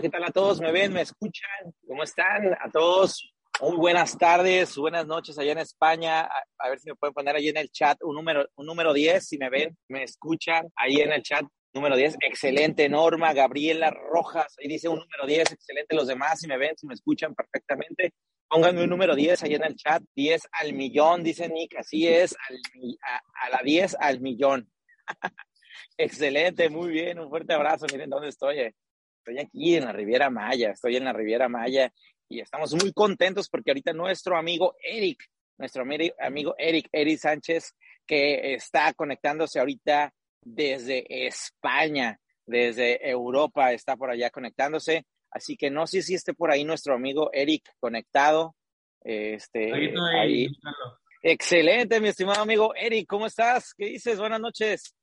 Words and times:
¿qué 0.00 0.08
tal 0.08 0.22
a 0.22 0.30
todos? 0.30 0.60
¿Me 0.60 0.70
ven? 0.70 0.92
¿Me 0.92 1.00
escuchan? 1.00 1.74
¿Cómo 1.86 2.04
están? 2.04 2.52
A 2.60 2.70
todos, 2.70 3.34
muy 3.60 3.76
buenas 3.76 4.16
tardes, 4.16 4.76
buenas 4.76 5.04
noches 5.06 5.36
allá 5.38 5.52
en 5.52 5.58
España. 5.58 6.20
A, 6.58 6.68
ver 6.68 6.78
si 6.78 6.88
me 6.88 6.94
pueden 6.94 7.14
poner 7.14 7.34
ahí 7.34 7.48
en 7.48 7.56
el 7.56 7.68
chat 7.70 7.98
un 8.04 8.14
número, 8.14 8.46
un 8.54 8.66
número 8.66 8.92
10, 8.92 9.26
si 9.26 9.38
me 9.38 9.50
ven, 9.50 9.76
me 9.88 10.04
escuchan 10.04 10.68
ahí 10.76 11.00
en 11.00 11.10
el 11.10 11.22
chat. 11.22 11.44
Número 11.74 11.96
10, 11.96 12.18
excelente 12.20 12.88
Norma, 12.88 13.32
Gabriela 13.32 13.90
Rojas, 13.90 14.54
ahí 14.60 14.68
dice 14.68 14.88
un 14.88 15.00
número 15.00 15.26
10, 15.26 15.52
excelente 15.52 15.96
los 15.96 16.06
demás, 16.06 16.38
si 16.38 16.46
me 16.46 16.58
ven, 16.58 16.76
si 16.76 16.86
me 16.86 16.94
escuchan 16.94 17.34
perfectamente. 17.34 18.12
Pónganme 18.48 18.84
un 18.84 18.90
número 18.90 19.16
10 19.16 19.42
ahí 19.42 19.54
en 19.54 19.64
el 19.64 19.74
chat, 19.74 20.02
10 20.14 20.42
al 20.52 20.74
millón, 20.74 21.24
dice 21.24 21.48
Nick, 21.48 21.76
así 21.76 22.06
es, 22.06 22.36
a, 23.02 23.46
a 23.46 23.50
la 23.50 23.62
10 23.64 23.96
al 23.98 24.20
millón. 24.20 24.70
excelente, 25.98 26.68
muy 26.68 26.88
bien, 26.90 27.18
un 27.18 27.28
fuerte 27.28 27.52
abrazo, 27.52 27.86
miren 27.90 28.10
dónde 28.10 28.28
estoy. 28.28 28.60
Eh. 28.60 28.74
Estoy 29.28 29.44
aquí 29.44 29.76
en 29.76 29.84
la 29.84 29.92
Riviera 29.92 30.30
Maya, 30.30 30.70
estoy 30.70 30.96
en 30.96 31.04
la 31.04 31.12
Riviera 31.12 31.50
Maya 31.50 31.92
y 32.30 32.40
estamos 32.40 32.72
muy 32.72 32.94
contentos 32.94 33.50
porque 33.50 33.72
ahorita 33.72 33.92
nuestro 33.92 34.38
amigo 34.38 34.74
Eric, 34.82 35.22
nuestro 35.58 35.82
amigo 35.82 36.54
Eric, 36.56 36.88
Eric 36.90 37.18
Sánchez, 37.18 37.74
que 38.06 38.54
está 38.54 38.94
conectándose 38.94 39.58
ahorita 39.58 40.14
desde 40.40 41.26
España, 41.26 42.18
desde 42.46 43.06
Europa, 43.06 43.70
está 43.74 43.98
por 43.98 44.08
allá 44.08 44.30
conectándose. 44.30 45.04
Así 45.30 45.58
que 45.58 45.68
no 45.68 45.86
sé 45.86 46.00
si 46.00 46.14
esté 46.14 46.32
por 46.32 46.50
ahí 46.50 46.64
nuestro 46.64 46.94
amigo 46.94 47.28
Eric 47.34 47.68
conectado. 47.80 48.56
Este, 49.04 49.74
ahí 49.74 49.86
estoy, 49.88 50.16
ahí. 50.16 50.48
Excelente, 51.22 52.00
mi 52.00 52.08
estimado 52.08 52.40
amigo 52.40 52.74
Eric, 52.74 53.06
¿cómo 53.06 53.26
estás? 53.26 53.74
¿Qué 53.74 53.84
dices? 53.84 54.18
Buenas 54.18 54.40
noches. 54.40 54.94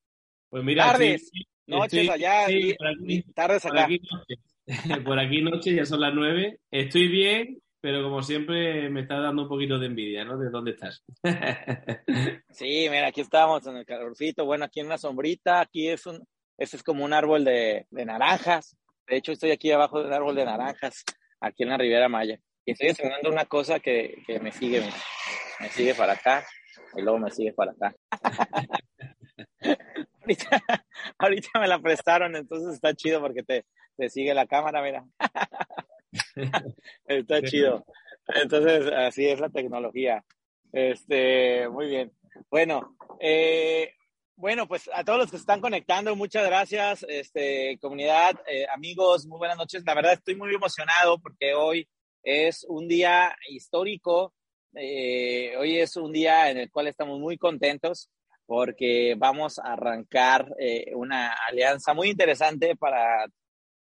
Pues 0.49 0.63
mira, 0.63 0.85
tardes, 0.85 1.29
sí, 1.29 1.45
noches 1.67 2.01
estoy, 2.01 2.09
allá, 2.09 2.45
sí, 2.47 2.69
y, 2.69 2.73
por 2.73 2.87
aquí, 2.87 3.23
tardes 3.33 3.63
por 3.63 3.71
acá. 3.71 3.85
aquí 3.85 4.01
noche. 4.11 4.35
por 5.05 5.19
aquí 5.19 5.41
noche, 5.41 5.75
ya 5.75 5.85
son 5.85 6.01
las 6.01 6.13
nueve. 6.13 6.59
Estoy 6.71 7.07
bien, 7.07 7.61
pero 7.81 8.03
como 8.03 8.23
siempre 8.23 8.89
me 8.89 9.01
está 9.01 9.19
dando 9.19 9.43
un 9.43 9.49
poquito 9.49 9.77
de 9.77 9.85
envidia, 9.87 10.25
¿no? 10.25 10.37
¿De 10.37 10.49
dónde 10.49 10.71
estás? 10.71 11.03
sí, 12.49 12.87
mira, 12.89 13.07
aquí 13.07 13.21
estamos 13.21 13.65
en 13.67 13.77
el 13.77 13.85
calorcito, 13.85 14.45
bueno, 14.45 14.65
aquí 14.65 14.79
en 14.79 14.87
una 14.87 14.97
sombrita, 14.97 15.61
aquí 15.61 15.87
es 15.87 16.05
un, 16.07 16.25
este 16.57 16.77
es 16.77 16.83
como 16.83 17.05
un 17.05 17.13
árbol 17.13 17.43
de, 17.43 17.85
de 17.89 18.05
naranjas. 18.05 18.77
De 19.07 19.17
hecho, 19.17 19.31
estoy 19.31 19.51
aquí 19.51 19.71
abajo 19.71 19.99
de 19.99 20.07
un 20.07 20.13
árbol 20.13 20.35
de 20.35 20.45
naranjas, 20.45 21.03
aquí 21.39 21.63
en 21.63 21.69
la 21.69 21.77
Riviera 21.77 22.09
Maya. 22.09 22.39
Y 22.65 22.71
estoy 22.71 22.87
estrenando 22.87 23.29
una 23.29 23.45
cosa 23.45 23.79
que, 23.79 24.23
que 24.25 24.39
me 24.39 24.51
sigue, 24.51 24.81
mira. 24.81 24.95
me 25.59 25.69
sigue 25.69 25.93
para 25.93 26.13
acá 26.13 26.43
y 26.97 27.01
luego 27.01 27.19
me 27.19 27.29
sigue 27.29 27.53
para 27.53 27.71
acá. 27.71 27.95
ahorita, 30.25 30.49
ahorita 31.19 31.59
me 31.59 31.67
la 31.67 31.79
prestaron, 31.79 32.35
entonces 32.35 32.73
está 32.73 32.93
chido 32.93 33.21
porque 33.21 33.43
te, 33.43 33.65
te 33.97 34.09
sigue 34.09 34.33
la 34.33 34.47
cámara, 34.47 34.81
mira. 34.81 35.05
está 37.05 37.41
chido. 37.41 37.85
Entonces, 38.27 38.91
así 38.91 39.27
es 39.27 39.39
la 39.39 39.49
tecnología. 39.49 40.23
Este, 40.71 41.69
muy 41.69 41.87
bien. 41.87 42.11
Bueno, 42.49 42.97
eh, 43.19 43.93
bueno, 44.35 44.67
pues 44.67 44.89
a 44.93 45.03
todos 45.03 45.19
los 45.19 45.31
que 45.31 45.37
se 45.37 45.41
están 45.41 45.61
conectando, 45.61 46.15
muchas 46.15 46.45
gracias, 46.45 47.05
este, 47.07 47.77
comunidad, 47.79 48.35
eh, 48.47 48.65
amigos, 48.73 49.25
muy 49.27 49.37
buenas 49.37 49.57
noches. 49.57 49.83
La 49.85 49.93
verdad 49.93 50.13
estoy 50.13 50.35
muy 50.35 50.53
emocionado 50.53 51.19
porque 51.19 51.53
hoy 51.53 51.87
es 52.23 52.65
un 52.67 52.87
día 52.87 53.35
histórico. 53.47 54.33
Eh, 54.73 55.55
hoy 55.57 55.79
es 55.79 55.95
un 55.95 56.11
día 56.11 56.49
en 56.51 56.57
el 56.57 56.69
cual 56.69 56.87
estamos 56.87 57.17
muy 57.19 57.37
contentos 57.37 58.09
porque 58.45 59.15
vamos 59.17 59.59
a 59.59 59.73
arrancar 59.73 60.53
eh, 60.59 60.93
una 60.95 61.33
alianza 61.49 61.93
muy 61.93 62.09
interesante 62.09 62.75
para 62.75 63.25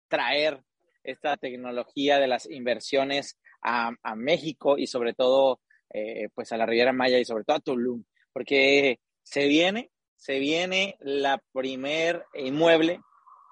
traer 0.07 0.61
esta 1.03 1.37
tecnología 1.37 2.19
de 2.19 2.27
las 2.27 2.49
inversiones 2.49 3.37
a, 3.61 3.91
México 4.15 4.77
y 4.77 4.87
sobre 4.87 5.13
todo 5.13 5.59
eh, 5.93 6.29
pues 6.33 6.51
a 6.51 6.57
la 6.57 6.65
Riviera 6.65 6.93
Maya 6.93 7.19
y 7.19 7.25
sobre 7.25 7.43
todo 7.43 7.57
a 7.57 7.61
Tulum, 7.61 8.03
porque 8.31 8.99
se 9.23 9.47
viene, 9.47 9.91
se 10.15 10.39
viene 10.39 10.97
la 10.99 11.41
primer 11.51 12.25
inmueble, 12.35 12.99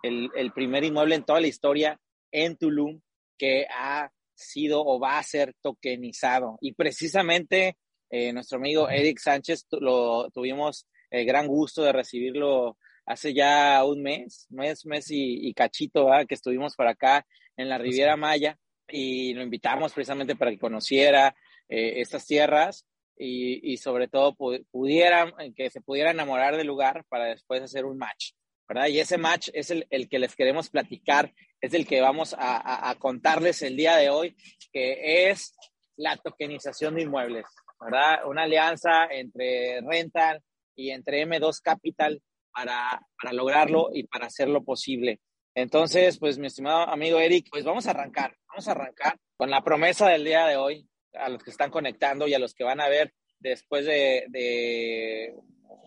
el, 0.04 0.30
el 0.36 0.52
primer 0.52 0.84
inmueble 0.84 1.16
en 1.16 1.24
toda 1.24 1.42
la 1.42 1.48
historia 1.48 2.00
en 2.32 2.58
Tulum 2.58 3.02
que 3.38 3.66
ha 3.70 4.12
sido 4.36 4.84
o 4.84 5.00
va 5.00 5.18
a 5.18 5.24
ser 5.24 5.56
tokenizado. 5.62 6.58
Y 6.62 6.74
precisamente 6.74 7.78
eh, 8.10 8.32
nuestro 8.34 8.58
amigo 8.58 8.90
Eric 8.90 9.20
Sánchez 9.20 9.66
lo 9.72 10.30
tuvimos 10.32 10.88
el 11.14 11.26
gran 11.26 11.48
gusto 11.48 11.84
de 11.84 11.92
recibirlo 11.92 12.78
hace 13.06 13.34
ya 13.34 13.84
un 13.86 14.02
mes, 14.02 14.48
mes, 14.50 14.86
mes 14.86 15.12
y, 15.12 15.48
y 15.48 15.54
cachito, 15.54 16.06
¿verdad? 16.06 16.26
que 16.28 16.34
estuvimos 16.34 16.76
por 16.76 16.88
acá 16.88 17.26
en 17.56 17.70
la 17.70 17.78
Riviera 17.78 18.18
Maya 18.18 18.58
y 18.88 19.34
lo 19.34 19.44
invitamos 19.44 19.94
precisamente 19.94 20.36
para 20.36 20.50
que 20.50 20.58
conociera 20.58 21.36
eh, 21.70 22.02
estas 22.02 22.26
tierras 22.26 22.88
y, 23.16 23.74
y 23.74 23.78
sobre 23.78 24.08
todo 24.08 24.36
pudiera, 24.72 25.32
que 25.56 25.70
se 25.70 25.82
pudiera 25.82 26.12
enamorar 26.12 26.58
del 26.58 26.66
lugar 26.66 27.06
para 27.10 27.26
después 27.26 27.62
hacer 27.62 27.86
un 27.86 28.00
match, 28.00 28.32
¿verdad? 28.68 28.88
Y 28.88 29.00
ese 29.00 29.20
match 29.20 29.50
es 29.54 29.70
el, 29.70 29.86
el 29.92 30.10
que 30.10 30.18
les 30.18 30.36
queremos 30.36 30.72
platicar, 30.72 31.32
es 31.62 31.76
el 31.76 31.86
que 31.86 32.02
vamos 32.02 32.34
a, 32.34 32.58
a, 32.58 32.90
a 32.90 32.96
contarles 32.96 33.62
el 33.62 33.78
día 33.78 33.98
de 33.98 34.10
hoy, 34.10 34.36
que 34.72 35.30
es 35.30 35.56
la 35.96 36.18
tokenización 36.18 36.96
de 36.96 37.04
inmuebles, 37.04 37.46
¿verdad? 37.80 38.26
Una 38.26 38.44
alianza 38.44 39.06
entre 39.12 39.80
Rental 39.82 40.42
y 40.76 40.92
entre 40.92 41.26
M2 41.26 41.62
Capital 41.62 42.22
para, 42.52 43.02
para 43.22 43.34
lograrlo 43.34 43.90
y 43.94 44.04
para 44.04 44.28
hacerlo 44.28 44.64
posible. 44.64 45.20
Entonces, 45.56 46.18
pues 46.18 46.38
mi 46.38 46.48
estimado 46.48 46.90
amigo 46.90 47.20
Eric, 47.20 47.48
pues 47.52 47.64
vamos 47.64 47.88
a 47.88 47.92
arrancar, 47.92 48.36
vamos 48.48 48.68
a 48.68 48.72
arrancar 48.72 49.18
con 49.38 49.50
la 49.50 49.64
promesa 49.64 50.10
del 50.10 50.24
día 50.24 50.46
de 50.46 50.58
hoy, 50.58 50.88
a 51.14 51.30
los 51.30 51.44
que 51.44 51.52
están 51.52 51.70
conectando 51.70 52.28
y 52.28 52.34
a 52.34 52.40
los 52.40 52.54
que 52.54 52.64
van 52.64 52.82
a 52.82 52.90
ver 52.90 53.14
después 53.40 53.86
de, 53.86 54.26
de 54.30 55.36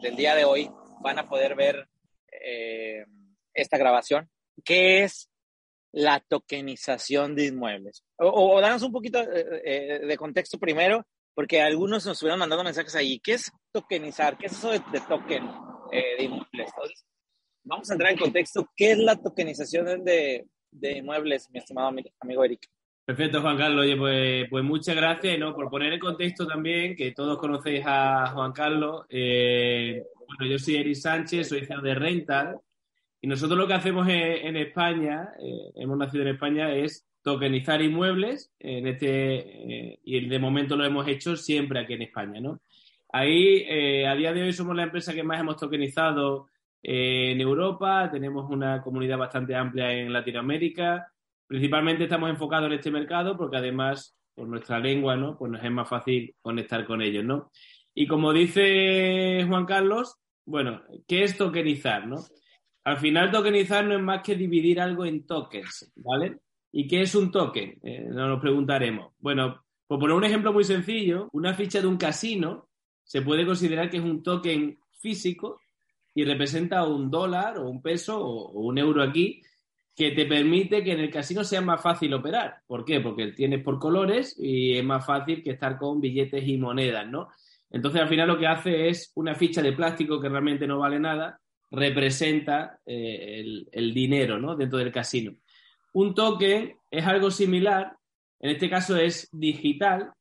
del 0.01 0.15
día 0.15 0.35
de 0.35 0.45
hoy, 0.45 0.71
van 1.01 1.19
a 1.19 1.29
poder 1.29 1.55
ver 1.55 1.89
eh, 2.31 3.05
esta 3.55 3.79
grabación, 3.79 4.31
que 4.65 5.03
es 5.03 5.31
la 5.93 6.21
tokenización 6.21 7.35
de 7.35 7.47
inmuebles. 7.47 8.05
O, 8.19 8.27
o, 8.27 8.57
o 8.57 8.61
danos 8.61 8.83
un 8.83 8.93
poquito 8.93 9.21
eh, 9.21 9.63
eh, 9.65 9.99
de 10.07 10.17
contexto 10.17 10.59
primero, 10.59 11.07
porque 11.37 11.61
algunos 11.61 12.07
nos 12.07 12.15
estuvieron 12.15 12.41
mandando 12.41 12.65
mensajes 12.65 12.97
ahí. 12.97 13.21
¿Qué 13.21 13.35
es 13.35 13.53
tokenizar? 13.71 14.39
¿Qué 14.39 14.47
es 14.47 14.53
eso 14.53 14.71
de, 14.71 14.81
de 14.91 15.01
token 15.07 15.45
eh, 15.93 16.17
de 16.19 16.25
inmuebles? 16.25 16.71
Entonces, 16.75 17.05
vamos 17.63 17.91
a 17.91 17.93
entrar 17.93 18.11
en 18.13 18.19
contexto. 18.19 18.71
¿Qué 18.75 18.93
es 18.93 18.99
la 18.99 19.17
tokenización 19.17 20.03
de, 20.03 20.47
de 20.71 20.93
inmuebles, 20.93 21.51
mi 21.51 21.59
estimado 21.59 21.89
amigo 22.21 22.43
Eric? 22.43 22.67
Perfecto, 23.05 23.43
Juan 23.43 23.59
Carlos. 23.59 23.85
Oye, 23.85 23.97
pues, 23.99 24.47
pues 24.49 24.65
muchas 24.65 24.97
gracias 24.97 25.39
¿no? 25.39 25.55
por 25.55 25.69
poner 25.69 25.93
en 25.93 26.01
contexto 26.01 26.47
también, 26.47 26.97
que 26.97 27.13
todos 27.13 27.37
conocéis 27.37 27.85
a 27.87 28.29
Juan 28.33 28.53
Carlos. 28.53 29.05
Eh, 29.11 30.03
bueno, 30.27 30.51
yo 30.51 30.59
soy 30.59 30.77
Eric 30.77 30.95
Sánchez, 30.95 31.51
soy 31.51 31.67
CEO 31.67 31.83
de 31.83 31.95
Rental. 31.95 32.61
Y 33.21 33.29
nosotros 33.29 33.59
lo 33.59 33.69
que 33.69 33.75
hacemos 33.75 34.09
en, 34.09 34.15
en 34.15 34.57
España, 34.57 35.29
eh, 35.39 35.71
hemos 35.75 35.99
nacido 35.99 36.23
en 36.23 36.31
España, 36.31 36.75
es 36.75 37.07
tokenizar 37.27 37.83
inmuebles 37.83 38.53
en 38.61 38.87
este, 38.87 39.09
eh, 39.09 39.99
y 40.05 40.29
de 40.29 40.39
momento 40.39 40.77
lo 40.77 40.85
hemos 40.85 41.09
hecho 41.09 41.35
siempre 41.35 41.81
aquí 41.81 41.95
en 41.95 42.03
España, 42.03 42.41
¿no? 42.41 42.61
Ahí, 43.09 43.65
eh, 43.69 44.07
a 44.07 44.15
día 44.15 44.33
de 44.33 44.45
hoy 44.45 44.53
somos 44.53 44.77
la 44.77 44.85
empresa 44.85 45.13
que 45.13 45.25
más 45.25 45.41
hemos 45.41 45.57
tokenizado 45.57 46.47
eh, 46.85 47.33
en 47.33 47.41
Europa, 47.41 48.09
tenemos 48.13 48.49
una 48.49 48.81
comunidad 48.81 49.19
bastante 49.19 49.57
amplia 49.57 49.93
en 49.93 50.13
Latinoamérica, 50.13 51.13
principalmente 51.49 52.05
estamos 52.05 52.31
enfocados 52.31 52.69
en 52.69 52.75
este 52.75 52.93
mercado 52.93 53.37
porque 53.37 53.57
además, 53.57 54.17
por 54.33 54.47
nuestra 54.47 54.79
lengua, 54.79 55.17
¿no? 55.17 55.37
Pues 55.37 55.51
nos 55.51 55.65
es 55.65 55.71
más 55.73 55.89
fácil 55.89 56.33
conectar 56.41 56.87
con 56.87 57.03
ellos, 57.03 57.25
¿no? 57.25 57.51
Y 57.93 58.07
como 58.07 58.33
dice 58.33 59.45
Juan 59.49 59.67
Carlos, 59.67 60.15
bueno, 60.45 60.81
¿qué 61.09 61.25
es 61.25 61.37
tokenizar, 61.37 62.07
no? 62.07 62.19
Al 62.85 62.99
final 62.99 63.33
tokenizar 63.33 63.85
no 63.85 63.97
es 63.97 64.01
más 64.01 64.23
que 64.23 64.37
dividir 64.37 64.81
algo 64.81 65.05
en 65.05 65.27
tokens, 65.27 65.93
¿vale? 65.97 66.39
¿Y 66.79 66.87
qué 66.87 67.01
es 67.01 67.15
un 67.15 67.31
token? 67.31 67.79
Eh, 67.83 68.07
nos 68.11 68.39
preguntaremos. 68.39 69.15
Bueno, 69.19 69.65
por 69.87 69.99
poner 69.99 70.15
un 70.15 70.25
ejemplo 70.25 70.53
muy 70.53 70.63
sencillo, 70.63 71.31
una 71.33 71.55
ficha 71.55 71.81
de 71.81 71.87
un 71.87 71.97
casino 71.97 72.69
se 73.03 73.23
puede 73.23 73.47
considerar 73.47 73.89
que 73.89 73.97
es 73.97 74.03
un 74.03 74.23
token 74.23 74.79
físico 75.01 75.59
y 76.15 76.27
representa 76.27 76.87
un 76.87 77.11
dólar 77.11 77.57
o 77.57 77.71
un 77.71 77.81
peso 77.81 78.23
o, 78.23 78.53
o 78.53 78.61
un 78.61 78.77
euro 78.77 79.03
aquí 79.03 79.41
que 79.95 80.11
te 80.11 80.27
permite 80.27 80.85
que 80.85 80.93
en 80.93 81.01
el 81.01 81.11
casino 81.11 81.45
sea 81.45 81.63
más 81.63 81.81
fácil 81.81 82.13
operar. 82.13 82.57
¿Por 82.67 82.85
qué? 82.85 83.01
Porque 83.01 83.29
tienes 83.29 83.63
por 83.63 83.79
colores 83.79 84.37
y 84.39 84.77
es 84.77 84.85
más 84.85 85.07
fácil 85.07 85.43
que 85.43 85.53
estar 85.53 85.79
con 85.79 85.99
billetes 85.99 86.47
y 86.47 86.59
monedas, 86.59 87.09
¿no? 87.09 87.29
Entonces, 87.71 88.03
al 88.03 88.09
final 88.09 88.29
lo 88.29 88.39
que 88.39 88.49
hace 88.49 88.91
es 88.91 89.13
una 89.15 89.35
ficha 89.35 89.63
de 89.63 89.73
plástico 89.73 90.21
que 90.21 90.29
realmente 90.29 90.67
no 90.67 90.81
vale 90.81 91.01
nada, 91.01 91.41
representa 91.71 92.81
eh, 92.85 93.41
el, 93.41 93.67
el, 93.73 93.95
dinero, 93.95 94.39
¿no? 94.39 94.55
Dentro 94.55 94.79
del 94.79 94.93
casino. 94.93 95.33
Un 95.97 96.13
token 96.13 96.77
es 96.91 97.07
algo 97.07 97.31
similar, 97.31 97.97
en 98.41 98.51
este 98.51 98.69
caso 98.69 98.99
es 98.99 99.31
digital 99.33 100.13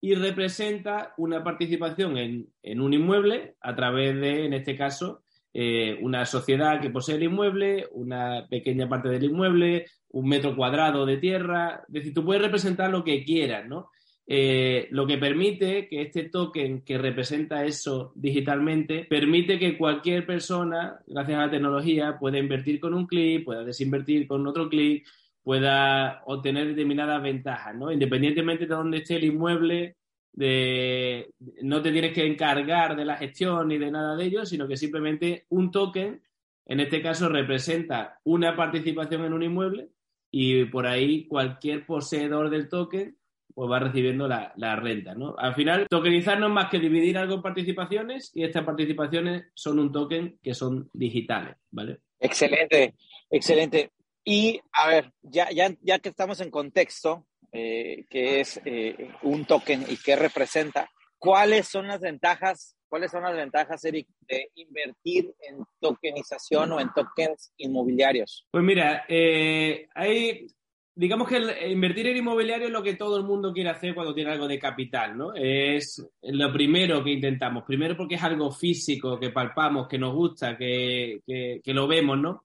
y 0.00 0.16
representa 0.16 1.14
una 1.18 1.44
participación 1.44 2.16
en, 2.18 2.48
en 2.64 2.80
un 2.80 2.92
inmueble 2.92 3.54
a 3.60 3.76
través 3.76 4.20
de, 4.20 4.46
en 4.46 4.54
este 4.54 4.76
caso, 4.76 5.22
eh, 5.54 5.96
una 6.02 6.26
sociedad 6.26 6.80
que 6.80 6.90
posee 6.90 7.14
el 7.14 7.22
inmueble, 7.22 7.86
una 7.92 8.48
pequeña 8.50 8.88
parte 8.88 9.08
del 9.08 9.22
inmueble, 9.22 9.86
un 10.08 10.28
metro 10.28 10.56
cuadrado 10.56 11.06
de 11.06 11.18
tierra. 11.18 11.84
Es 11.86 11.92
decir, 11.92 12.12
tú 12.12 12.24
puedes 12.24 12.42
representar 12.42 12.90
lo 12.90 13.04
que 13.04 13.22
quieras, 13.22 13.68
¿no? 13.68 13.88
Eh, 14.26 14.88
lo 14.90 15.06
que 15.06 15.18
permite 15.18 15.88
que 15.88 16.02
este 16.02 16.28
token 16.28 16.82
que 16.82 16.98
representa 16.98 17.64
eso 17.64 18.12
digitalmente, 18.16 19.04
permite 19.04 19.60
que 19.60 19.78
cualquier 19.78 20.26
persona, 20.26 21.00
gracias 21.06 21.38
a 21.38 21.46
la 21.46 21.50
tecnología, 21.50 22.16
pueda 22.18 22.38
invertir 22.38 22.78
con 22.78 22.94
un 22.94 23.06
clic, 23.06 23.44
pueda 23.44 23.64
desinvertir 23.64 24.28
con 24.28 24.46
otro 24.46 24.68
clic, 24.68 25.04
pueda 25.50 26.22
obtener 26.26 26.68
determinadas 26.68 27.20
ventajas, 27.20 27.74
¿no? 27.74 27.90
Independientemente 27.90 28.66
de 28.66 28.72
dónde 28.72 28.98
esté 28.98 29.16
el 29.16 29.24
inmueble, 29.24 29.96
de 30.32 31.34
no 31.62 31.82
te 31.82 31.90
tienes 31.90 32.12
que 32.12 32.24
encargar 32.24 32.94
de 32.94 33.04
la 33.04 33.16
gestión 33.16 33.66
ni 33.66 33.76
de 33.76 33.90
nada 33.90 34.14
de 34.14 34.26
ello, 34.26 34.46
sino 34.46 34.68
que 34.68 34.76
simplemente 34.76 35.46
un 35.48 35.72
token, 35.72 36.22
en 36.66 36.78
este 36.78 37.02
caso, 37.02 37.28
representa 37.28 38.20
una 38.22 38.54
participación 38.54 39.24
en 39.24 39.32
un 39.32 39.42
inmueble 39.42 39.88
y 40.30 40.66
por 40.66 40.86
ahí 40.86 41.26
cualquier 41.26 41.84
poseedor 41.84 42.48
del 42.48 42.68
token 42.68 43.16
pues 43.52 43.68
va 43.68 43.80
recibiendo 43.80 44.28
la, 44.28 44.76
renta, 44.76 45.16
¿no? 45.16 45.34
Al 45.36 45.56
final, 45.56 45.88
tokenizar 45.90 46.38
no 46.38 46.46
es 46.46 46.52
más 46.52 46.70
que 46.70 46.78
dividir 46.78 47.18
algo 47.18 47.34
en 47.34 47.42
participaciones 47.42 48.30
y 48.36 48.44
estas 48.44 48.62
participaciones 48.62 49.48
son 49.54 49.80
un 49.80 49.90
token 49.90 50.38
que 50.40 50.54
son 50.54 50.88
digitales, 50.92 51.56
¿vale? 51.72 51.98
Excelente, 52.20 52.94
excelente. 53.28 53.90
Y 54.24 54.60
a 54.72 54.88
ver, 54.88 55.12
ya, 55.22 55.50
ya, 55.50 55.74
ya 55.82 55.98
que 55.98 56.10
estamos 56.10 56.40
en 56.40 56.50
contexto, 56.50 57.26
eh, 57.52 58.04
qué 58.08 58.40
es 58.40 58.60
eh, 58.64 59.10
un 59.22 59.44
token 59.44 59.84
y 59.88 59.96
qué 59.96 60.16
representa. 60.16 60.88
¿Cuáles 61.18 61.68
son 61.68 61.88
las 61.88 62.00
ventajas, 62.00 62.76
cuáles 62.88 63.10
son 63.10 63.22
las 63.22 63.34
ventajas, 63.34 63.84
Eric, 63.84 64.08
de 64.20 64.50
invertir 64.54 65.34
en 65.40 65.64
tokenización 65.80 66.72
o 66.72 66.80
en 66.80 66.92
tokens 66.94 67.52
inmobiliarios? 67.58 68.46
Pues 68.50 68.64
mira, 68.64 69.04
eh, 69.08 69.88
hay, 69.94 70.46
digamos 70.94 71.28
que 71.28 71.68
invertir 71.68 72.06
en 72.06 72.18
inmobiliario 72.18 72.68
es 72.68 72.72
lo 72.72 72.82
que 72.82 72.94
todo 72.94 73.16
el 73.18 73.24
mundo 73.24 73.52
quiere 73.52 73.70
hacer 73.70 73.94
cuando 73.94 74.14
tiene 74.14 74.30
algo 74.30 74.48
de 74.48 74.58
capital, 74.58 75.18
¿no? 75.18 75.34
Es 75.34 76.02
lo 76.22 76.52
primero 76.52 77.02
que 77.02 77.10
intentamos. 77.10 77.64
Primero 77.64 77.96
porque 77.96 78.14
es 78.14 78.22
algo 78.22 78.50
físico, 78.50 79.18
que 79.18 79.30
palpamos, 79.30 79.88
que 79.88 79.98
nos 79.98 80.14
gusta, 80.14 80.56
que, 80.56 81.20
que, 81.26 81.60
que 81.62 81.74
lo 81.74 81.86
vemos, 81.86 82.18
¿no? 82.18 82.44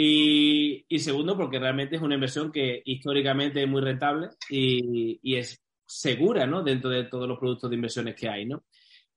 Y, 0.00 0.86
segundo, 1.00 1.36
porque 1.36 1.58
realmente 1.58 1.96
es 1.96 2.02
una 2.02 2.14
inversión 2.14 2.52
que 2.52 2.82
históricamente 2.84 3.64
es 3.64 3.68
muy 3.68 3.80
rentable 3.80 4.28
y, 4.48 5.34
es 5.34 5.60
segura, 5.84 6.46
¿no? 6.46 6.62
Dentro 6.62 6.88
de 6.88 7.04
todos 7.04 7.26
los 7.26 7.36
productos 7.36 7.68
de 7.68 7.74
inversiones 7.74 8.14
que 8.14 8.28
hay, 8.28 8.46
¿no? 8.46 8.62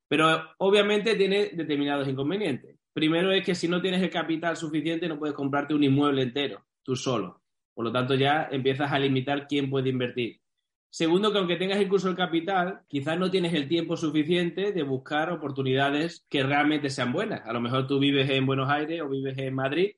Pero 0.07 0.43
obviamente 0.57 1.15
tiene 1.15 1.51
determinados 1.53 2.07
inconvenientes. 2.07 2.79
Primero 2.93 3.31
es 3.31 3.45
que 3.45 3.53
si 3.53 3.67
no 3.67 3.79
tienes 3.79 4.01
el 4.01 4.09
capital 4.09 4.57
suficiente 4.57 5.07
no 5.07 5.19
puedes 5.19 5.35
comprarte 5.35 5.75
un 5.75 5.83
inmueble 5.83 6.23
entero, 6.23 6.65
tú 6.81 6.95
solo. 6.95 7.43
Por 7.75 7.85
lo 7.85 7.91
tanto, 7.91 8.15
ya 8.15 8.49
empiezas 8.51 8.91
a 8.91 8.97
limitar 8.97 9.45
quién 9.47 9.69
puede 9.69 9.89
invertir. 9.89 10.41
Segundo, 10.89 11.31
que 11.31 11.37
aunque 11.37 11.57
tengas 11.57 11.79
incluso 11.79 12.09
el 12.09 12.15
capital, 12.15 12.81
quizás 12.87 13.19
no 13.19 13.29
tienes 13.29 13.53
el 13.53 13.67
tiempo 13.67 13.95
suficiente 13.97 14.71
de 14.71 14.81
buscar 14.81 15.31
oportunidades 15.31 16.25
que 16.27 16.41
realmente 16.41 16.89
sean 16.89 17.13
buenas. 17.13 17.45
A 17.45 17.53
lo 17.53 17.61
mejor 17.61 17.85
tú 17.85 17.99
vives 17.99 18.27
en 18.31 18.47
Buenos 18.47 18.67
Aires 18.67 18.99
o 19.01 19.09
vives 19.09 19.37
en 19.37 19.53
Madrid 19.53 19.91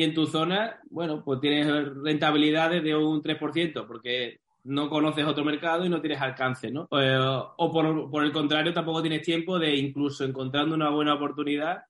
y 0.00 0.02
en 0.02 0.14
tu 0.14 0.26
zona, 0.26 0.80
bueno, 0.88 1.22
pues 1.22 1.40
tienes 1.40 1.66
rentabilidades 2.02 2.82
de 2.82 2.96
un 2.96 3.22
3%, 3.22 3.86
porque 3.86 4.38
no 4.64 4.88
conoces 4.88 5.26
otro 5.26 5.44
mercado 5.44 5.84
y 5.84 5.90
no 5.90 6.00
tienes 6.00 6.22
alcance, 6.22 6.70
¿no? 6.70 6.88
Eh, 6.92 7.18
o, 7.20 7.70
por, 7.70 8.24
el 8.24 8.32
contrario, 8.32 8.72
tampoco 8.72 9.02
tienes 9.02 9.20
tiempo 9.20 9.58
de 9.58 9.76
incluso 9.76 10.24
encontrando 10.24 10.74
una 10.74 10.88
buena 10.88 11.12
oportunidad, 11.12 11.82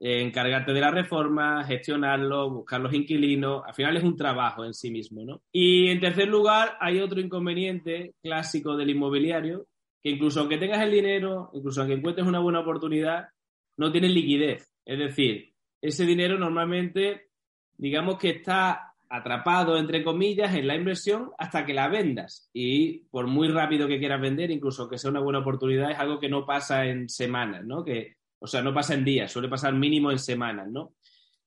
eh, 0.00 0.20
encargarte 0.22 0.72
de 0.72 0.80
la 0.80 0.90
reforma, 0.90 1.62
gestionarlo, 1.62 2.50
buscar 2.50 2.80
los 2.80 2.92
inquilinos. 2.92 3.62
Al 3.64 3.74
final 3.74 3.96
es 3.98 4.02
un 4.02 4.16
trabajo 4.16 4.64
en 4.64 4.74
sí 4.74 4.90
mismo, 4.90 5.24
¿no? 5.24 5.40
Y 5.52 5.90
en 5.90 6.00
tercer 6.00 6.26
lugar, 6.26 6.76
hay 6.80 6.98
otro 6.98 7.20
inconveniente 7.20 8.14
clásico 8.20 8.76
del 8.76 8.90
inmobiliario, 8.90 9.68
que 10.02 10.10
incluso 10.10 10.40
aunque 10.40 10.58
tengas 10.58 10.82
el 10.82 10.90
dinero, 10.90 11.50
incluso 11.54 11.82
aunque 11.82 11.94
encuentres 11.94 12.26
una 12.26 12.40
buena 12.40 12.58
oportunidad, 12.58 13.28
no 13.76 13.92
tienes 13.92 14.10
liquidez. 14.10 14.68
Es 14.84 14.98
decir, 14.98 15.54
ese 15.80 16.06
dinero 16.06 16.38
normalmente 16.38 17.28
digamos 17.76 18.18
que 18.18 18.30
está 18.30 18.94
atrapado, 19.08 19.76
entre 19.76 20.02
comillas, 20.02 20.54
en 20.54 20.66
la 20.66 20.74
inversión 20.74 21.30
hasta 21.38 21.64
que 21.64 21.74
la 21.74 21.88
vendas. 21.88 22.50
Y 22.52 23.00
por 23.10 23.26
muy 23.26 23.48
rápido 23.48 23.86
que 23.86 23.98
quieras 23.98 24.20
vender, 24.20 24.50
incluso 24.50 24.88
que 24.88 24.98
sea 24.98 25.10
una 25.10 25.20
buena 25.20 25.40
oportunidad, 25.40 25.90
es 25.90 25.98
algo 25.98 26.18
que 26.18 26.28
no 26.28 26.44
pasa 26.44 26.86
en 26.86 27.08
semanas, 27.08 27.64
¿no? 27.64 27.84
Que, 27.84 28.16
o 28.40 28.46
sea, 28.46 28.62
no 28.62 28.74
pasa 28.74 28.94
en 28.94 29.04
días, 29.04 29.30
suele 29.30 29.48
pasar 29.48 29.74
mínimo 29.74 30.10
en 30.10 30.18
semanas, 30.18 30.68
¿no? 30.68 30.94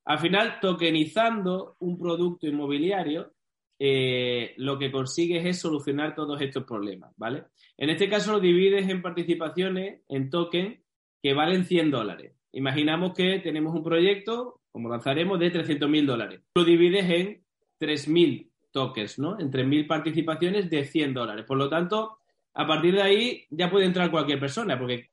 Al 0.05 0.19
final, 0.19 0.59
tokenizando 0.61 1.75
un 1.79 1.97
producto 1.97 2.47
inmobiliario, 2.47 3.33
eh, 3.79 4.53
lo 4.57 4.79
que 4.79 4.91
consigues 4.91 5.45
es 5.45 5.59
solucionar 5.59 6.15
todos 6.15 6.39
estos 6.41 6.63
problemas, 6.63 7.11
¿vale? 7.17 7.43
En 7.77 7.89
este 7.89 8.09
caso 8.09 8.31
lo 8.31 8.39
divides 8.39 8.87
en 8.87 9.01
participaciones, 9.01 10.01
en 10.07 10.29
token, 10.29 10.81
que 11.21 11.33
valen 11.33 11.65
100 11.65 11.91
dólares. 11.91 12.33
Imaginamos 12.53 13.13
que 13.13 13.39
tenemos 13.39 13.75
un 13.75 13.83
proyecto 13.83 14.56
como 14.77 14.89
lanzaremos, 14.89 15.39
de 15.39 15.51
300.000 15.51 16.05
dólares. 16.05 16.41
Lo 16.53 16.63
divides 16.63 17.09
en 17.09 17.43
3.000 17.79 18.47
tokens, 18.69 19.17
¿no? 19.17 19.39
En 19.39 19.49
3.000 19.49 19.87
participaciones 19.87 20.69
de 20.69 20.85
100 20.85 21.15
dólares. 21.15 21.45
Por 21.47 21.57
lo 21.57 21.67
tanto, 21.67 22.19
a 22.53 22.67
partir 22.67 22.93
de 22.93 23.01
ahí 23.01 23.45
ya 23.49 23.71
puede 23.71 23.87
entrar 23.87 24.11
cualquier 24.11 24.39
persona, 24.39 24.77
porque 24.77 25.09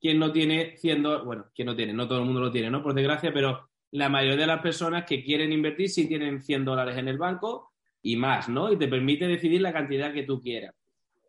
quien 0.00 0.20
no 0.20 0.30
tiene 0.30 0.76
100 0.76 1.02
dólares, 1.02 1.26
bueno, 1.26 1.46
quien 1.52 1.66
no 1.66 1.74
tiene, 1.74 1.92
no 1.94 2.06
todo 2.06 2.20
el 2.20 2.26
mundo 2.26 2.40
lo 2.40 2.52
tiene, 2.52 2.70
¿no? 2.70 2.80
Por 2.80 2.94
desgracia, 2.94 3.32
pero 3.34 3.68
la 3.90 4.08
mayoría 4.08 4.36
de 4.36 4.46
las 4.46 4.60
personas 4.60 5.04
que 5.04 5.24
quieren 5.24 5.50
invertir 5.50 5.88
sí 5.88 6.06
tienen 6.06 6.40
100 6.40 6.64
dólares 6.64 6.96
en 6.96 7.08
el 7.08 7.18
banco 7.18 7.72
y 8.00 8.14
más, 8.14 8.48
¿no? 8.48 8.70
Y 8.72 8.76
te 8.76 8.86
permite 8.86 9.26
decidir 9.26 9.62
la 9.62 9.72
cantidad 9.72 10.12
que 10.12 10.22
tú 10.22 10.40
quieras. 10.40 10.76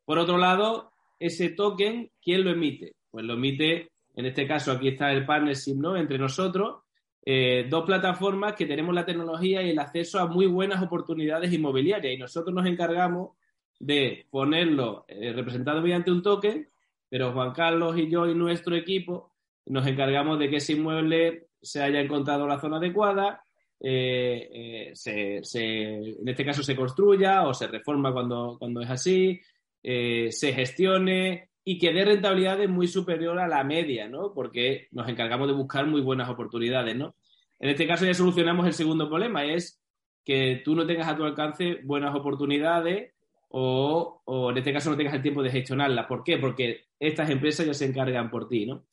Por 0.06 0.20
otro 0.20 0.38
lado, 0.38 0.92
ese 1.18 1.50
token, 1.50 2.12
¿quién 2.22 2.44
lo 2.44 2.52
emite? 2.52 2.98
Pues 3.10 3.26
lo 3.26 3.34
emite, 3.34 3.90
en 4.16 4.28
este 4.28 4.46
caso 4.46 4.74
aquí 4.74 4.90
está 4.90 5.12
el 5.12 5.26
partnership, 5.26 5.78
¿no? 5.78 5.98
Entre 5.98 6.20
nosotros, 6.20 6.84
eh, 7.26 7.68
dos 7.70 7.86
plataformas 7.86 8.54
que 8.54 8.66
tenemos 8.66 8.96
la 8.96 9.06
tecnología 9.06 9.62
y 9.62 9.72
el 9.72 9.80
acceso 9.80 10.20
a 10.20 10.28
muy 10.28 10.46
buenas 10.46 10.82
oportunidades 10.82 11.52
inmobiliarias. 11.52 12.14
Y 12.14 12.18
nosotros 12.18 12.54
nos 12.54 12.66
encargamos 12.66 13.32
de 13.80 14.26
ponerlo 14.30 15.06
eh, 15.08 15.34
representado 15.34 15.82
mediante 15.82 16.12
un 16.12 16.22
token, 16.22 16.70
pero 17.10 17.32
Juan 17.34 17.52
Carlos 17.52 17.98
y 17.98 18.10
yo 18.10 18.28
y 18.28 18.36
nuestro 18.36 18.76
equipo 18.76 19.34
nos 19.66 19.86
encargamos 19.86 20.40
de 20.40 20.50
que 20.50 20.58
ese 20.58 20.74
inmueble 20.74 21.48
se 21.62 21.82
haya 21.82 22.00
encontrado 22.00 22.48
la 22.48 22.60
zona 22.60 22.78
adecuada, 22.78 23.44
eh, 23.82 24.92
en 24.94 26.28
este 26.28 26.46
caso 26.46 26.64
se 26.64 26.76
construya 26.76 27.48
o 27.48 27.54
se 27.54 27.68
reforma 27.68 28.12
cuando, 28.12 28.58
cuando 28.58 28.82
es 28.82 28.90
así, 28.90 29.40
se 29.82 30.54
gestione 30.54 31.49
y 31.70 31.78
que 31.78 31.94
dé 31.94 32.04
rentabilidades 32.04 32.68
muy 32.68 32.88
superior 32.88 33.38
a 33.38 33.48
la 33.48 33.64
media, 33.64 34.10
¿no? 34.10 34.34
Porque 34.34 34.88
nos 34.90 35.08
encargamos 35.08 35.48
de 35.48 35.54
buscar 35.54 35.86
muy 35.86 36.02
buenas 36.02 36.28
oportunidades, 36.28 36.96
¿no? 36.96 37.14
En 37.60 37.70
este 37.70 37.86
caso 37.86 38.08
ya 38.08 38.14
solucionamos 38.16 38.66
el 38.66 38.74
segundo 38.74 39.08
problema, 39.08 39.46
es 39.46 39.80
que 40.26 40.64
tú 40.66 40.74
no 40.74 40.88
tengas 40.88 41.08
a 41.08 41.16
tu 41.16 41.24
alcance 41.24 41.82
buenas 41.84 42.16
oportunidades 42.16 43.14
o, 43.50 44.20
en 44.50 44.58
este 44.58 44.74
caso 44.74 44.90
no 44.90 44.98
tengas 44.98 45.14
el 45.14 45.22
tiempo 45.22 45.44
de 45.44 45.52
gestionarlas. 45.52 46.08
¿Por 46.08 46.24
qué? 46.24 46.40
Porque 46.40 46.86
estas 47.00 47.30
empresas 47.30 47.68
ya 47.68 47.76
se 47.76 47.86
encargan 47.86 48.32
por 48.32 48.50
ti, 48.50 48.66
¿no? 48.66 48.86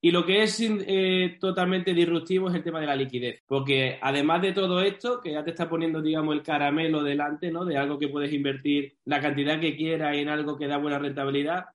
Y 0.00 0.10
lo 0.10 0.24
que 0.24 0.42
es 0.42 0.58
eh, 0.58 1.36
totalmente 1.38 1.92
disruptivo 1.92 2.48
es 2.48 2.54
el 2.54 2.64
tema 2.64 2.80
de 2.80 2.86
la 2.86 2.96
liquidez, 2.96 3.42
porque 3.46 3.98
además 4.00 4.40
de 4.40 4.52
todo 4.52 4.80
esto, 4.80 5.20
que 5.20 5.32
ya 5.32 5.44
te 5.44 5.50
está 5.50 5.68
poniendo, 5.68 6.00
digamos, 6.00 6.34
el 6.34 6.42
caramelo 6.42 7.02
delante, 7.02 7.50
¿no? 7.50 7.66
De 7.66 7.76
algo 7.76 7.98
que 7.98 8.08
puedes 8.08 8.32
invertir 8.32 8.96
la 9.04 9.20
cantidad 9.20 9.60
que 9.60 9.76
quieras 9.76 10.16
en 10.16 10.30
algo 10.30 10.56
que 10.56 10.66
da 10.66 10.78
buena 10.78 10.98
rentabilidad, 10.98 11.66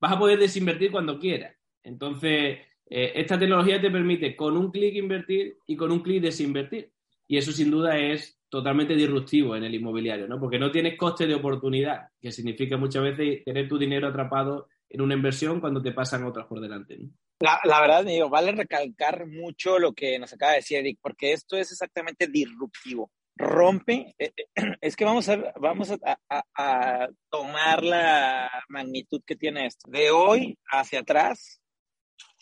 vas 0.00 0.12
a 0.12 0.18
poder 0.18 0.38
desinvertir 0.38 0.90
cuando 0.90 1.18
quieras. 1.18 1.54
Entonces, 1.82 2.58
eh, 2.86 3.12
esta 3.14 3.38
tecnología 3.38 3.80
te 3.80 3.90
permite 3.90 4.34
con 4.34 4.56
un 4.56 4.70
clic 4.70 4.94
invertir 4.96 5.56
y 5.66 5.76
con 5.76 5.92
un 5.92 6.00
clic 6.00 6.22
desinvertir. 6.22 6.92
Y 7.26 7.36
eso 7.36 7.52
sin 7.52 7.70
duda 7.70 7.96
es 7.96 8.40
totalmente 8.48 8.96
disruptivo 8.96 9.54
en 9.54 9.62
el 9.62 9.74
inmobiliario, 9.74 10.26
¿no? 10.26 10.40
Porque 10.40 10.58
no 10.58 10.72
tienes 10.72 10.98
coste 10.98 11.26
de 11.26 11.36
oportunidad, 11.36 12.08
que 12.20 12.32
significa 12.32 12.76
muchas 12.76 13.04
veces 13.04 13.44
tener 13.44 13.68
tu 13.68 13.78
dinero 13.78 14.08
atrapado 14.08 14.66
en 14.88 15.00
una 15.00 15.14
inversión 15.14 15.60
cuando 15.60 15.80
te 15.80 15.92
pasan 15.92 16.24
otras 16.24 16.46
por 16.46 16.60
delante. 16.60 16.98
La, 17.38 17.80
verdad, 17.80 18.04
digo, 18.04 18.28
vale 18.28 18.52
recalcar 18.52 19.26
mucho 19.26 19.78
lo 19.78 19.92
que 19.92 20.18
nos 20.18 20.32
acaba 20.32 20.52
de 20.52 20.58
decir 20.58 20.78
Eric, 20.78 20.98
porque 21.00 21.32
esto 21.32 21.56
es 21.56 21.70
exactamente 21.70 22.26
disruptivo. 22.26 23.10
Rompe, 23.36 24.14
eh, 24.18 24.32
eh, 24.36 24.46
es 24.80 24.96
que 24.96 25.04
vamos 25.04 25.28
a, 25.28 25.52
vamos 25.60 25.90
a, 25.90 27.08
tomar 27.30 27.82
la 27.82 28.50
magnitud 28.68 29.22
que 29.26 29.36
tiene 29.36 29.66
esto. 29.66 29.90
De 29.90 30.10
hoy 30.10 30.58
hacia 30.70 31.00
atrás, 31.00 31.60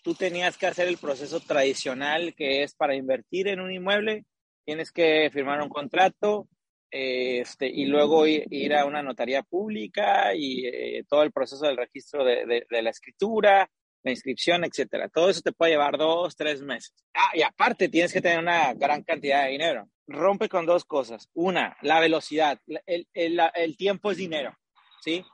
tú 0.03 0.15
tenías 0.15 0.57
que 0.57 0.67
hacer 0.67 0.89
el 0.89 0.99
proceso 0.99 1.41
tradicional 1.41 2.35
que 2.35 2.63
es 2.63 2.75
para 2.75 2.97
invertir 2.97 3.49
en 3.49 3.61
un 3.61 3.73
inmueble, 3.73 4.25
tienes 4.65 4.93
que 4.93 5.31
firmar 5.33 5.63
un 5.63 5.69
contrato 5.69 6.49
este, 6.91 7.69
y 7.69 7.87
luego 7.87 8.27
ir, 8.27 8.75
a 8.75 8.87
una 8.87 9.03
notaría 9.03 9.43
pública 9.43 10.35
y 10.35 10.67
eh, 10.67 11.05
todo 11.09 11.23
el 11.23 11.33
proceso 11.33 11.67
del 11.67 11.77
registro 11.77 12.25
de, 12.25 12.67
de 12.69 12.83
la 12.83 12.91
escritura, 12.91 13.71
la 14.03 14.11
inscripción, 14.11 14.65
etcétera. 14.65 15.09
Todo 15.09 15.31
eso 15.31 15.41
te 15.43 15.53
puede 15.53 15.73
llevar 15.73 15.97
dos, 15.99 16.37
tres 16.37 16.63
meses. 16.63 16.95
Ah, 17.15 17.31
y 17.35 17.43
aparte 17.43 17.89
tienes 17.89 18.13
que 18.13 18.21
tener 18.21 18.39
una 18.39 18.75
gran 18.75 19.03
cantidad 19.03 19.45
de 19.45 19.51
dinero. 19.51 19.89
Rompe 20.09 20.49
con 20.49 20.67
dos 20.67 20.85
cosas. 20.85 21.29
Una, 21.35 21.77
la 21.83 22.01
velocidad. 22.01 22.61
El, 22.87 23.07
el, 23.15 23.41
el 23.55 23.77
tiempo 23.77 24.11
es 24.11 24.17
dinero, 24.17 24.57
¿sí? 25.01 25.25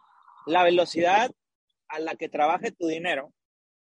La 0.47 0.62
velocidad 0.62 1.31
a 1.88 1.99
la 2.00 2.16
que 2.16 2.28
trabaje 2.28 2.73
tu 2.73 2.87
dinero, 2.87 3.33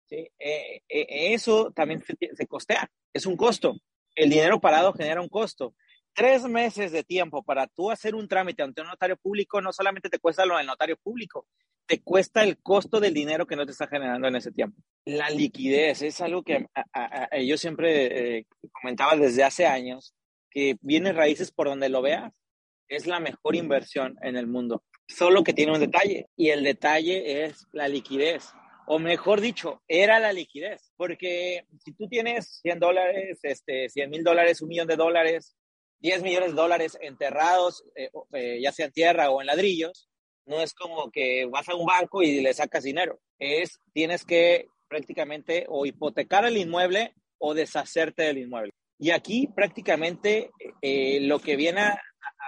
¿sí? 0.08 0.30
Eh, 0.38 0.82
eh, 0.88 1.34
eso 1.34 1.72
también 1.72 2.04
se, 2.04 2.16
se 2.36 2.48
costea. 2.48 2.88
Es 3.14 3.26
un 3.26 3.36
costo. 3.36 3.76
El 4.14 4.30
dinero 4.30 4.60
parado 4.60 4.94
genera 4.94 5.22
un 5.22 5.30
costo 5.30 5.74
tres 6.16 6.44
meses 6.44 6.92
de 6.94 7.04
tiempo 7.04 7.44
para 7.44 7.68
tú 7.68 7.92
hacer 7.92 8.16
un 8.16 8.28
trámite 8.28 8.64
ante 8.64 8.82
un 8.82 8.88
notario 8.88 9.18
público 9.18 9.62
no 9.62 9.74
solamente 9.74 10.10
te 10.10 10.18
cuesta 10.18 10.46
lo 10.46 10.58
del 10.58 10.66
notario 10.66 10.96
público, 10.98 11.46
te 11.86 12.02
cuesta 12.02 12.42
el 12.42 12.58
costo 12.58 13.00
del 13.00 13.14
dinero 13.14 13.46
que 13.46 13.56
no 13.56 13.66
te 13.66 13.74
está 13.74 13.88
generando 13.88 14.28
en 14.28 14.38
ese 14.38 14.52
tiempo. 14.52 14.82
La 15.04 15.30
liquidez 15.30 16.02
es 16.02 16.22
algo 16.22 16.42
que 16.42 16.66
yo 17.46 17.58
siempre 17.58 18.38
eh, 18.38 18.48
comentaba 18.82 19.16
desde 19.18 19.44
hace 19.44 19.68
años, 19.68 20.16
que 20.56 20.78
viene 20.82 21.12
raíces 21.12 21.52
por 21.52 21.68
donde 21.68 21.90
lo 21.90 22.02
veas, 22.02 22.34
es 22.88 23.08
la 23.08 23.20
mejor 23.20 23.56
inversión 23.58 24.16
en 24.22 24.38
el 24.38 24.48
mundo. 24.48 24.84
Solo 25.08 25.44
que 25.44 25.54
tiene 25.54 25.74
un 25.74 25.82
detalle, 25.82 26.28
y 26.38 26.50
el 26.50 26.64
detalle 26.64 27.44
es 27.44 27.68
la 27.74 27.90
liquidez. 27.90 28.54
O 28.88 28.98
mejor 28.98 29.42
dicho, 29.42 29.84
era 29.88 30.20
la 30.20 30.32
liquidez. 30.32 30.94
Porque 30.96 31.66
si 31.84 31.94
tú 31.94 32.08
tienes 32.08 32.60
100 32.62 32.80
dólares, 32.80 33.40
este, 33.44 33.90
100 33.90 34.10
mil 34.10 34.24
dólares, 34.24 34.62
un 34.62 34.70
millón 34.70 34.88
de 34.88 34.96
dólares, 34.96 35.58
10 36.00 36.24
millones 36.24 36.50
de 36.52 36.56
dólares 36.56 36.98
enterrados, 37.02 37.84
eh, 37.96 38.10
eh, 38.32 38.60
ya 38.62 38.72
sea 38.72 38.86
en 38.86 38.92
tierra 38.94 39.32
o 39.32 39.42
en 39.42 39.48
ladrillos, 39.48 40.08
no 40.46 40.62
es 40.62 40.74
como 40.74 41.12
que 41.12 41.46
vas 41.48 41.68
a 41.68 41.76
un 41.76 41.86
banco 41.86 42.22
y 42.22 42.40
le 42.42 42.54
sacas 42.54 42.84
dinero. 42.84 43.20
Es, 43.40 43.80
tienes 43.92 44.24
que 44.24 44.68
prácticamente 44.88 45.66
o 45.68 45.86
hipotecar 45.86 46.46
el 46.46 46.56
inmueble 46.56 47.14
o 47.40 47.54
deshacerte 47.54 48.24
del 48.24 48.38
inmueble. 48.38 48.72
Y 48.98 49.12
aquí 49.12 49.48
prácticamente 49.48 50.52
eh, 50.82 51.20
lo 51.22 51.40
que 51.40 51.56
viene 51.56 51.82
a, 51.82 52.02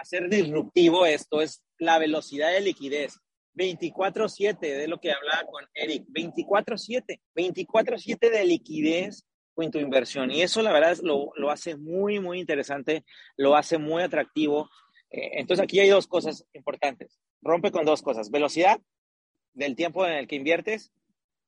ser 0.04 0.30
disruptivo 0.30 1.08
esto 1.08 1.42
es 1.42 1.64
la 1.80 1.98
velocidad 1.98 2.52
de 2.52 2.62
liquidez. 2.62 3.20
24/7, 3.56 4.60
de 4.60 4.88
lo 4.88 5.00
que 5.00 5.12
hablaba 5.12 5.44
con 5.48 5.66
Eric, 5.74 6.06
24/7, 6.10 7.22
24/7 7.34 8.30
de 8.30 8.46
liquidez 8.46 9.26
en 9.56 9.72
tu 9.72 9.80
inversión. 9.80 10.30
Y 10.30 10.44
eso 10.44 10.62
la 10.62 10.72
verdad 10.72 10.96
lo, 11.02 11.32
lo 11.36 11.50
hace 11.50 11.76
muy, 11.76 12.20
muy 12.20 12.40
interesante, 12.40 13.04
lo 13.36 13.56
hace 13.56 13.80
muy 13.80 14.04
atractivo. 14.04 14.70
Eh, 15.10 15.40
entonces 15.40 15.64
aquí 15.64 15.80
hay 15.80 15.90
dos 15.90 16.06
cosas 16.06 16.46
importantes 16.54 17.18
rompe 17.42 17.72
con 17.72 17.86
dos 17.86 18.02
cosas, 18.02 18.30
velocidad 18.30 18.80
del 19.54 19.76
tiempo 19.76 20.06
en 20.06 20.14
el 20.14 20.28
que 20.28 20.36
inviertes 20.36 20.92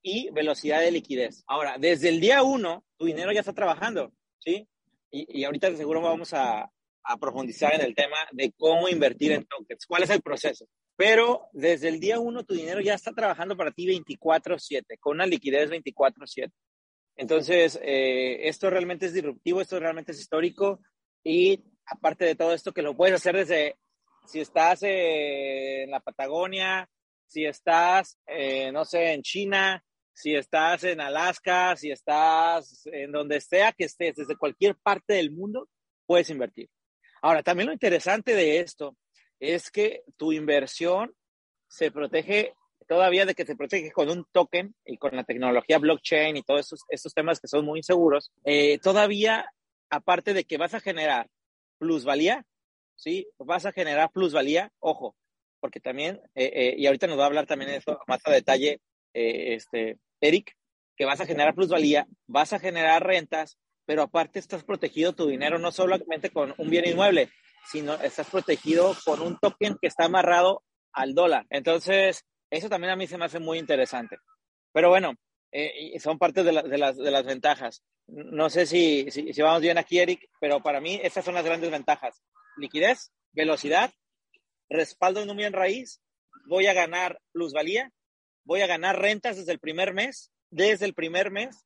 y 0.02 0.30
velocidad 0.32 0.80
de 0.80 0.92
liquidez. 0.92 1.44
Ahora, 1.48 1.78
desde 1.78 2.10
el 2.10 2.20
día 2.20 2.42
uno, 2.42 2.86
tu 2.98 3.06
dinero 3.06 3.32
ya 3.32 3.42
está 3.42 3.54
trabajando, 3.54 4.14
¿sí? 4.40 4.68
Y, 5.12 5.42
y 5.42 5.44
ahorita 5.44 5.76
seguro 5.76 6.02
vamos 6.02 6.34
a, 6.34 6.70
a, 7.04 7.18
profundizar 7.18 7.74
en 7.74 7.82
el 7.82 7.96
tema 7.96 8.18
de 8.32 8.54
cómo 8.58 8.88
invertir 8.90 9.32
en 9.32 9.46
tokens, 9.46 9.86
cuál 9.86 10.04
es 10.04 10.10
el 10.10 10.22
proceso. 10.22 10.66
Pero 10.96 11.48
desde 11.54 11.88
el 11.88 12.00
día 12.00 12.20
uno, 12.20 12.44
tu 12.44 12.54
dinero 12.54 12.82
ya 12.82 12.94
está 12.94 13.12
trabajando 13.14 13.56
para 13.56 13.72
ti 13.72 13.88
24/7, 13.88 14.98
con 15.00 15.16
una 15.16 15.26
liquidez 15.26 15.70
24/7. 15.70 16.52
Entonces, 17.16 17.80
eh, 17.82 18.48
esto 18.48 18.70
realmente 18.70 19.08
es 19.08 19.14
disruptivo, 19.14 19.62
esto 19.62 19.80
realmente 19.80 20.12
es 20.12 20.20
histórico 20.20 20.82
y 21.24 21.64
aparte 21.86 22.26
de 22.26 22.36
todo 22.36 22.54
esto, 22.54 22.72
que 22.72 22.82
lo 22.82 22.96
puedes 22.96 23.16
hacer 23.16 23.36
desde 23.36 23.76
si 24.26 24.40
estás 24.40 24.84
eh, 24.84 25.84
en 25.84 25.92
la 25.92 26.00
Patagonia, 26.00 26.90
si 27.28 27.46
estás, 27.46 28.18
eh, 28.28 28.72
no 28.72 28.86
sé, 28.86 29.14
en 29.14 29.22
China, 29.22 29.84
si 30.20 30.36
estás 30.36 30.84
en 30.84 31.00
Alaska, 31.00 31.78
si 31.78 31.92
estás 31.92 32.86
en 32.88 33.14
donde 33.14 33.40
sea 33.40 33.72
que 33.72 33.86
estés, 33.86 34.18
desde 34.18 34.36
cualquier 34.36 34.76
parte 34.76 35.14
del 35.14 35.32
mundo, 35.32 35.70
puedes 36.06 36.30
invertir. 36.30 36.70
Ahora, 37.22 37.42
también 37.42 37.68
lo 37.68 37.74
interesante 37.74 38.36
de 38.36 38.60
esto 38.60 38.98
es 39.40 39.72
que 39.72 40.04
tu 40.18 40.34
inversión 40.34 41.16
se 41.70 41.90
protege 41.90 42.54
todavía 42.86 43.26
de 43.26 43.34
que 43.34 43.46
se 43.46 43.56
protege 43.56 43.94
con 43.94 44.10
un 44.10 44.26
token 44.34 44.76
y 44.84 44.98
con 44.98 45.16
la 45.16 45.24
tecnología 45.24 45.78
blockchain 45.78 46.36
y 46.36 46.44
todos 46.44 46.76
estos, 46.90 47.14
temas 47.14 47.40
que 47.40 47.48
son 47.48 47.64
muy 47.64 47.80
inseguros, 47.80 48.34
eh, 48.44 48.78
todavía, 48.80 49.50
aparte 49.90 50.34
de 50.34 50.44
que 50.44 50.58
vas 50.58 50.74
a 50.74 50.82
generar 50.82 51.30
plusvalía, 51.78 52.46
¿sí? 52.98 53.26
Vas 53.38 53.66
a 53.66 53.72
generar 53.72 54.12
plusvalía, 54.12 54.74
ojo, 54.80 55.16
porque 55.62 55.80
también, 55.80 56.20
eh, 56.36 56.52
eh, 56.54 56.76
y 56.78 56.88
ahorita 56.88 57.08
nos 57.08 57.18
va 57.18 57.24
a 57.24 57.28
hablar 57.28 57.46
también 57.46 57.72
de 57.72 57.78
eso 57.78 58.02
más 58.06 58.20
a 58.26 58.32
detalle 58.32 58.82
este, 59.12 59.98
Eric, 60.22 60.56
que 60.96 61.06
vas 61.06 61.22
a 61.22 61.26
generar 61.26 61.56
plusvalía, 61.56 62.08
vas 62.28 62.54
a 62.54 62.60
generar 62.60 63.06
rentas, 63.06 63.58
pero 63.86 64.04
aparte 64.04 64.40
estás 64.40 64.64
protegido 64.64 65.14
tu 65.14 65.28
dinero 65.28 65.58
no 65.60 65.72
solamente 65.72 66.30
con 66.30 66.54
un 66.58 66.70
bien 66.70 66.88
inmueble, 66.88 67.30
sino 67.72 67.96
estás 67.96 68.30
protegido 68.30 68.96
con 69.06 69.22
un 69.22 69.38
token 69.40 69.78
que 69.82 69.88
está 69.88 70.06
amarrado 70.06 70.64
al 70.94 71.14
dólar. 71.14 71.46
Entonces, 71.50 72.26
eso 72.50 72.70
también 72.70 72.92
a 72.92 72.96
mí 72.96 73.08
se 73.08 73.18
me 73.18 73.26
hace 73.26 73.40
muy 73.40 73.58
interesante. 73.58 74.18
Pero 74.74 74.90
bueno, 74.90 75.14
son 76.00 76.20
parte 76.20 76.44
de, 76.44 76.52
de, 76.64 76.78
las, 76.78 76.98
de 76.98 77.12
las 77.12 77.26
ventajas. 77.26 77.84
No 78.08 78.50
sé 78.50 78.66
si, 78.66 79.10
si, 79.12 79.34
si, 79.34 79.42
vamos 79.42 79.62
bien 79.62 79.78
aquí, 79.78 80.00
Eric, 80.00 80.30
pero 80.40 80.62
para 80.62 80.82
mí 80.82 81.00
estas 81.04 81.26
son 81.26 81.36
las 81.36 81.46
grandes 81.46 81.72
ventajas 81.72 82.22
liquidez, 82.60 83.12
velocidad, 83.32 83.92
respaldo 84.70 85.22
en 85.22 85.30
un 85.30 85.38
bien 85.38 85.54
raíz, 85.54 86.02
voy 86.48 86.68
a 86.68 86.74
ganar 86.74 87.20
plusvalía, 87.32 87.92
voy 88.44 88.62
a 88.62 88.68
ganar 88.68 89.00
rentas 89.00 89.38
desde 89.38 89.52
el 89.52 89.60
primer 89.60 89.94
mes, 89.94 90.32
desde 90.50 90.86
el 90.86 90.94
primer 90.94 91.32
mes, 91.32 91.66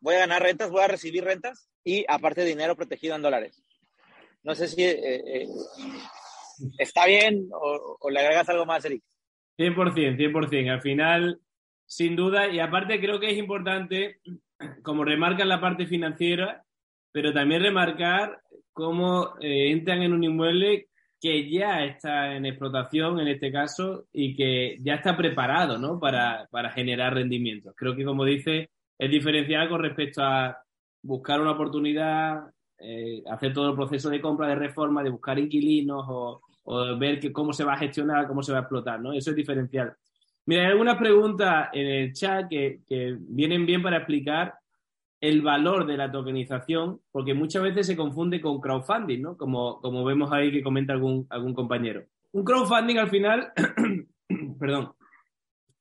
voy 0.00 0.16
a 0.16 0.20
ganar 0.20 0.42
rentas, 0.42 0.70
voy 0.70 0.82
a 0.82 0.88
recibir 0.88 1.24
rentas 1.24 1.68
y 1.84 2.04
aparte 2.08 2.44
dinero 2.44 2.76
protegido 2.76 3.16
en 3.16 3.22
dólares. 3.22 3.62
No 4.42 4.54
sé 4.54 4.68
si 4.68 4.82
eh, 4.82 4.96
eh, 5.04 5.48
está 6.78 7.06
bien 7.06 7.48
o, 7.52 8.10
le 8.10 8.20
agregas 8.20 8.48
algo 8.48 8.66
más, 8.66 8.84
Eric. 8.84 9.02
100%, 9.58 10.16
100%. 10.16 10.70
Al 10.70 10.82
final, 10.82 11.40
sin 11.86 12.16
duda, 12.16 12.48
y 12.48 12.58
aparte 12.58 13.00
creo 13.00 13.20
que 13.20 13.30
es 13.30 13.38
importante, 13.38 14.20
como 14.82 15.04
remarcan 15.04 15.48
la 15.48 15.60
parte 15.60 15.86
financiera, 15.86 16.64
pero 17.12 17.32
también 17.32 17.62
remarcar 17.62 18.40
cómo 18.72 19.34
eh, 19.40 19.70
entran 19.70 20.02
en 20.02 20.12
un 20.12 20.24
inmueble 20.24 20.88
que 21.22 21.48
ya 21.48 21.84
está 21.84 22.34
en 22.34 22.44
explotación 22.46 23.20
en 23.20 23.28
este 23.28 23.52
caso 23.52 24.06
y 24.12 24.34
que 24.34 24.76
ya 24.80 24.94
está 24.94 25.16
preparado 25.16 25.78
¿no? 25.78 26.00
para, 26.00 26.48
para 26.50 26.72
generar 26.72 27.14
rendimientos. 27.14 27.74
Creo 27.76 27.94
que, 27.94 28.04
como 28.04 28.24
dice, 28.24 28.70
es 28.98 29.08
diferencial 29.08 29.68
con 29.68 29.80
respecto 29.80 30.20
a 30.20 30.58
buscar 31.00 31.40
una 31.40 31.52
oportunidad, 31.52 32.42
eh, 32.76 33.22
hacer 33.30 33.52
todo 33.52 33.70
el 33.70 33.76
proceso 33.76 34.10
de 34.10 34.20
compra, 34.20 34.48
de 34.48 34.56
reforma, 34.56 35.04
de 35.04 35.10
buscar 35.10 35.38
inquilinos 35.38 36.04
o, 36.08 36.40
ver 36.98 37.20
que, 37.20 37.32
cómo 37.32 37.52
se 37.52 37.62
va 37.62 37.74
a 37.74 37.78
gestionar, 37.78 38.26
cómo 38.26 38.42
se 38.42 38.50
va 38.50 38.58
a 38.58 38.62
explotar. 38.62 39.00
¿no? 39.00 39.12
Eso 39.12 39.30
es 39.30 39.36
diferencial. 39.36 39.94
Mira, 40.46 40.62
hay 40.62 40.72
algunas 40.72 40.96
preguntas 40.96 41.68
en 41.72 41.86
el 41.86 42.12
chat 42.14 42.48
que, 42.50 42.80
que 42.84 43.16
vienen 43.16 43.64
bien 43.64 43.80
para 43.80 43.98
explicar 43.98 44.54
el 45.22 45.40
valor 45.40 45.86
de 45.86 45.96
la 45.96 46.10
tokenización, 46.10 47.00
porque 47.12 47.32
muchas 47.32 47.62
veces 47.62 47.86
se 47.86 47.96
confunde 47.96 48.40
con 48.40 48.60
crowdfunding, 48.60 49.22
¿no? 49.22 49.36
Como, 49.36 49.80
como 49.80 50.04
vemos 50.04 50.32
ahí 50.32 50.50
que 50.50 50.64
comenta 50.64 50.92
algún, 50.92 51.28
algún 51.30 51.54
compañero. 51.54 52.04
Un 52.32 52.44
crowdfunding 52.44 52.96
al 52.98 53.08
final, 53.08 53.52
perdón, 54.58 54.94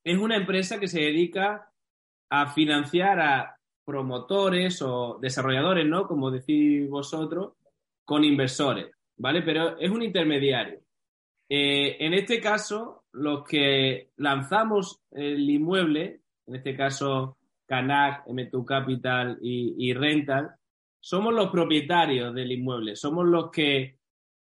es 0.04 0.18
una 0.20 0.36
empresa 0.36 0.80
que 0.80 0.88
se 0.88 1.02
dedica 1.02 1.72
a 2.30 2.54
financiar 2.54 3.20
a 3.20 3.58
promotores 3.84 4.80
o 4.84 5.18
desarrolladores, 5.20 5.88
¿no? 5.88 6.08
Como 6.08 6.30
decís 6.30 6.88
vosotros, 6.88 7.54
con 8.06 8.24
inversores, 8.24 8.92
¿vale? 9.18 9.42
Pero 9.42 9.76
es 9.80 9.90
un 9.90 10.04
intermediario. 10.04 10.82
Eh, 11.50 11.98
en 12.00 12.14
este 12.14 12.40
caso, 12.40 13.06
los 13.12 13.44
que 13.44 14.12
lanzamos 14.18 15.02
el 15.10 15.50
inmueble, 15.50 16.22
en 16.46 16.56
este 16.56 16.76
caso 16.78 17.38
Canac, 17.72 18.26
M2 18.28 18.66
Capital 18.66 19.38
y, 19.42 19.94
Rental, 19.94 20.50
somos 21.00 21.34
los 21.34 21.50
propietarios 21.52 22.36
del 22.36 22.52
inmueble, 22.52 22.98
somos 22.98 23.26
los 23.26 23.50
que, 23.50 23.96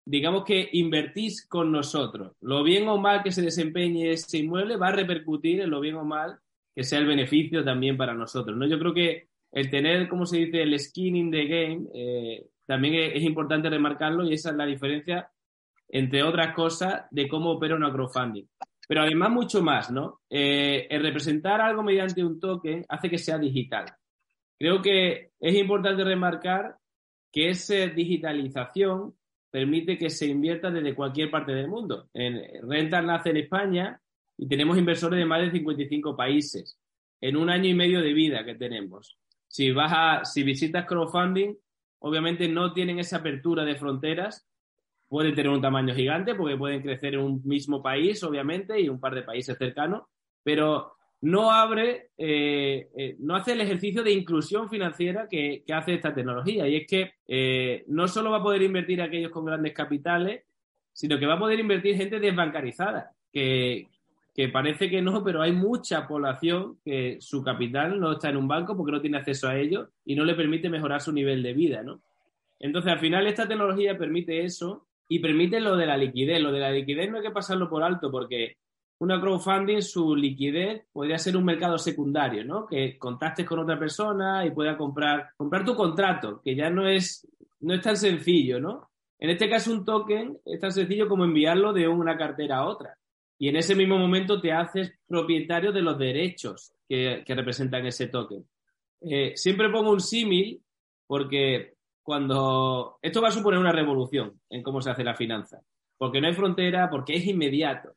digamos 0.03 0.43
que 0.43 0.67
invertís 0.74 1.48
con 1.48 1.71
nosotros. 1.71 2.33
Lo 2.41 2.63
bien 2.63 2.88
o 2.88 2.98
mal 2.98 3.21
que 3.21 3.31
se 3.31 3.43
desempeñe 3.43 4.09
ese 4.09 4.39
inmueble 4.39 4.77
va 4.77 4.88
a 4.88 4.93
repercutir 4.93 5.62
en 5.62 5.69
lo 5.69 5.79
bien 5.79 5.95
o 5.98 6.03
mal 6.03 6.39
que 6.74 6.83
sea 6.83 6.98
el 6.98 7.05
beneficio 7.05 7.63
también 7.63 7.98
para 7.98 8.15
nosotros. 8.15 8.57
¿no? 8.57 8.65
Yo 8.65 8.79
creo 8.79 8.95
que 8.95 9.27
el 9.51 9.69
tener, 9.69 10.09
como 10.09 10.25
se 10.25 10.38
dice, 10.38 10.63
el 10.63 10.79
skin 10.79 11.15
in 11.15 11.29
the 11.29 11.45
game, 11.45 11.88
eh, 11.93 12.48
también 12.65 12.95
es, 13.15 13.21
importante 13.21 13.69
remarcarlo 13.69 14.24
y 14.24 14.33
esa 14.33 14.50
es 14.50 14.55
la 14.55 14.65
diferencia, 14.65 15.29
entre 15.88 16.24
otras 16.24 16.55
cosas, 16.55 17.03
de 17.12 17.27
cómo 17.27 17.51
opera 17.51 17.75
una 17.75 17.93
crowdfunding. 17.93 18.45
Pero 18.89 19.03
además 19.03 19.29
mucho 19.29 19.62
más, 19.62 19.91
¿no? 19.91 20.22
Eh, 20.31 20.88
el 20.89 21.03
representar 21.03 21.62
algo 21.62 21.84
mediante 21.84 22.25
un 22.25 22.39
token 22.39 22.84
hace 22.89 23.08
que 23.08 23.19
sea 23.19 23.38
digital. 23.38 23.86
Creo 24.58 24.81
que 24.81 25.29
es 25.39 25.55
importante 25.55 26.03
remarcar 26.03 26.75
que 27.31 27.51
esa 27.51 27.86
digitalización 27.86 29.13
permite 29.51 29.96
que 29.96 30.10
se 30.10 30.25
invierta 30.25 30.72
desde 30.72 30.96
cualquier 30.96 31.29
parte 31.29 31.51
del 31.51 31.67
mundo. 31.67 32.10
En, 32.15 32.41
Rental 32.67 33.05
nace 33.05 33.29
en 33.29 33.38
España 33.38 34.01
y 34.36 34.48
tenemos 34.48 34.75
inversores 34.75 35.19
de 35.19 35.25
más 35.25 35.41
de 35.41 35.51
55 35.51 36.17
países 36.17 36.79
en 37.22 37.38
un 37.38 37.51
año 37.51 37.69
y 37.69 37.75
medio 37.75 38.01
de 38.01 38.12
vida 38.12 38.43
que 38.43 38.55
tenemos. 38.55 39.19
Si 39.48 39.69
vas 39.69 39.91
a, 39.96 40.25
si 40.25 40.41
visitas 40.41 40.88
crowdfunding, 40.88 41.53
obviamente 42.00 42.48
no 42.48 42.74
tienen 42.74 42.98
esa 42.98 43.17
apertura 43.17 43.63
de 43.63 43.75
fronteras. 43.75 44.49
Pueden 45.09 45.35
tener 45.35 45.49
un 45.49 45.61
tamaño 45.61 45.93
gigante 45.93 46.35
porque 46.35 46.55
pueden 46.55 46.81
crecer 46.81 47.15
en 47.15 47.21
un 47.21 47.41
mismo 47.43 47.81
país, 47.81 48.23
obviamente, 48.23 48.79
y 48.79 48.87
un 48.87 48.99
par 48.99 49.15
de 49.15 49.23
países 49.23 49.57
cercanos, 49.57 50.03
pero 50.43 50.93
no 51.21 51.51
abre, 51.51 52.11
eh, 52.17 52.89
eh, 52.95 53.15
no 53.19 53.35
hace 53.35 53.51
el 53.51 53.61
ejercicio 53.61 54.03
de 54.03 54.11
inclusión 54.11 54.69
financiera 54.69 55.27
que, 55.27 55.63
hace 55.73 55.95
esta 55.95 56.13
tecnología. 56.13 56.67
Y 56.67 56.77
es 56.77 56.87
que 56.87 57.11
eh, 57.27 57.83
no 57.87 58.07
solo 58.07 58.31
va 58.31 58.37
a 58.37 58.43
poder 58.43 58.61
invertir 58.61 59.01
aquellos 59.01 59.31
con 59.31 59.45
grandes 59.45 59.73
capitales, 59.73 60.43
sino 60.93 61.19
que 61.19 61.25
va 61.25 61.33
a 61.33 61.39
poder 61.39 61.59
invertir 61.59 61.95
gente 61.97 62.19
desbancarizada, 62.19 63.11
que, 63.33 63.87
que 64.33 64.47
parece 64.49 64.89
que 64.89 65.01
no, 65.01 65.23
pero 65.23 65.41
hay 65.41 65.51
mucha 65.51 66.07
población 66.07 66.77
que 66.85 67.17
su 67.19 67.43
capital 67.43 67.99
no 67.99 68.13
está 68.13 68.29
en 68.29 68.37
un 68.37 68.47
banco 68.47 68.75
porque 68.77 68.91
no 68.91 69.01
tiene 69.01 69.17
acceso 69.17 69.47
a 69.47 69.57
ello 69.57 69.89
y 70.05 70.15
no 70.15 70.23
le 70.23 70.35
permite 70.35 70.69
mejorar 70.69 71.01
su 71.01 71.11
nivel 71.11 71.43
de 71.43 71.53
vida, 71.53 71.83
¿no? 71.83 72.01
Entonces, 72.59 72.91
al 72.91 72.99
final, 72.99 73.25
esta 73.27 73.47
tecnología 73.47 73.97
permite 73.97 74.43
eso 74.43 74.87
y 75.09 75.19
permite 75.19 75.59
lo 75.59 75.75
de 75.75 75.87
la 75.87 75.97
liquidez. 75.97 76.39
Lo 76.39 76.51
de 76.51 76.59
la 76.59 76.71
liquidez 76.71 77.09
no 77.09 77.17
hay 77.17 77.23
que 77.23 77.31
pasarlo 77.31 77.69
por 77.69 77.83
alto 77.83 78.09
porque 78.09 78.57
una 78.99 79.19
crowdfunding, 79.19 79.81
su 79.81 80.15
liquidez 80.15 80.85
podría 80.91 81.17
ser 81.17 81.35
un 81.35 81.45
mercado 81.45 81.77
secundario, 81.77 82.45
¿no? 82.45 82.67
Que 82.67 82.97
contactes 82.97 83.45
con 83.45 83.59
otra 83.59 83.79
persona 83.79 84.45
y 84.45 84.51
pueda 84.51 84.77
comprar, 84.77 85.29
comprar 85.35 85.65
tu 85.65 85.75
contrato, 85.75 86.41
que 86.43 86.55
ya 86.55 86.69
no 86.69 86.87
es, 86.87 87.27
no 87.61 87.73
es 87.73 87.81
tan 87.81 87.97
sencillo, 87.97 88.59
¿no? 88.59 88.89
En 89.17 89.29
este 89.31 89.49
caso, 89.49 89.71
un 89.71 89.83
token 89.83 90.37
es 90.45 90.59
tan 90.59 90.71
sencillo 90.71 91.09
como 91.09 91.25
enviarlo 91.25 91.73
de 91.73 91.87
una 91.87 92.17
cartera 92.17 92.59
a 92.59 92.67
otra. 92.67 92.95
Y 93.37 93.47
en 93.47 93.55
ese 93.55 93.75
mismo 93.75 93.97
momento 93.97 94.39
te 94.39 94.51
haces 94.51 94.93
propietario 95.07 95.71
de 95.71 95.81
los 95.81 95.97
derechos 95.97 96.73
que, 96.87 97.23
representan 97.25 97.85
ese 97.85 98.07
token. 98.07 98.45
Eh, 99.01 99.33
siempre 99.35 99.69
pongo 99.69 99.91
un 99.91 100.01
símil 100.01 100.61
porque 101.07 101.73
cuando 102.09 102.97
esto 103.03 103.21
va 103.21 103.27
a 103.27 103.31
suponer 103.31 103.59
una 103.59 103.71
revolución 103.71 104.41
en 104.49 104.63
cómo 104.63 104.81
se 104.81 104.89
hace 104.89 105.03
la 105.03 105.13
finanza, 105.13 105.61
porque 105.95 106.19
no 106.19 106.25
hay 106.25 106.33
frontera, 106.33 106.89
porque 106.89 107.17
es 107.17 107.27
inmediato. 107.27 107.93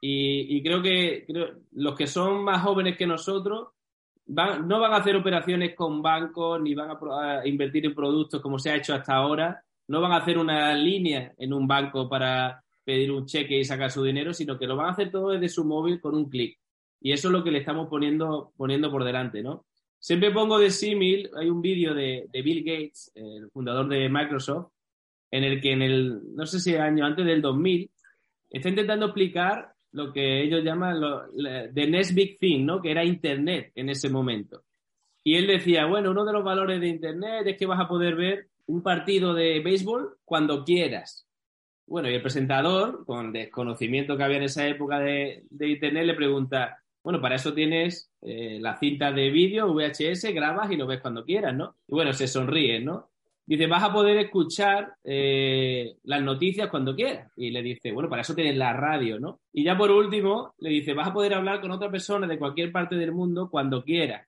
Y, 0.00 0.62
creo 0.62 0.80
que 0.80 1.26
los 1.72 1.96
que 1.96 2.06
son 2.06 2.44
más 2.44 2.62
jóvenes 2.62 2.96
que 2.96 3.04
nosotros 3.04 3.70
no 4.28 4.78
van 4.78 4.92
a 4.92 4.98
hacer 4.98 5.16
operaciones 5.16 5.74
con 5.74 6.00
bancos 6.00 6.60
ni 6.60 6.72
van 6.72 6.90
a, 6.90 7.44
invertir 7.48 7.84
en 7.84 7.96
productos 7.96 8.40
como 8.40 8.60
se 8.60 8.70
ha 8.70 8.76
hecho 8.76 8.94
hasta 8.94 9.16
ahora. 9.16 9.60
No 9.88 10.00
van 10.00 10.12
a 10.12 10.18
hacer 10.18 10.38
una 10.38 10.72
línea 10.74 11.34
en 11.36 11.52
un 11.52 11.66
banco 11.66 12.08
para 12.08 12.62
pedir 12.84 13.10
un 13.10 13.26
cheque 13.26 13.58
y 13.58 13.64
sacar 13.64 13.90
su 13.90 14.04
dinero, 14.04 14.32
sino 14.32 14.56
que 14.56 14.68
lo 14.68 14.76
van 14.76 14.86
a 14.86 14.92
hacer 14.92 15.10
todo 15.10 15.30
desde 15.30 15.48
su 15.48 15.64
móvil 15.64 16.00
con 16.00 16.14
un 16.14 16.30
clic. 16.30 16.56
Y 17.00 17.10
eso 17.10 17.26
es 17.26 17.32
lo 17.32 17.42
que 17.42 17.50
le 17.50 17.58
estamos 17.58 17.88
poniendo, 17.88 18.52
por 18.56 19.02
delante, 19.02 19.42
¿no? 19.42 19.66
Siempre 19.98 20.30
pongo 20.30 20.58
de 20.58 20.70
símil, 20.70 21.30
hay 21.36 21.48
un 21.48 21.60
vídeo 21.60 21.94
de, 21.94 22.26
de, 22.30 22.42
Bill 22.42 22.62
Gates, 22.64 23.10
el 23.14 23.50
fundador 23.50 23.88
de 23.88 24.08
Microsoft, 24.08 24.70
en 25.30 25.44
el 25.44 25.60
que 25.60 25.72
en 25.72 25.82
el, 25.82 26.20
no 26.34 26.46
sé 26.46 26.60
si 26.60 26.76
año 26.76 27.04
antes 27.04 27.26
del 27.26 27.42
2000, 27.42 27.90
está 28.50 28.68
intentando 28.68 29.06
explicar 29.06 29.72
lo 29.92 30.12
que 30.12 30.42
ellos 30.42 30.62
llaman 30.62 31.00
lo, 31.00 31.24
the 31.74 31.86
next 31.86 32.14
big 32.14 32.38
thing, 32.38 32.64
¿no? 32.64 32.80
Que 32.80 32.90
era 32.90 33.04
Internet 33.04 33.72
en 33.74 33.88
ese 33.88 34.08
momento. 34.08 34.64
Y 35.24 35.36
él 35.36 35.46
decía, 35.46 35.86
bueno, 35.86 36.10
uno 36.10 36.24
de 36.24 36.32
los 36.32 36.44
valores 36.44 36.80
de 36.80 36.88
Internet 36.88 37.46
es 37.46 37.56
que 37.56 37.66
vas 37.66 37.80
a 37.80 37.88
poder 37.88 38.14
ver 38.14 38.48
un 38.66 38.82
partido 38.82 39.34
de 39.34 39.60
béisbol 39.60 40.18
cuando 40.24 40.64
quieras. 40.64 41.26
Bueno, 41.86 42.10
y 42.10 42.14
el 42.14 42.22
presentador, 42.22 43.04
con 43.06 43.32
desconocimiento 43.32 44.16
que 44.16 44.22
había 44.22 44.36
en 44.36 44.42
esa 44.44 44.66
época 44.66 45.00
de, 45.00 45.44
Internet, 45.58 46.04
le 46.04 46.14
pregunta, 46.14 46.82
bueno, 47.02 47.20
para 47.20 47.36
eso 47.36 47.54
tienes 47.54 48.07
eh, 48.22 48.58
la 48.60 48.76
cinta 48.78 49.12
de 49.12 49.30
vídeo, 49.30 49.72
VHS, 49.72 50.32
grabas 50.34 50.70
y 50.70 50.76
lo 50.76 50.86
ves 50.86 51.00
cuando 51.00 51.24
quieras, 51.24 51.54
¿no? 51.54 51.76
Y 51.86 51.94
bueno, 51.94 52.12
se 52.12 52.26
sonríe, 52.26 52.80
¿no? 52.80 53.10
Dice, 53.46 53.66
vas 53.66 53.82
a 53.82 53.92
poder 53.92 54.18
escuchar 54.18 54.94
eh, 55.04 55.96
las 56.02 56.20
noticias 56.20 56.68
cuando 56.68 56.94
quieras. 56.94 57.32
Y 57.36 57.50
le 57.50 57.62
dice, 57.62 57.92
bueno, 57.92 58.10
para 58.10 58.22
eso 58.22 58.34
tienes 58.34 58.56
la 58.56 58.74
radio, 58.74 59.18
¿no? 59.18 59.40
Y 59.52 59.64
ya 59.64 59.76
por 59.78 59.90
último, 59.90 60.54
le 60.58 60.70
dice, 60.70 60.92
vas 60.92 61.08
a 61.08 61.12
poder 61.14 61.32
hablar 61.32 61.60
con 61.60 61.70
otra 61.70 61.90
persona 61.90 62.26
de 62.26 62.38
cualquier 62.38 62.72
parte 62.72 62.96
del 62.96 63.12
mundo 63.12 63.48
cuando 63.50 63.82
quieras. 63.82 64.26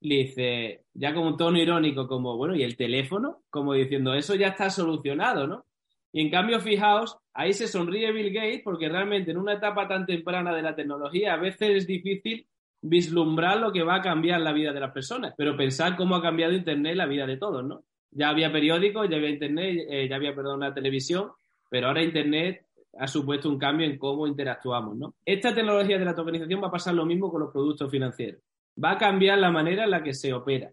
Le 0.00 0.14
dice, 0.16 0.84
ya 0.94 1.12
como 1.12 1.28
un 1.28 1.36
tono 1.36 1.58
irónico, 1.58 2.08
como, 2.08 2.36
bueno, 2.36 2.54
¿y 2.56 2.62
el 2.62 2.76
teléfono? 2.76 3.42
Como 3.50 3.74
diciendo, 3.74 4.14
eso 4.14 4.34
ya 4.36 4.48
está 4.48 4.70
solucionado, 4.70 5.46
¿no? 5.46 5.66
Y 6.10 6.22
en 6.22 6.30
cambio, 6.30 6.60
fijaos, 6.60 7.18
ahí 7.34 7.52
se 7.52 7.68
sonríe 7.68 8.12
Bill 8.12 8.32
Gates 8.32 8.62
porque 8.64 8.88
realmente 8.88 9.32
en 9.32 9.38
una 9.38 9.54
etapa 9.54 9.88
tan 9.88 10.06
temprana 10.06 10.54
de 10.54 10.62
la 10.62 10.74
tecnología 10.74 11.34
a 11.34 11.38
veces 11.38 11.70
es 11.76 11.86
difícil 11.86 12.46
vislumbrar 12.82 13.58
lo 13.58 13.72
que 13.72 13.82
va 13.82 13.96
a 13.96 14.02
cambiar 14.02 14.40
la 14.40 14.52
vida 14.52 14.72
de 14.72 14.80
las 14.80 14.92
personas, 14.92 15.34
pero 15.36 15.56
pensar 15.56 15.96
cómo 15.96 16.16
ha 16.16 16.22
cambiado 16.22 16.52
Internet 16.52 16.96
la 16.96 17.06
vida 17.06 17.26
de 17.26 17.36
todos, 17.38 17.64
¿no? 17.64 17.84
ya 18.12 18.28
había 18.28 18.52
periódicos, 18.52 19.08
ya 19.08 19.16
había 19.16 19.30
internet, 19.30 19.86
eh, 19.88 20.08
ya 20.08 20.16
había, 20.16 20.34
perdón, 20.34 20.60
la 20.60 20.74
televisión, 20.74 21.30
pero 21.70 21.88
ahora 21.88 22.02
internet 22.02 22.66
ha 22.98 23.06
supuesto 23.06 23.48
un 23.48 23.58
cambio 23.58 23.86
en 23.86 23.96
cómo 23.96 24.26
interactuamos, 24.26 24.96
¿no? 24.96 25.14
Esta 25.24 25.54
tecnología 25.54 25.98
de 25.98 26.04
la 26.04 26.14
tokenización 26.14 26.62
va 26.62 26.68
a 26.68 26.72
pasar 26.72 26.94
lo 26.94 27.06
mismo 27.06 27.30
con 27.30 27.40
los 27.40 27.50
productos 27.50 27.90
financieros. 27.90 28.42
Va 28.82 28.92
a 28.92 28.98
cambiar 28.98 29.38
la 29.38 29.50
manera 29.50 29.84
en 29.84 29.90
la 29.90 30.02
que 30.02 30.12
se 30.12 30.32
opera. 30.34 30.70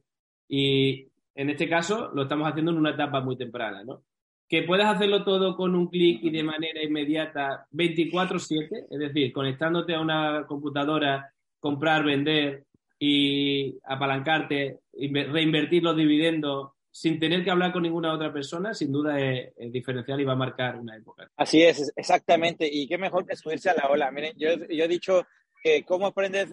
Y 0.50 1.08
en 1.34 1.50
este 1.50 1.70
caso 1.70 2.12
lo 2.14 2.24
estamos 2.24 2.50
haciendo 2.50 2.72
en 2.72 2.78
una 2.78 2.92
etapa 2.92 3.22
muy 3.22 3.38
temprana, 3.38 3.86
¿no? 3.86 4.02
Que 4.50 4.64
puedas 4.64 4.94
hacerlo 4.94 5.24
todo 5.24 5.56
con 5.56 5.76
un 5.76 5.88
clic 5.88 6.22
y 6.24 6.30
de 6.30 6.44
manera 6.44 6.84
inmediata 6.84 7.68
24/7, 7.72 8.88
es 8.90 9.00
decir, 9.00 9.32
conectándote 9.32 9.96
a 9.96 10.02
una 10.02 10.46
computadora, 10.46 11.32
comprar, 11.60 12.04
vender 12.04 12.66
y 13.00 13.78
apalancarte, 13.86 14.80
reinvertir 14.94 15.84
los 15.84 15.96
dividendos 15.96 16.72
sin 16.92 17.20
tener 17.20 17.44
que 17.44 17.52
hablar 17.52 17.72
con 17.72 17.84
ninguna 17.84 18.14
otra 18.14 18.34
persona, 18.34 18.74
sin 18.74 18.92
duda 18.92 19.20
es, 19.20 19.54
diferencial 19.72 20.20
y 20.20 20.26
va 20.26 20.34
a 20.34 20.38
marcar 20.38 20.78
una 20.78 20.98
época. 20.98 21.30
Así 21.38 21.64
es, 21.64 21.94
exactamente. 21.96 22.68
Y 22.70 22.88
qué 22.88 22.98
mejor 22.98 23.26
que 23.26 23.36
subirse 23.36 23.70
a 23.70 23.76
la 23.76 23.88
ola. 23.90 24.12
Miren, 24.12 24.34
yo, 24.38 24.50
yo 24.70 24.84
he 24.84 24.88
dicho 24.88 25.26
que 25.64 25.84
cómo 25.84 26.08
aprendes, 26.08 26.50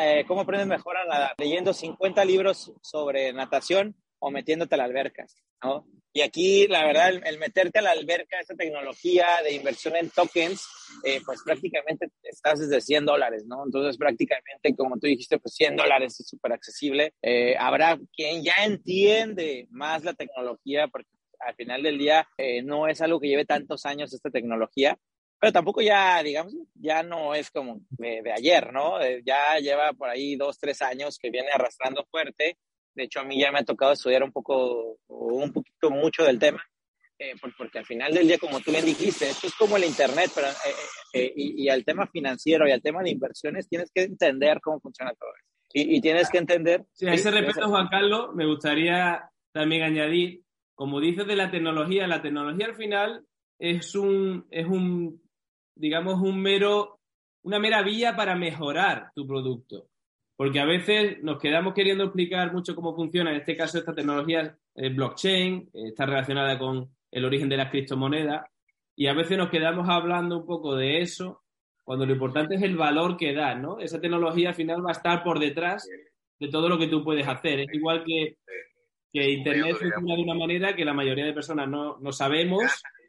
eh, 0.00 0.24
cómo 0.26 0.40
aprendes 0.40 0.66
mejor 0.66 0.96
a 0.96 1.04
nadar, 1.04 1.34
leyendo 1.38 1.72
50 1.72 2.24
libros 2.24 2.72
sobre 2.80 3.32
natación 3.32 3.94
o 4.24 4.30
metiéndote 4.30 4.74
a 4.74 4.78
la 4.78 4.84
alberca, 4.84 5.26
¿no? 5.62 5.86
Y 6.14 6.22
aquí, 6.22 6.66
la 6.66 6.86
verdad, 6.86 7.10
el, 7.10 7.38
meterte 7.38 7.80
a 7.80 7.82
la 7.82 7.90
alberca, 7.90 8.40
esta 8.40 8.54
tecnología 8.54 9.26
de 9.42 9.52
inversión 9.52 9.96
en 9.96 10.08
tokens, 10.08 10.66
eh, 11.04 11.20
pues 11.26 11.42
prácticamente 11.44 12.08
estás 12.22 12.60
desde 12.60 12.80
100 12.80 13.04
dólares, 13.04 13.44
¿no? 13.46 13.64
Entonces, 13.66 13.98
prácticamente, 13.98 14.74
como 14.76 14.96
tú 14.98 15.08
dijiste, 15.08 15.38
pues 15.38 15.54
100 15.56 15.76
dólares 15.76 16.18
es 16.18 16.26
súper 16.26 16.52
accesible. 16.52 17.12
Eh, 17.20 17.54
habrá 17.58 17.98
quien 18.16 18.42
ya 18.42 18.54
entiende 18.64 19.66
más 19.70 20.04
la 20.04 20.14
tecnología, 20.14 20.88
porque 20.88 21.10
al 21.40 21.54
final 21.56 21.82
del 21.82 21.98
día 21.98 22.26
eh, 22.38 22.62
no 22.62 22.88
es 22.88 23.02
algo 23.02 23.20
que 23.20 23.28
lleve 23.28 23.44
tantos 23.44 23.84
años 23.84 24.14
esta 24.14 24.30
tecnología, 24.30 24.96
pero 25.38 25.52
tampoco 25.52 25.82
ya, 25.82 26.22
digamos, 26.22 26.54
ya 26.74 27.02
no 27.02 27.34
es 27.34 27.50
como 27.50 27.80
de, 27.90 28.22
de 28.22 28.32
ayer, 28.32 28.72
¿no? 28.72 28.98
ya 29.26 29.58
lleva 29.58 29.92
por 29.92 30.08
ahí 30.08 30.36
dos, 30.36 30.58
tres 30.58 30.80
años 30.80 31.18
que 31.18 31.28
viene 31.28 31.48
arrastrando 31.52 32.06
fuerte 32.10 32.56
de 32.94 33.04
hecho, 33.04 33.20
a 33.20 33.24
mí 33.24 33.40
ya 33.40 33.50
me 33.52 33.60
ha 33.60 33.64
tocado 33.64 33.92
estudiar 33.92 34.22
un 34.22 34.32
poco, 34.32 34.98
un 35.08 35.52
poquito 35.52 35.90
mucho 35.90 36.24
del 36.24 36.38
tema, 36.38 36.62
eh, 37.18 37.34
porque 37.56 37.78
al 37.78 37.86
final 37.86 38.12
del 38.12 38.26
día, 38.26 38.38
como 38.38 38.60
tú 38.60 38.70
bien 38.70 38.84
dijiste, 38.84 39.28
esto 39.28 39.46
es 39.46 39.54
como 39.54 39.76
el 39.76 39.84
Internet, 39.84 40.30
pero, 40.34 40.48
eh, 40.48 40.74
eh, 41.14 41.32
y, 41.36 41.68
al 41.68 41.84
tema 41.84 42.06
financiero 42.06 42.68
y 42.68 42.72
al 42.72 42.82
tema 42.82 43.02
de 43.02 43.10
inversiones 43.10 43.68
tienes 43.68 43.90
que 43.92 44.02
entender 44.02 44.60
cómo 44.60 44.80
funciona 44.80 45.12
todo 45.14 45.30
eso. 45.30 45.46
Y, 45.76 46.00
tienes 46.00 46.30
que 46.30 46.38
entender... 46.38 46.84
Sí, 46.92 47.06
a 47.06 47.14
ese 47.14 47.32
respecto, 47.32 47.68
Juan 47.68 47.88
Carlos, 47.88 48.32
me 48.34 48.46
gustaría 48.46 49.28
también 49.52 49.82
añadir, 49.82 50.42
como 50.74 51.00
dices 51.00 51.26
de 51.26 51.34
la 51.34 51.50
tecnología, 51.50 52.06
la 52.06 52.22
tecnología 52.22 52.66
al 52.66 52.76
final 52.76 53.26
es 53.58 53.94
un, 53.96 54.46
es 54.50 54.66
un 54.66 55.20
digamos, 55.74 56.20
un 56.20 56.40
mero, 56.40 57.00
una 57.42 57.58
mera 57.58 57.82
vía 57.82 58.16
para 58.16 58.36
mejorar 58.36 59.10
tu 59.14 59.26
producto. 59.26 59.88
Porque 60.36 60.60
a 60.60 60.64
veces 60.64 61.22
nos 61.22 61.38
quedamos 61.38 61.74
queriendo 61.74 62.04
explicar 62.04 62.52
mucho 62.52 62.74
cómo 62.74 62.94
funciona, 62.94 63.30
en 63.30 63.36
este 63.36 63.56
caso 63.56 63.78
esta 63.78 63.94
tecnología 63.94 64.56
es 64.74 64.96
blockchain, 64.96 65.70
está 65.72 66.06
relacionada 66.06 66.58
con 66.58 66.90
el 67.10 67.24
origen 67.24 67.48
de 67.48 67.56
las 67.56 67.70
criptomonedas, 67.70 68.44
y 68.96 69.06
a 69.06 69.14
veces 69.14 69.38
nos 69.38 69.50
quedamos 69.50 69.88
hablando 69.88 70.38
un 70.38 70.46
poco 70.46 70.76
de 70.76 71.00
eso, 71.00 71.42
cuando 71.84 72.06
lo 72.06 72.12
importante 72.12 72.54
es 72.54 72.62
el 72.62 72.76
valor 72.76 73.16
que 73.16 73.34
da, 73.34 73.54
¿no? 73.54 73.78
Esa 73.78 74.00
tecnología 74.00 74.48
al 74.48 74.54
final 74.54 74.84
va 74.84 74.90
a 74.90 74.92
estar 74.92 75.22
por 75.22 75.38
detrás 75.38 75.88
de 76.38 76.48
todo 76.48 76.68
lo 76.68 76.78
que 76.78 76.88
tú 76.88 77.04
puedes 77.04 77.28
hacer. 77.28 77.60
Es 77.60 77.74
igual 77.74 78.02
que, 78.04 78.38
que 79.12 79.30
Internet 79.30 79.76
funciona 79.76 80.16
de 80.16 80.22
una 80.22 80.34
manera 80.34 80.74
que 80.74 80.84
la 80.84 80.94
mayoría 80.94 81.26
de 81.26 81.34
personas 81.34 81.68
no, 81.68 81.98
no 81.98 82.12
sabemos 82.12 82.62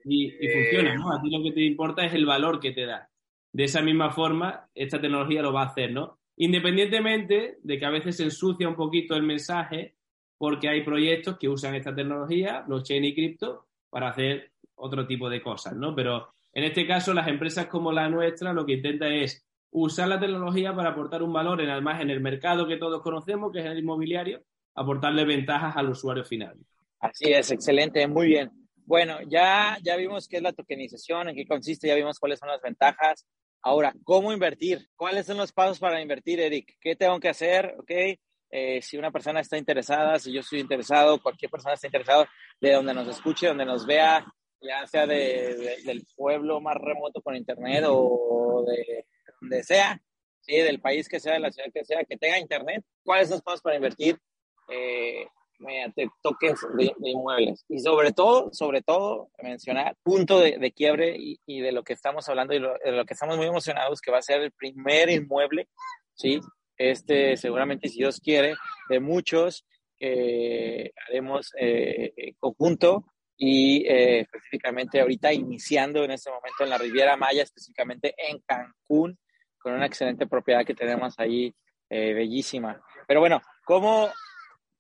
y, 0.03 0.25
y 0.25 0.49
funciona, 0.49 0.95
¿no? 0.95 1.13
A 1.13 1.21
ti 1.21 1.29
lo 1.29 1.41
que 1.41 1.53
te 1.53 1.61
importa 1.61 2.05
es 2.05 2.13
el 2.13 2.25
valor 2.25 2.59
que 2.59 2.71
te 2.71 2.85
da. 2.85 3.09
De 3.53 3.63
esa 3.63 3.81
misma 3.81 4.11
forma, 4.11 4.69
esta 4.75 4.99
tecnología 4.99 5.41
lo 5.41 5.53
va 5.53 5.63
a 5.63 5.67
hacer, 5.67 5.91
¿no? 5.91 6.19
Independientemente 6.38 7.58
de 7.62 7.80
que 7.80 7.86
a 7.86 7.89
veces 7.89 8.17
se 8.17 8.24
ensucia 8.24 8.67
un 8.67 8.76
poquito 8.76 9.15
el 9.15 9.24
mensaje 9.24 9.95
porque 10.38 10.67
hay 10.67 10.84
proyectos 10.84 11.38
que 11.38 11.48
usan 11.48 11.76
esta 11.76 11.95
tecnología, 11.95 12.62
blockchain 12.67 13.06
y 13.06 13.13
cripto, 13.13 13.67
para 13.89 14.10
hacer 14.10 14.52
otro 14.76 15.08
tipo 15.08 15.30
de 15.30 15.41
cosas, 15.41 15.74
¿no? 15.74 15.95
Pero 15.95 16.28
en 16.52 16.63
este 16.63 16.86
caso, 16.86 17.13
las 17.13 17.28
empresas 17.28 17.67
como 17.67 17.91
la 17.91 18.10
nuestra 18.10 18.54
lo 18.54 18.65
que 18.65 18.74
intenta 18.74 19.08
es 19.08 19.45
usar 19.71 20.08
la 20.08 20.19
tecnología 20.19 20.74
para 20.74 20.89
aportar 20.89 21.21
un 21.24 21.34
valor, 21.34 21.62
en, 21.62 21.69
además 21.69 22.02
en 22.02 22.10
el 22.10 22.21
mercado 22.21 22.67
que 22.67 22.78
todos 22.78 23.02
conocemos, 23.02 23.52
que 23.52 23.60
es 23.60 23.65
el 23.65 23.80
inmobiliario, 23.80 24.41
aportarle 24.74 25.26
ventajas 25.26 25.76
al 25.76 25.89
usuario 25.89 26.24
final. 26.24 26.58
Así 27.00 27.32
es, 27.32 27.52
excelente, 27.52 28.08
muy 28.08 28.28
bien. 28.28 28.52
Bueno, 28.86 29.17
ya, 29.28 29.78
ya 29.84 29.95
vimos 29.95 30.28
qué 30.28 30.38
es 30.38 30.43
la 30.43 30.54
tokenización, 30.54 31.30
en 31.30 31.36
qué 31.36 31.45
consiste, 31.45 31.88
ya 31.88 31.95
vimos 31.95 32.19
cuáles 32.19 32.39
son 32.39 32.50
las 32.50 32.62
ventajas. 32.62 33.26
Ahora, 33.67 33.95
¿cómo 34.04 34.32
invertir? 34.32 34.88
¿Cuáles 34.95 35.25
son 35.25 35.38
los 35.38 35.51
pasos 35.51 35.80
para 35.80 35.99
invertir, 35.99 36.39
Eric? 36.39 36.78
¿Qué 36.80 36.95
tengo 36.95 37.19
que 37.19 37.30
hacer? 37.30 37.75
¿Ok? 37.80 37.89
Eh, 38.51 38.80
si 38.84 38.95
una 38.95 39.10
persona 39.10 39.39
está 39.39 39.58
interesada, 39.58 40.19
si 40.19 40.32
yo 40.32 40.41
estoy 40.41 40.60
interesado, 40.60 41.19
cualquier 41.19 41.49
persona 41.49 41.73
está 41.73 41.88
interesado, 41.88 42.28
de 42.62 42.73
donde 42.73 42.93
nos 42.93 43.08
escuche, 43.08 43.47
donde 43.47 43.65
nos 43.65 43.88
vea, 43.88 44.23
ya 44.62 44.86
sea 44.86 45.08
de, 45.08 45.82
del 45.84 46.06
pueblo 46.15 46.62
más 46.62 46.75
remoto 46.75 47.23
con 47.23 47.36
internet 47.36 47.86
o 47.88 48.63
de 48.67 49.08
donde 49.41 49.63
sea, 49.63 49.99
¿sí? 50.41 50.58
del 50.58 50.80
país 50.80 51.10
que 51.10 51.19
sea, 51.19 51.34
de 51.34 51.39
la 51.39 51.51
ciudad 51.51 51.71
que 51.73 51.86
sea, 51.86 52.04
que 52.04 52.17
tenga 52.17 52.38
internet, 52.38 52.86
¿cuáles 53.04 53.30
son 53.30 53.38
los 53.38 53.43
pasos 53.43 53.62
para 53.63 53.78
invertir 53.78 54.15
eh, 54.69 55.25
mediante 55.60 56.08
toques 56.22 56.60
de, 56.78 56.91
inmuebles? 57.00 57.65
Y 57.70 57.80
sobre 57.80 58.12
todo, 58.12 58.50
sobre 58.54 58.82
todo, 58.82 59.30
mencionar 59.41 59.96
punto 60.04 60.39
de, 60.39 60.58
de 60.58 60.72
quiebre 60.72 61.15
y, 61.18 61.39
y, 61.46 61.62
de 61.62 61.72
lo 61.72 61.84
que 61.84 61.94
estamos 61.94 62.28
hablando 62.30 62.54
y 62.54 62.60
lo, 62.60 62.74
de 62.84 62.91
lo 62.91 63.06
que 63.06 63.13
estamos 63.13 63.38
muy 63.38 63.48
emocionados, 63.48 64.02
que 64.02 64.12
va 64.12 64.20
a 64.20 64.24
ser 64.24 64.41
el 64.41 64.52
primer 64.52 65.10
inmueble, 65.10 65.68
¿sí? 66.13 66.39
Este, 66.78 67.38
seguramente, 67.38 67.88
si 67.88 68.00
Dios 68.00 68.20
quiere, 68.20 68.56
de 68.89 69.00
muchos 69.00 69.65
que 69.98 70.91
haremos 71.08 71.52
eh, 71.58 72.34
conjunto 72.39 73.06
y 73.38 73.86
eh, 73.86 74.22
específicamente 74.22 75.00
ahorita 75.00 75.34
iniciando 75.34 76.04
en 76.04 76.12
este 76.12 76.30
momento 76.30 76.63
en 76.63 76.70
la 76.70 76.78
Riviera 76.78 77.18
Maya, 77.18 77.44
específicamente 77.44 78.13
en 78.18 78.39
Cancún, 78.46 79.18
con 79.58 79.74
una 79.74 79.86
excelente 79.86 80.28
propiedad 80.28 80.65
que 80.65 80.76
tenemos 80.76 81.15
ahí, 81.18 81.54
eh, 81.89 82.13
bellísima. 82.13 82.82
Pero 83.08 83.20
bueno, 83.20 83.41
¿cómo, 83.65 84.10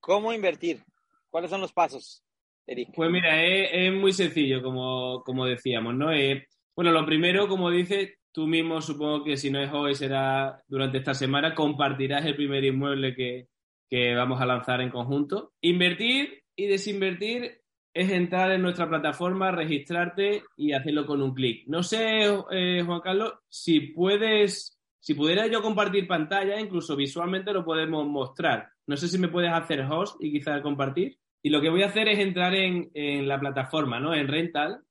¿cómo 0.05 0.31
invertir? 0.31 0.83
¿Cuáles 1.31 1.49
son 1.49 1.61
los 1.61 1.73
pasos, 1.73 2.23
Eric? 2.67 2.89
Pues 2.95 3.09
mira, 3.09 3.43
es, 3.43 3.91
muy 3.91 4.13
sencillo, 4.13 4.61
como, 4.61 5.23
como 5.23 5.47
decíamos, 5.47 5.95
¿no? 5.95 6.13
Eh, 6.13 6.47
bueno, 6.75 6.91
lo 6.91 7.03
primero, 7.07 7.47
como 7.47 7.71
dices, 7.71 8.13
tú 8.31 8.45
mismo 8.45 8.81
supongo 8.81 9.23
que 9.23 9.35
si 9.35 9.49
no 9.49 9.59
es 9.59 9.71
hoy, 9.73 9.95
será 9.95 10.61
durante 10.67 10.99
esta 10.99 11.15
semana, 11.15 11.55
compartirás 11.55 12.23
el 12.23 12.35
primer 12.35 12.63
inmueble 12.63 13.15
que, 13.15 13.47
que 13.89 14.13
vamos 14.13 14.39
a 14.39 14.45
lanzar 14.45 14.79
en 14.79 14.91
conjunto. 14.91 15.53
Invertir 15.61 16.43
y 16.55 16.67
desinvertir 16.67 17.61
es 17.91 18.11
entrar 18.11 18.51
en 18.51 18.61
nuestra 18.61 18.87
plataforma, 18.87 19.51
registrarte 19.51 20.43
y 20.55 20.73
hacerlo 20.73 21.07
con 21.07 21.23
un 21.23 21.33
clic. 21.33 21.63
No 21.65 21.81
sé, 21.81 22.25
eh, 22.51 22.83
Juan 22.85 23.01
Carlos, 23.01 23.33
si 23.49 23.79
puedes, 23.79 24.77
si 24.99 25.15
pudiera 25.15 25.47
yo 25.47 25.63
compartir 25.63 26.07
pantalla, 26.07 26.59
incluso 26.59 26.95
visualmente 26.95 27.51
lo 27.51 27.65
podemos 27.65 28.05
mostrar. 28.05 28.74
No 28.87 28.97
sé 28.97 29.07
si 29.07 29.17
me 29.17 29.29
puedes 29.29 29.51
hacer 29.51 29.81
host 29.81 30.21
y 30.21 30.31
quizás 30.31 30.61
compartir. 30.61 31.17
Y 31.41 31.49
lo 31.49 31.61
que 31.61 31.69
voy 31.69 31.83
a 31.83 31.87
hacer 31.87 32.07
es 32.07 32.19
entrar 32.19 32.55
en, 32.55 32.89
en 32.93 33.27
la 33.27 33.39
plataforma, 33.39 33.99
¿no? 33.99 34.13
En 34.13 34.27
Rental. 34.27 34.81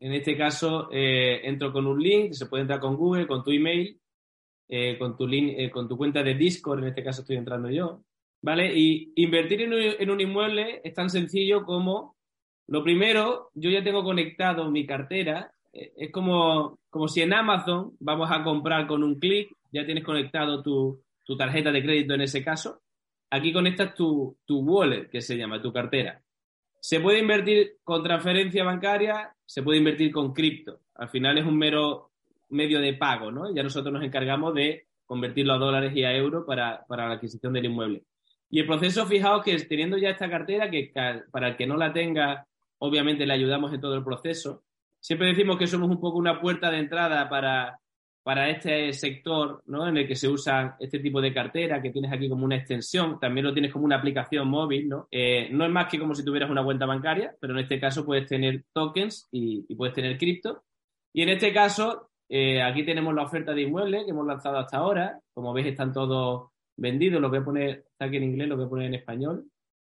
En 0.00 0.12
este 0.12 0.36
caso, 0.36 0.88
eh, 0.92 1.40
entro 1.44 1.72
con 1.72 1.86
un 1.86 2.00
link, 2.00 2.32
se 2.32 2.46
puede 2.46 2.62
entrar 2.62 2.80
con 2.80 2.96
Google, 2.96 3.26
con 3.26 3.42
tu 3.42 3.50
email, 3.50 3.98
eh, 4.68 4.98
con, 4.98 5.16
tu 5.16 5.26
eh, 5.30 5.70
con 5.70 5.88
tu 5.88 5.96
cuenta 5.96 6.22
de 6.22 6.34
Discord, 6.34 6.80
en 6.80 6.88
este 6.88 7.02
caso 7.02 7.22
estoy 7.22 7.36
entrando 7.36 7.70
yo. 7.70 8.02
¿Vale? 8.42 8.76
Y 8.76 9.12
invertir 9.16 9.62
en 9.62 9.72
un, 9.72 9.80
en 9.80 10.10
un 10.10 10.20
inmueble 10.20 10.82
es 10.84 10.92
tan 10.92 11.08
sencillo 11.08 11.64
como, 11.64 12.16
lo 12.66 12.82
primero, 12.84 13.50
yo 13.54 13.70
ya 13.70 13.82
tengo 13.82 14.04
conectado 14.04 14.70
mi 14.70 14.84
cartera, 14.84 15.50
es 15.72 16.12
como, 16.12 16.78
como 16.90 17.08
si 17.08 17.22
en 17.22 17.32
Amazon 17.32 17.96
vamos 17.98 18.30
a 18.30 18.44
comprar 18.44 18.86
con 18.86 19.02
un 19.02 19.18
clic, 19.18 19.50
ya 19.72 19.84
tienes 19.84 20.04
conectado 20.04 20.62
tu, 20.62 21.03
tu, 21.24 21.36
tarjeta 21.36 21.72
de 21.72 21.82
crédito 21.82 22.14
en 22.14 22.22
ese 22.22 22.44
caso. 22.44 22.82
Aquí 23.30 23.52
conectas 23.52 23.94
tu, 23.94 24.38
tu 24.44 24.60
wallet, 24.60 25.08
que 25.08 25.20
se 25.20 25.36
llama, 25.36 25.60
tu 25.60 25.72
cartera. 25.72 26.22
Se 26.80 27.00
puede 27.00 27.18
invertir 27.18 27.78
con 27.82 28.02
transferencia 28.02 28.62
bancaria, 28.62 29.34
se 29.44 29.62
puede 29.62 29.78
invertir 29.78 30.12
con 30.12 30.32
cripto. 30.32 30.80
Al 30.94 31.08
final 31.08 31.38
es 31.38 31.44
un 31.44 31.56
mero 31.56 32.10
medio 32.50 32.80
de 32.80 32.94
pago, 32.94 33.30
¿no? 33.30 33.54
Ya 33.54 33.62
nosotros 33.62 33.92
nos 33.92 34.04
encargamos 34.04 34.54
de 34.54 34.86
convertirlo 35.06 35.54
a 35.54 35.58
dólares 35.58 35.92
y 35.96 36.04
a 36.04 36.14
euros 36.14 36.44
para, 36.46 36.84
para 36.86 37.08
la 37.08 37.14
adquisición 37.14 37.52
del 37.52 37.66
inmueble. 37.66 38.04
Y 38.50 38.60
el 38.60 38.66
proceso, 38.66 39.06
fijaos 39.06 39.42
que 39.42 39.56
teniendo 39.64 39.98
ya 39.98 40.10
esta 40.10 40.30
cartera, 40.30 40.70
que 40.70 40.92
para 41.30 41.48
el 41.48 41.56
que 41.56 41.66
no 41.66 41.76
la 41.76 41.92
tenga, 41.92 42.46
obviamente 42.78 43.26
le 43.26 43.32
ayudamos 43.34 43.72
en 43.72 43.80
todo 43.80 43.94
el 43.96 44.04
proceso. 44.04 44.62
Siempre 45.00 45.28
decimos 45.28 45.58
que 45.58 45.66
somos 45.66 45.90
un 45.90 46.00
poco 46.00 46.18
una 46.18 46.40
puerta 46.40 46.70
de 46.70 46.78
entrada 46.78 47.28
para, 47.28 47.80
para 48.24 48.48
este 48.48 48.90
sector, 48.94 49.62
¿no? 49.66 49.86
En 49.86 49.98
el 49.98 50.08
que 50.08 50.16
se 50.16 50.28
usa 50.28 50.76
este 50.80 50.98
tipo 50.98 51.20
de 51.20 51.32
cartera, 51.32 51.82
que 51.82 51.90
tienes 51.90 52.10
aquí 52.10 52.26
como 52.26 52.46
una 52.46 52.56
extensión, 52.56 53.20
también 53.20 53.44
lo 53.44 53.52
tienes 53.52 53.70
como 53.70 53.84
una 53.84 53.96
aplicación 53.96 54.48
móvil, 54.48 54.88
¿no? 54.88 55.08
Eh, 55.10 55.50
no 55.52 55.66
es 55.66 55.70
más 55.70 55.88
que 55.90 55.98
como 55.98 56.14
si 56.14 56.24
tuvieras 56.24 56.50
una 56.50 56.64
cuenta 56.64 56.86
bancaria, 56.86 57.36
pero 57.38 57.52
en 57.52 57.60
este 57.60 57.78
caso 57.78 58.04
puedes 58.06 58.26
tener 58.26 58.64
tokens 58.72 59.28
y, 59.30 59.62
puedes 59.74 59.94
tener 59.94 60.16
cripto. 60.16 60.64
Y 61.12 61.20
en 61.20 61.28
este 61.28 61.52
caso, 61.52 62.10
eh, 62.30 62.62
aquí 62.62 62.82
tenemos 62.82 63.14
la 63.14 63.24
oferta 63.24 63.52
de 63.52 63.60
inmuebles 63.60 64.04
que 64.04 64.12
hemos 64.12 64.26
lanzado 64.26 64.56
hasta 64.56 64.78
ahora. 64.78 65.20
Como 65.34 65.52
veis, 65.52 65.66
están 65.66 65.92
todos 65.92 66.48
vendidos, 66.78 67.20
lo 67.20 67.28
voy 67.28 67.40
a 67.40 67.44
poner, 67.44 67.84
está 67.92 68.06
aquí 68.06 68.16
en 68.16 68.24
inglés, 68.24 68.48
lo 68.48 68.56
voy 68.56 68.64
a 68.64 68.70
poner 68.70 68.86
en 68.86 68.94
español, 68.94 69.44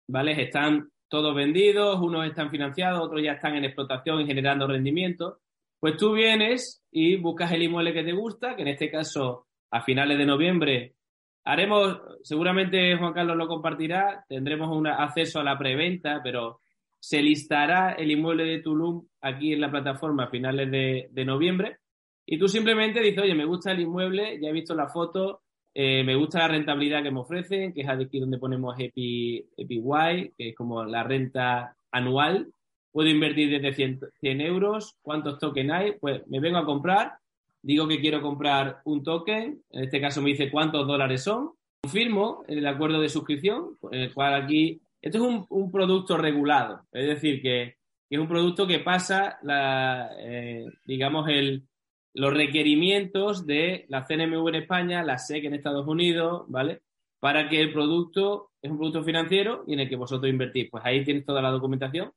¿vale? 0.07 0.39
Están 0.39 0.91
todos 1.09 1.33
vendidos, 1.33 1.99
unos 1.99 2.27
están 2.27 2.51
financiados, 2.51 3.01
otros 3.01 3.23
ya 3.23 3.33
están 3.33 3.55
en 3.55 3.65
explotación 3.65 4.21
y 4.21 4.27
generando 4.27 4.67
rendimiento. 4.67 5.39
Pues 5.79 5.97
tú 5.97 6.13
vienes 6.13 6.83
y 6.91 7.17
buscas 7.17 7.51
el 7.51 7.63
inmueble 7.63 7.93
que 7.93 8.03
te 8.03 8.13
gusta, 8.13 8.55
que 8.55 8.63
en 8.63 8.69
este 8.69 8.89
caso 8.89 9.47
a 9.71 9.81
finales 9.81 10.17
de 10.17 10.25
noviembre 10.25 10.95
haremos, 11.43 11.99
seguramente 12.23 12.97
Juan 12.97 13.13
Carlos 13.13 13.37
lo 13.37 13.47
compartirá, 13.47 14.25
tendremos 14.27 14.75
un 14.75 14.87
acceso 14.87 15.39
a 15.39 15.43
la 15.43 15.57
preventa, 15.57 16.19
pero 16.23 16.59
se 16.99 17.21
listará 17.21 17.93
el 17.93 18.11
inmueble 18.11 18.43
de 18.43 18.59
Tulum 18.59 19.07
aquí 19.21 19.53
en 19.53 19.61
la 19.61 19.71
plataforma 19.71 20.25
a 20.25 20.29
finales 20.29 20.69
de, 20.69 21.25
noviembre. 21.25 21.77
Y 22.25 22.37
tú 22.37 22.47
simplemente 22.47 22.99
dices, 22.99 23.23
oye, 23.23 23.35
me 23.35 23.45
gusta 23.45 23.71
el 23.71 23.79
inmueble, 23.79 24.39
ya 24.41 24.49
he 24.49 24.53
visto 24.53 24.75
la 24.75 24.89
foto, 24.89 25.43
eh, 25.73 26.03
me 26.03 26.15
gusta 26.15 26.39
la 26.39 26.49
rentabilidad 26.49 27.03
que 27.03 27.11
me 27.11 27.21
ofrecen, 27.21 27.73
que 27.73 27.81
es 27.81 27.89
aquí 27.89 28.19
donde 28.19 28.39
ponemos 28.39 28.75
EPI, 28.77 29.47
EPY, 29.55 30.33
que 30.37 30.49
es 30.49 30.55
como 30.55 30.83
la 30.83 31.03
renta 31.03 31.77
anual. 31.91 32.51
Puedo 32.97 33.11
invertir 33.11 33.51
desde 33.51 33.75
100, 33.75 33.99
100 34.21 34.41
euros. 34.41 34.97
¿Cuántos 35.03 35.37
tokens 35.37 35.71
hay? 35.71 35.91
Pues 35.99 36.25
me 36.25 36.39
vengo 36.39 36.57
a 36.57 36.65
comprar, 36.65 37.19
digo 37.61 37.87
que 37.87 38.01
quiero 38.01 38.23
comprar 38.23 38.81
un 38.85 39.03
token, 39.03 39.61
en 39.69 39.83
este 39.83 40.01
caso 40.01 40.19
me 40.19 40.31
dice 40.31 40.49
cuántos 40.49 40.87
dólares 40.87 41.21
son, 41.21 41.51
confirmo 41.83 42.43
el 42.47 42.65
acuerdo 42.65 42.99
de 42.99 43.09
suscripción, 43.09 43.77
en 43.91 43.99
el 43.99 44.13
cual 44.15 44.33
aquí, 44.33 44.81
esto 44.99 45.19
es 45.19 45.23
un, 45.23 45.45
un 45.47 45.71
producto 45.71 46.17
regulado, 46.17 46.87
es 46.91 47.05
decir, 47.05 47.39
que, 47.39 47.75
es 48.09 48.17
un 48.17 48.27
producto 48.27 48.65
que 48.65 48.79
pasa, 48.79 49.37
la, 49.43 50.09
eh, 50.17 50.65
digamos, 50.83 51.29
el, 51.29 51.67
los 52.15 52.33
requerimientos 52.33 53.45
de 53.45 53.85
la 53.89 54.07
CNMV 54.07 54.47
en 54.47 54.55
España, 54.55 55.03
la 55.03 55.19
SEC 55.19 55.43
en 55.43 55.53
Estados 55.53 55.85
Unidos, 55.85 56.45
¿vale? 56.47 56.81
Para 57.19 57.47
que 57.47 57.61
el 57.61 57.71
producto 57.71 58.49
es 58.59 58.71
un 58.71 58.77
producto 58.79 59.03
financiero 59.03 59.65
y 59.67 59.73
en 59.73 59.81
el 59.81 59.87
que 59.87 59.95
vosotros 59.95 60.31
invertís. 60.31 60.67
Pues 60.71 60.83
ahí 60.83 61.03
tienes 61.03 61.25
toda 61.25 61.43
la 61.43 61.51
documentación. 61.51 62.11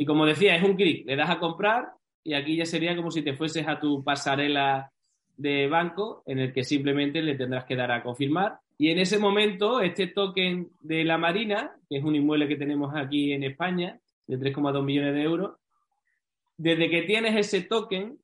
Y 0.00 0.06
como 0.06 0.24
decía, 0.24 0.54
es 0.54 0.62
un 0.62 0.76
clic, 0.76 1.04
le 1.06 1.16
das 1.16 1.28
a 1.28 1.40
comprar 1.40 1.88
y 2.22 2.34
aquí 2.34 2.56
ya 2.56 2.64
sería 2.64 2.94
como 2.94 3.10
si 3.10 3.22
te 3.22 3.34
fueses 3.34 3.66
a 3.66 3.80
tu 3.80 4.04
pasarela 4.04 4.92
de 5.36 5.66
banco 5.66 6.22
en 6.24 6.38
el 6.38 6.52
que 6.52 6.62
simplemente 6.62 7.20
le 7.20 7.34
tendrás 7.34 7.64
que 7.64 7.74
dar 7.74 7.90
a 7.90 8.04
confirmar. 8.04 8.60
Y 8.78 8.90
en 8.90 9.00
ese 9.00 9.18
momento, 9.18 9.80
este 9.80 10.06
token 10.06 10.68
de 10.82 11.04
la 11.04 11.18
Marina, 11.18 11.72
que 11.90 11.98
es 11.98 12.04
un 12.04 12.14
inmueble 12.14 12.46
que 12.46 12.54
tenemos 12.54 12.94
aquí 12.94 13.32
en 13.32 13.42
España, 13.42 13.98
de 14.28 14.38
3,2 14.38 14.84
millones 14.84 15.14
de 15.14 15.22
euros, 15.22 15.56
desde 16.56 16.88
que 16.88 17.02
tienes 17.02 17.34
ese 17.34 17.62
token, 17.62 18.20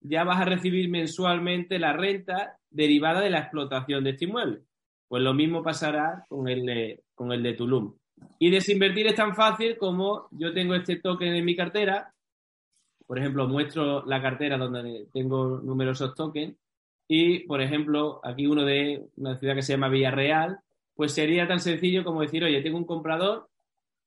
ya 0.00 0.24
vas 0.24 0.40
a 0.40 0.46
recibir 0.46 0.88
mensualmente 0.88 1.78
la 1.78 1.92
renta 1.92 2.56
derivada 2.70 3.20
de 3.20 3.28
la 3.28 3.40
explotación 3.40 4.02
de 4.02 4.10
este 4.10 4.24
inmueble. 4.24 4.60
Pues 5.08 5.22
lo 5.22 5.34
mismo 5.34 5.62
pasará 5.62 6.24
con 6.26 6.48
el 6.48 7.02
con 7.14 7.32
el 7.32 7.42
de 7.42 7.52
Tulum. 7.52 7.97
Y 8.38 8.50
desinvertir 8.50 9.06
es 9.06 9.14
tan 9.14 9.34
fácil 9.34 9.76
como 9.76 10.28
yo 10.32 10.52
tengo 10.52 10.74
este 10.74 10.96
token 10.96 11.34
en 11.34 11.44
mi 11.44 11.56
cartera, 11.56 12.12
por 13.06 13.18
ejemplo, 13.18 13.48
muestro 13.48 14.04
la 14.06 14.20
cartera 14.20 14.58
donde 14.58 15.06
tengo 15.12 15.60
numerosos 15.62 16.14
tokens 16.14 16.56
y, 17.08 17.40
por 17.40 17.60
ejemplo, 17.62 18.20
aquí 18.22 18.46
uno 18.46 18.64
de 18.64 19.06
una 19.16 19.36
ciudad 19.38 19.54
que 19.54 19.62
se 19.62 19.72
llama 19.72 19.88
Villarreal, 19.88 20.58
pues 20.94 21.12
sería 21.12 21.48
tan 21.48 21.60
sencillo 21.60 22.04
como 22.04 22.20
decir, 22.20 22.44
oye, 22.44 22.60
tengo 22.60 22.76
un 22.76 22.84
comprador 22.84 23.48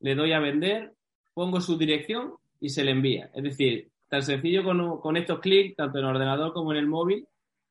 le 0.02 0.16
doy 0.16 0.34
a 0.34 0.40
vender, 0.40 0.94
pongo 1.34 1.62
su 1.62 1.78
dirección 1.78 2.34
y 2.60 2.70
se 2.70 2.84
le 2.84 2.92
envía. 2.92 3.30
Es 3.34 3.44
decir, 3.44 3.90
tan 4.10 4.24
sencillo 4.24 4.64
con, 4.64 5.00
con 5.00 5.16
estos 5.16 5.40
clics, 5.40 5.76
tanto 5.76 6.00
en 6.00 6.06
el 6.06 6.12
ordenador 6.12 6.54
como 6.54 6.72
en 6.72 6.80
el 6.80 6.88
móvil, 6.88 7.26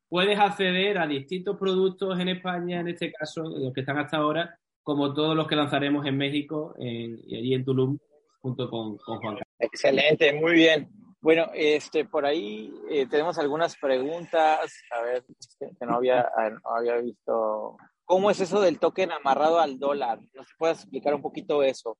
puedes 0.08 0.38
acceder 0.38 0.98
a 0.98 1.06
distintos 1.06 1.56
productos 1.58 2.18
en 2.18 2.28
España, 2.28 2.80
en 2.80 2.88
este 2.88 3.12
caso, 3.12 3.42
los 3.42 3.72
que 3.72 3.80
están 3.80 3.98
hasta 3.98 4.16
ahora, 4.16 4.58
como 4.90 5.14
todos 5.14 5.36
los 5.36 5.46
que 5.46 5.54
lanzaremos 5.54 6.04
en 6.04 6.16
México 6.16 6.74
y 6.76 7.36
allí 7.36 7.54
en 7.54 7.64
Tulum, 7.64 7.96
junto 8.40 8.68
con, 8.68 8.98
Juan 8.98 9.20
Carlos. 9.20 9.42
Excelente, 9.56 10.32
muy 10.32 10.54
bien. 10.54 10.88
Bueno, 11.20 11.48
este, 11.54 12.04
por 12.06 12.26
ahí 12.26 12.72
eh, 12.90 13.06
tenemos 13.06 13.38
algunas 13.38 13.76
preguntas, 13.76 14.82
a 14.90 15.02
ver, 15.02 15.24
este, 15.38 15.70
que 15.78 15.86
no 15.86 15.96
había, 15.96 16.28
no 16.50 16.76
había 16.76 16.96
visto. 16.96 17.76
¿Cómo 18.04 18.32
es 18.32 18.40
eso 18.40 18.60
del 18.60 18.80
token 18.80 19.12
amarrado 19.12 19.60
al 19.60 19.78
dólar? 19.78 20.18
¿Nos 20.34 20.48
puedes 20.58 20.78
explicar 20.78 21.14
un 21.14 21.22
poquito 21.22 21.62
eso, 21.62 21.96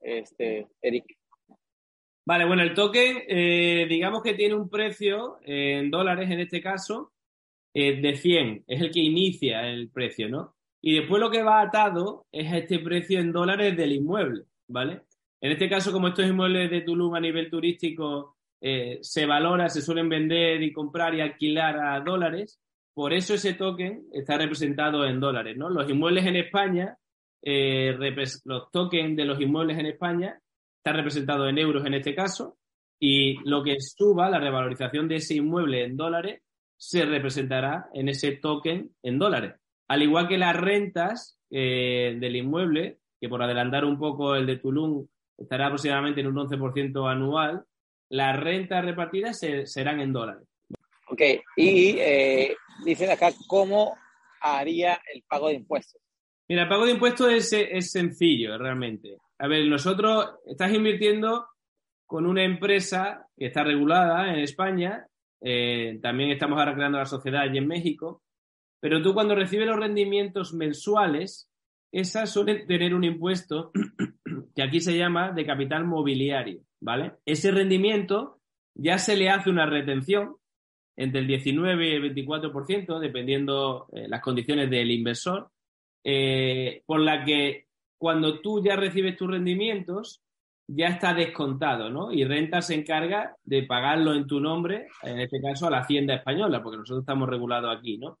este, 0.00 0.66
Eric? 0.82 1.04
Vale, 2.26 2.44
bueno, 2.44 2.64
el 2.64 2.74
token, 2.74 3.22
eh, 3.28 3.86
digamos 3.88 4.20
que 4.20 4.34
tiene 4.34 4.56
un 4.56 4.68
precio 4.68 5.38
en 5.42 5.92
dólares 5.92 6.28
en 6.28 6.40
este 6.40 6.60
caso 6.60 7.12
eh, 7.72 8.00
de 8.00 8.16
100, 8.16 8.64
es 8.66 8.80
el 8.80 8.90
que 8.90 9.00
inicia 9.00 9.68
el 9.68 9.90
precio, 9.90 10.28
¿no? 10.28 10.53
Y 10.86 10.96
después 10.96 11.18
lo 11.18 11.30
que 11.30 11.42
va 11.42 11.62
atado 11.62 12.26
es 12.30 12.52
este 12.52 12.78
precio 12.78 13.18
en 13.18 13.32
dólares 13.32 13.74
del 13.74 13.92
inmueble, 13.92 14.42
¿vale? 14.68 15.00
En 15.40 15.50
este 15.50 15.66
caso, 15.66 15.90
como 15.90 16.08
estos 16.08 16.26
inmuebles 16.26 16.70
de 16.70 16.82
Tulum 16.82 17.14
a 17.14 17.20
nivel 17.20 17.48
turístico 17.48 18.36
eh, 18.60 18.98
se 19.00 19.24
valora, 19.24 19.70
se 19.70 19.80
suelen 19.80 20.10
vender 20.10 20.62
y 20.62 20.74
comprar 20.74 21.14
y 21.14 21.22
alquilar 21.22 21.78
a 21.78 22.00
dólares, 22.00 22.60
por 22.92 23.14
eso 23.14 23.32
ese 23.32 23.54
token 23.54 24.08
está 24.12 24.36
representado 24.36 25.06
en 25.06 25.20
dólares, 25.20 25.56
¿no? 25.56 25.70
Los 25.70 25.88
inmuebles 25.88 26.26
en 26.26 26.36
España, 26.36 26.98
los 27.42 28.70
tokens 28.70 29.16
de 29.16 29.24
los 29.24 29.40
inmuebles 29.40 29.78
en 29.78 29.86
España 29.86 30.38
está 30.76 30.92
representado 30.92 31.48
en 31.48 31.56
euros 31.56 31.86
en 31.86 31.94
este 31.94 32.14
caso, 32.14 32.58
y 33.00 33.38
lo 33.48 33.62
que 33.62 33.80
suba, 33.80 34.28
la 34.28 34.38
revalorización 34.38 35.08
de 35.08 35.16
ese 35.16 35.36
inmueble 35.36 35.82
en 35.82 35.96
dólares, 35.96 36.42
se 36.76 37.06
representará 37.06 37.86
en 37.94 38.10
ese 38.10 38.32
token 38.32 38.90
en 39.02 39.18
dólares. 39.18 39.63
Al 39.88 40.02
igual 40.02 40.28
que 40.28 40.38
las 40.38 40.56
rentas 40.56 41.38
eh, 41.50 42.16
del 42.18 42.36
inmueble, 42.36 42.98
que 43.20 43.28
por 43.28 43.42
adelantar 43.42 43.84
un 43.84 43.98
poco 43.98 44.34
el 44.34 44.46
de 44.46 44.56
Tulum 44.56 45.06
estará 45.36 45.66
aproximadamente 45.66 46.20
en 46.20 46.28
un 46.28 46.36
11% 46.36 47.10
anual, 47.10 47.64
las 48.08 48.38
rentas 48.38 48.84
repartidas 48.84 49.40
serán 49.64 50.00
en 50.00 50.12
dólares. 50.12 50.46
Ok, 51.08 51.20
y 51.56 51.96
eh, 51.98 52.56
dicen 52.84 53.10
acá 53.10 53.30
cómo 53.46 53.96
haría 54.40 55.00
el 55.12 55.22
pago 55.28 55.48
de 55.48 55.54
impuestos. 55.54 56.00
Mira, 56.48 56.62
el 56.62 56.68
pago 56.68 56.86
de 56.86 56.92
impuestos 56.92 57.32
es, 57.32 57.52
es 57.52 57.90
sencillo 57.90 58.58
realmente. 58.58 59.16
A 59.38 59.48
ver, 59.48 59.66
nosotros 59.66 60.36
estás 60.46 60.72
invirtiendo 60.72 61.46
con 62.06 62.26
una 62.26 62.44
empresa 62.44 63.26
que 63.36 63.46
está 63.46 63.64
regulada 63.64 64.32
en 64.32 64.40
España, 64.40 65.06
eh, 65.40 65.98
también 66.02 66.30
estamos 66.30 66.58
ahora 66.58 66.74
creando 66.74 66.98
la 66.98 67.06
sociedad 67.06 67.42
allí 67.42 67.58
en 67.58 67.66
México, 67.66 68.22
pero 68.84 69.00
tú 69.00 69.14
cuando 69.14 69.34
recibes 69.34 69.66
los 69.66 69.78
rendimientos 69.78 70.52
mensuales, 70.52 71.50
esas 71.90 72.30
suelen 72.30 72.66
tener 72.66 72.94
un 72.94 73.02
impuesto 73.02 73.72
que 74.54 74.62
aquí 74.62 74.78
se 74.78 74.94
llama 74.94 75.32
de 75.32 75.46
capital 75.46 75.86
mobiliario, 75.86 76.60
¿vale? 76.80 77.12
Ese 77.24 77.50
rendimiento 77.50 78.42
ya 78.74 78.98
se 78.98 79.16
le 79.16 79.30
hace 79.30 79.48
una 79.48 79.64
retención 79.64 80.36
entre 80.96 81.20
el 81.20 81.26
19 81.26 81.88
y 81.88 81.92
el 81.94 82.14
24%, 82.14 82.98
dependiendo 82.98 83.86
eh, 83.94 84.06
las 84.06 84.20
condiciones 84.20 84.68
del 84.68 84.90
inversor, 84.90 85.48
eh, 86.04 86.82
por 86.84 87.00
la 87.00 87.24
que 87.24 87.68
cuando 87.96 88.42
tú 88.42 88.62
ya 88.62 88.76
recibes 88.76 89.16
tus 89.16 89.30
rendimientos, 89.30 90.20
ya 90.66 90.88
está 90.88 91.14
descontado, 91.14 91.88
¿no? 91.88 92.12
Y 92.12 92.24
renta 92.26 92.60
se 92.60 92.74
encarga 92.74 93.34
de 93.44 93.62
pagarlo 93.62 94.12
en 94.12 94.26
tu 94.26 94.40
nombre, 94.40 94.88
en 95.02 95.20
este 95.20 95.40
caso 95.40 95.68
a 95.68 95.70
la 95.70 95.78
Hacienda 95.78 96.16
Española, 96.16 96.62
porque 96.62 96.76
nosotros 96.76 97.00
estamos 97.00 97.30
regulados 97.30 97.74
aquí, 97.74 97.96
¿no? 97.96 98.18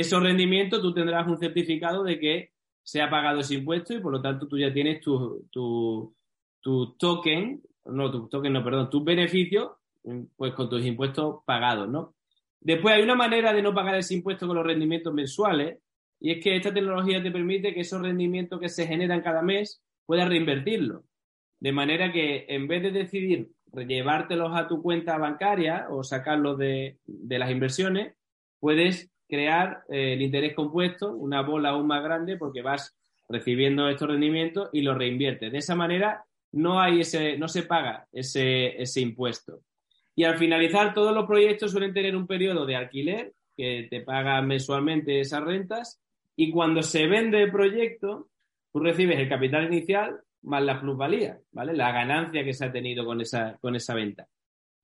Esos 0.00 0.22
rendimientos 0.22 0.80
tú 0.80 0.92
tendrás 0.92 1.26
un 1.26 1.38
certificado 1.38 2.02
de 2.04 2.18
que 2.18 2.50
se 2.82 3.02
ha 3.02 3.10
pagado 3.10 3.40
ese 3.40 3.54
impuesto 3.54 3.94
y 3.94 4.00
por 4.00 4.12
lo 4.12 4.20
tanto 4.20 4.46
tú 4.46 4.58
ya 4.58 4.72
tienes 4.72 5.00
tu, 5.00 5.46
tu, 5.50 6.14
tu 6.60 6.96
token, 6.96 7.62
no, 7.86 8.10
tu 8.10 8.28
token, 8.28 8.52
no, 8.52 8.62
perdón, 8.62 8.90
tus 8.90 9.04
beneficios, 9.04 9.72
pues 10.36 10.54
con 10.54 10.68
tus 10.68 10.84
impuestos 10.84 11.42
pagados, 11.44 11.88
¿no? 11.88 12.14
Después 12.60 12.94
hay 12.94 13.02
una 13.02 13.14
manera 13.14 13.52
de 13.52 13.62
no 13.62 13.74
pagar 13.74 13.96
ese 13.96 14.14
impuesto 14.14 14.46
con 14.46 14.56
los 14.56 14.66
rendimientos 14.66 15.12
mensuales, 15.12 15.78
y 16.20 16.32
es 16.32 16.42
que 16.42 16.56
esta 16.56 16.72
tecnología 16.72 17.22
te 17.22 17.30
permite 17.30 17.74
que 17.74 17.80
esos 17.80 18.00
rendimientos 18.00 18.60
que 18.60 18.68
se 18.68 18.86
generan 18.86 19.22
cada 19.22 19.42
mes 19.42 19.82
puedas 20.06 20.28
reinvertirlos. 20.28 21.02
De 21.60 21.72
manera 21.72 22.12
que 22.12 22.46
en 22.48 22.66
vez 22.68 22.82
de 22.82 22.90
decidir 22.90 23.50
llevártelos 23.72 24.56
a 24.56 24.66
tu 24.68 24.82
cuenta 24.82 25.18
bancaria 25.18 25.86
o 25.90 26.02
sacarlos 26.02 26.58
de, 26.58 26.98
las 27.06 27.50
inversiones, 27.50 28.14
puedes 28.58 29.10
crear 29.28 29.82
eh, 29.88 30.14
el 30.14 30.22
interés 30.22 30.54
compuesto, 30.54 31.12
una 31.12 31.42
bola 31.42 31.70
aún 31.70 31.86
más 31.86 32.02
grande, 32.02 32.36
porque 32.36 32.62
vas 32.62 32.96
recibiendo 33.28 33.88
estos 33.88 34.08
rendimientos 34.08 34.68
y 34.72 34.82
los 34.82 34.96
reinviertes. 34.96 35.50
De 35.50 35.58
esa 35.58 35.74
manera 35.74 36.24
no 36.52 36.80
hay 36.80 37.00
ese, 37.00 37.36
no 37.38 37.48
se 37.48 37.64
paga 37.64 38.06
ese, 38.12 38.80
ese 38.80 39.00
impuesto. 39.00 39.60
Y 40.14 40.24
al 40.24 40.38
finalizar, 40.38 40.94
todos 40.94 41.14
los 41.14 41.26
proyectos 41.26 41.72
suelen 41.72 41.92
tener 41.92 42.16
un 42.16 42.26
periodo 42.26 42.64
de 42.64 42.76
alquiler 42.76 43.34
que 43.56 43.86
te 43.90 44.00
paga 44.00 44.40
mensualmente 44.42 45.20
esas 45.20 45.42
rentas 45.42 46.00
y 46.36 46.50
cuando 46.50 46.82
se 46.82 47.06
vende 47.06 47.42
el 47.42 47.50
proyecto, 47.50 48.28
tú 48.72 48.80
recibes 48.80 49.18
el 49.18 49.28
capital 49.28 49.64
inicial 49.64 50.20
más 50.42 50.62
la 50.62 50.80
plusvalía, 50.80 51.38
¿vale? 51.52 51.74
La 51.74 51.90
ganancia 51.92 52.44
que 52.44 52.54
se 52.54 52.64
ha 52.64 52.72
tenido 52.72 53.04
con 53.04 53.20
esa, 53.20 53.58
con 53.60 53.74
esa 53.74 53.94
venta. 53.94 54.26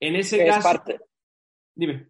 En 0.01 0.17
ese 0.17 0.45
caso. 0.45 0.59
Es 0.59 0.65
parte... 0.65 1.01
Dime. 1.75 2.09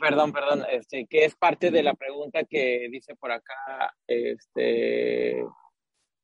Perdón, 0.00 0.32
perdón, 0.32 0.64
este, 0.70 1.06
que 1.06 1.24
es 1.24 1.34
parte 1.34 1.70
de 1.70 1.82
la 1.82 1.94
pregunta 1.94 2.44
que 2.44 2.88
dice 2.90 3.16
por 3.16 3.32
acá, 3.32 3.92
este, 4.06 5.44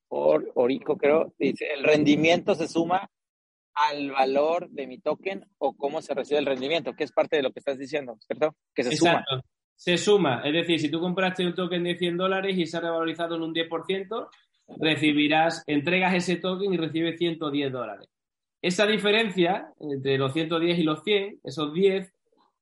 por 0.09 0.53
Orico 0.55 0.97
creo, 0.97 1.35
dice, 1.39 1.73
¿el 1.73 1.83
rendimiento 1.83 2.55
se 2.55 2.69
suma 2.69 3.11
al 3.75 4.13
valor 4.13 4.71
de 4.71 4.87
mi 4.87 5.01
token 5.01 5.45
o 5.59 5.77
cómo 5.77 6.01
se 6.01 6.15
recibe 6.15 6.39
el 6.39 6.47
rendimiento? 6.47 6.95
Que 6.95 7.05
es 7.05 7.13
parte 7.13 7.37
de 7.37 7.43
lo 7.43 7.53
que 7.53 7.59
estás 7.59 7.77
diciendo, 7.77 8.17
¿cierto? 8.21 8.55
Que 8.75 8.85
se 8.85 8.97
suma 8.97 9.25
se 9.81 9.97
suma. 9.97 10.43
Es 10.45 10.53
decir, 10.53 10.79
si 10.79 10.91
tú 10.91 11.01
compraste 11.01 11.47
un 11.47 11.55
token 11.55 11.83
de 11.85 11.97
100 11.97 12.19
dólares 12.19 12.59
y 12.59 12.67
se 12.67 12.77
ha 12.77 12.81
revalorizado 12.81 13.37
en 13.37 13.43
un 13.43 13.55
10%, 13.55 14.29
recibirás, 14.79 15.65
entregas 15.67 16.13
ese 16.13 16.37
token 16.37 16.75
y 16.75 16.77
recibes 16.77 17.17
110 17.17 17.73
dólares. 17.73 18.07
Esa 18.61 18.87
diferencia 18.87 19.73
entre 19.81 20.19
los 20.19 20.35
110 20.35 20.79
y 20.79 20.83
los 20.83 21.03
100, 21.03 21.41
esos 21.45 21.73
10, 21.73 22.13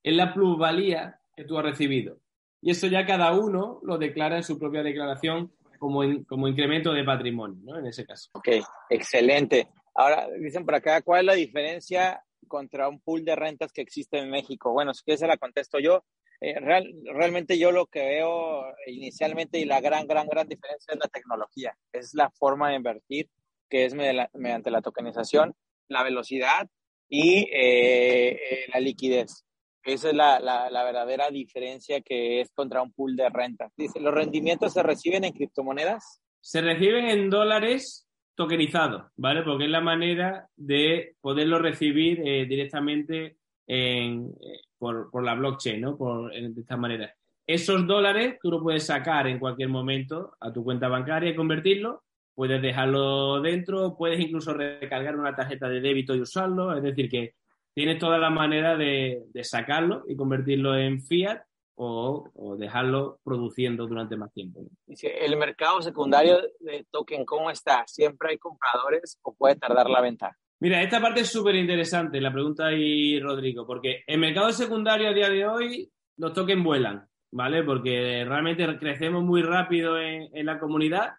es 0.09 0.16
la 0.16 0.33
plusvalía 0.33 1.21
que 1.37 1.44
tú 1.44 1.59
has 1.59 1.64
recibido. 1.64 2.18
Y 2.61 2.71
eso 2.71 2.87
ya 2.87 3.07
cada 3.07 3.33
uno 3.33 3.81
lo 3.83 3.99
declara 3.99 4.37
en 4.37 4.42
su 4.42 4.59
propia 4.59 4.83
declaración 4.83 5.53
como, 5.79 6.03
como 6.27 6.49
incremento 6.49 6.92
de 6.92 7.05
patrimonio, 7.05 7.61
¿no? 7.62 7.79
En 7.79 7.87
ese 7.87 8.05
caso. 8.05 8.31
Ok, 8.33 8.49
excelente. 8.90 9.68
Ahora, 9.94 10.29
dicen 10.40 10.64
por 10.64 10.75
acá, 10.75 11.03
¿cuál 11.03 11.21
es 11.21 11.27
la 11.27 11.35
diferencia 11.35 12.23
contra 12.49 12.88
un 12.88 13.01
pool 13.01 13.25
de 13.25 13.37
rentas 13.37 13.73
que 13.73 13.83
existe 13.83 14.18
en 14.18 14.31
México? 14.31 14.73
Bueno, 14.73 14.94
si 14.94 15.05
quieres 15.05 15.21
se 15.21 15.27
la 15.27 15.37
contesto 15.37 15.79
yo. 15.79 16.05
Eh, 16.40 16.59
realmente 16.61 17.59
yo 17.59 17.73
lo 17.73 17.87
que 17.87 18.01
veo 18.01 18.64
inicialmente 18.87 19.59
y 19.59 19.64
la 19.64 19.81
gran, 19.81 20.07
gran, 20.07 20.29
gran 20.29 20.49
diferencia 20.49 20.94
es 20.94 20.99
la 20.99 21.09
tecnología, 21.09 21.77
es 21.92 22.14
la 22.14 22.31
forma 22.31 22.71
de 22.71 22.77
invertir, 22.77 23.29
que 23.68 23.85
es 23.85 23.94
mediante 23.94 24.71
la 24.71 24.81
tokenización, 24.81 25.57
la 25.88 26.05
velocidad 26.05 26.68
y 27.09 27.49
eh, 27.53 28.31
eh, 28.31 28.66
la 28.73 28.79
liquidez. 28.79 29.44
Esa 29.88 30.11
es 30.11 30.14
la, 30.14 30.38
la, 30.38 30.85
verdadera 30.85 31.31
diferencia 31.31 32.03
que 32.03 32.42
es 32.42 32.51
contra 32.51 32.83
un 32.83 32.92
pool 32.92 33.16
de 33.16 33.31
renta. 33.31 33.70
Dice, 33.74 34.01
¿los 34.01 34.12
rendimientos 34.12 34.74
se 34.74 34.83
reciben 34.83 35.24
en 35.24 35.33
criptomonedas? 35.33 36.20
Se 36.40 36.61
reciben 36.61 37.07
en 37.07 37.31
dólares 37.31 38.07
tokenizados, 38.35 39.11
¿vale? 39.16 39.42
Porque 39.42 39.64
es 39.64 39.70
la 39.70 39.81
manera 39.81 40.46
de 40.57 41.14
poderlo 41.22 41.59
recibir 41.59 42.22
directamente 42.46 43.38
en, 43.66 44.31
por, 44.77 45.11
por 45.11 45.24
la 45.24 45.35
blockchain, 45.35 45.81
¿no? 45.81 45.96
Por, 45.96 46.33
de 46.33 46.61
esta 46.61 46.77
manera. 46.77 47.14
Esos 47.46 47.87
dólares 47.87 48.38
tú 48.42 48.51
lo 48.51 48.62
puedes 48.62 48.85
sacar 48.85 49.27
en 49.27 49.38
cualquier 49.38 49.70
momento 49.70 50.35
a 50.38 50.53
tu 50.53 50.62
cuenta 50.62 50.88
bancaria 50.88 51.31
y 51.31 51.35
convertirlo. 51.35 52.03
Puedes 52.35 52.61
dejarlo 52.61 53.40
dentro, 53.40 53.96
puedes 53.96 54.20
incluso 54.20 54.53
recargar 54.53 55.16
una 55.16 55.35
tarjeta 55.35 55.66
de 55.66 55.81
débito 55.81 56.14
y 56.14 56.20
usarlo. 56.20 56.77
Es 56.77 56.83
decir, 56.83 57.09
que 57.09 57.35
tienes 57.78 58.00
toda 58.00 58.18
la 58.18 58.28
manera 58.28 58.76
de, 58.76 59.22
de 59.32 59.44
sacarlo 59.44 60.02
y 60.08 60.16
convertirlo 60.16 60.76
en 60.76 61.00
fiat 61.00 61.42
o, 61.76 62.28
o, 62.34 62.56
dejarlo 62.56 63.20
produciendo 63.22 63.86
durante 63.86 64.16
más 64.16 64.32
tiempo. 64.32 64.62
¿El 64.88 65.36
mercado 65.36 65.80
secundario 65.80 66.40
de 66.58 66.88
token 66.90 67.24
cómo 67.24 67.52
está? 67.52 67.84
¿Siempre 67.86 68.30
hay 68.30 68.38
compradores 68.38 69.20
o 69.22 69.32
puede 69.32 69.54
tardar 69.54 69.88
la 69.88 70.00
venta? 70.00 70.36
Mira, 70.58 70.82
esta 70.82 71.00
parte 71.00 71.20
es 71.20 71.30
súper 71.30 71.54
interesante, 71.54 72.20
la 72.20 72.32
pregunta 72.32 72.66
ahí, 72.66 73.20
Rodrigo, 73.20 73.64
porque 73.64 74.02
en 74.08 74.18
mercado 74.18 74.50
secundario 74.50 75.10
a 75.10 75.14
día 75.14 75.30
de 75.30 75.46
hoy 75.46 75.88
los 76.16 76.32
tokens 76.32 76.64
vuelan, 76.64 77.06
¿vale? 77.30 77.62
Porque 77.62 78.24
realmente 78.26 78.66
crecemos 78.80 79.22
muy 79.22 79.42
rápido 79.42 80.00
en, 80.00 80.44
la 80.44 80.58
comunidad 80.58 81.12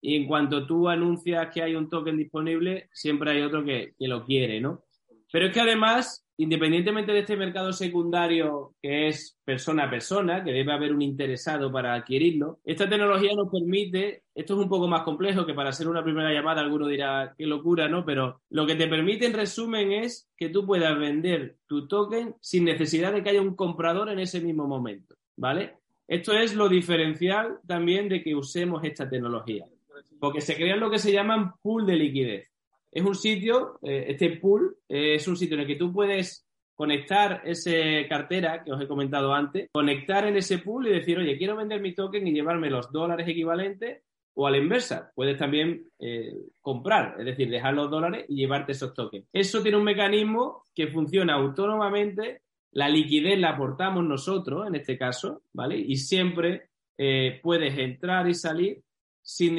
y 0.00 0.14
en 0.14 0.28
cuanto 0.28 0.64
tú 0.64 0.88
anuncias 0.88 1.52
que 1.52 1.60
hay 1.60 1.74
un 1.74 1.88
token 1.88 2.16
disponible, 2.16 2.88
siempre 2.92 3.32
hay 3.32 3.42
otro 3.42 3.64
que, 3.64 3.94
que 3.98 4.06
lo 4.06 4.24
quiere, 4.24 4.60
¿no? 4.60 4.84
Pero 5.34 5.46
es 5.46 5.52
que 5.52 5.60
además 5.60 6.24
independientemente 6.36 7.10
de 7.10 7.20
este 7.20 7.36
mercado 7.36 7.72
secundario 7.72 8.74
que 8.80 9.08
es 9.08 9.36
persona 9.44 9.84
a 9.84 9.90
persona, 9.90 10.44
que 10.44 10.52
debe 10.52 10.72
haber 10.72 10.92
un 10.92 11.02
interesado 11.02 11.72
para 11.72 11.92
adquirirlo, 11.94 12.60
esta 12.64 12.88
tecnología 12.88 13.32
nos 13.34 13.50
permite, 13.50 14.22
esto 14.32 14.54
es 14.54 14.60
un 14.60 14.68
poco 14.68 14.86
más 14.86 15.02
complejo 15.02 15.44
que 15.44 15.54
para 15.54 15.70
hacer 15.70 15.88
una 15.88 16.04
primera 16.04 16.32
llamada 16.32 16.60
alguno 16.60 16.86
dirá 16.86 17.34
qué 17.36 17.46
locura, 17.46 17.88
¿no? 17.88 18.04
Pero 18.04 18.42
lo 18.50 18.64
que 18.64 18.76
te 18.76 18.86
permite 18.86 19.26
en 19.26 19.32
resumen 19.32 19.90
es 19.90 20.28
que 20.36 20.50
tú 20.50 20.64
puedas 20.64 20.96
vender 20.96 21.56
tu 21.66 21.88
token 21.88 22.36
sin 22.40 22.64
necesidad 22.64 23.12
de 23.12 23.24
que 23.24 23.30
haya 23.30 23.42
un 23.42 23.56
comprador 23.56 24.10
en 24.10 24.20
ese 24.20 24.40
mismo 24.40 24.68
momento, 24.68 25.16
¿vale? 25.36 25.78
Esto 26.06 26.32
es 26.32 26.54
lo 26.54 26.68
diferencial 26.68 27.58
también 27.66 28.08
de 28.08 28.22
que 28.22 28.36
usemos 28.36 28.84
esta 28.84 29.10
tecnología, 29.10 29.66
porque 30.20 30.40
se 30.40 30.54
crean 30.54 30.78
lo 30.78 30.92
que 30.92 31.00
se 31.00 31.10
llaman 31.10 31.54
pool 31.60 31.86
de 31.86 31.96
liquidez 31.96 32.53
es 32.94 33.04
un 33.04 33.16
sitio, 33.16 33.80
eh, 33.82 34.06
este 34.08 34.36
pool, 34.36 34.76
eh, 34.88 35.16
es 35.16 35.26
un 35.26 35.36
sitio 35.36 35.54
en 35.54 35.62
el 35.62 35.66
que 35.66 35.74
tú 35.74 35.92
puedes 35.92 36.46
conectar 36.76 37.42
esa 37.44 37.72
cartera 38.08 38.62
que 38.62 38.72
os 38.72 38.80
he 38.80 38.86
comentado 38.86 39.34
antes, 39.34 39.68
conectar 39.72 40.24
en 40.28 40.36
ese 40.36 40.58
pool 40.58 40.86
y 40.86 40.92
decir, 40.92 41.18
oye, 41.18 41.36
quiero 41.36 41.56
vender 41.56 41.80
mi 41.80 41.92
token 41.92 42.24
y 42.26 42.32
llevarme 42.32 42.70
los 42.70 42.92
dólares 42.92 43.26
equivalentes 43.28 44.02
o 44.34 44.46
a 44.46 44.50
la 44.52 44.58
inversa, 44.58 45.10
puedes 45.14 45.36
también 45.36 45.88
eh, 45.98 46.34
comprar, 46.60 47.16
es 47.18 47.24
decir, 47.24 47.50
dejar 47.50 47.74
los 47.74 47.90
dólares 47.90 48.26
y 48.28 48.36
llevarte 48.36 48.72
esos 48.72 48.94
tokens. 48.94 49.26
Eso 49.32 49.60
tiene 49.60 49.76
un 49.76 49.84
mecanismo 49.84 50.62
que 50.72 50.86
funciona 50.86 51.34
autónomamente, 51.34 52.42
la 52.72 52.88
liquidez 52.88 53.38
la 53.38 53.50
aportamos 53.50 54.04
nosotros, 54.04 54.68
en 54.68 54.76
este 54.76 54.96
caso, 54.96 55.42
¿vale? 55.52 55.76
Y 55.78 55.96
siempre 55.96 56.68
puedes 57.42 57.76
entrar 57.76 58.28
y 58.28 58.34
salir 58.34 58.82
sin, 59.20 59.58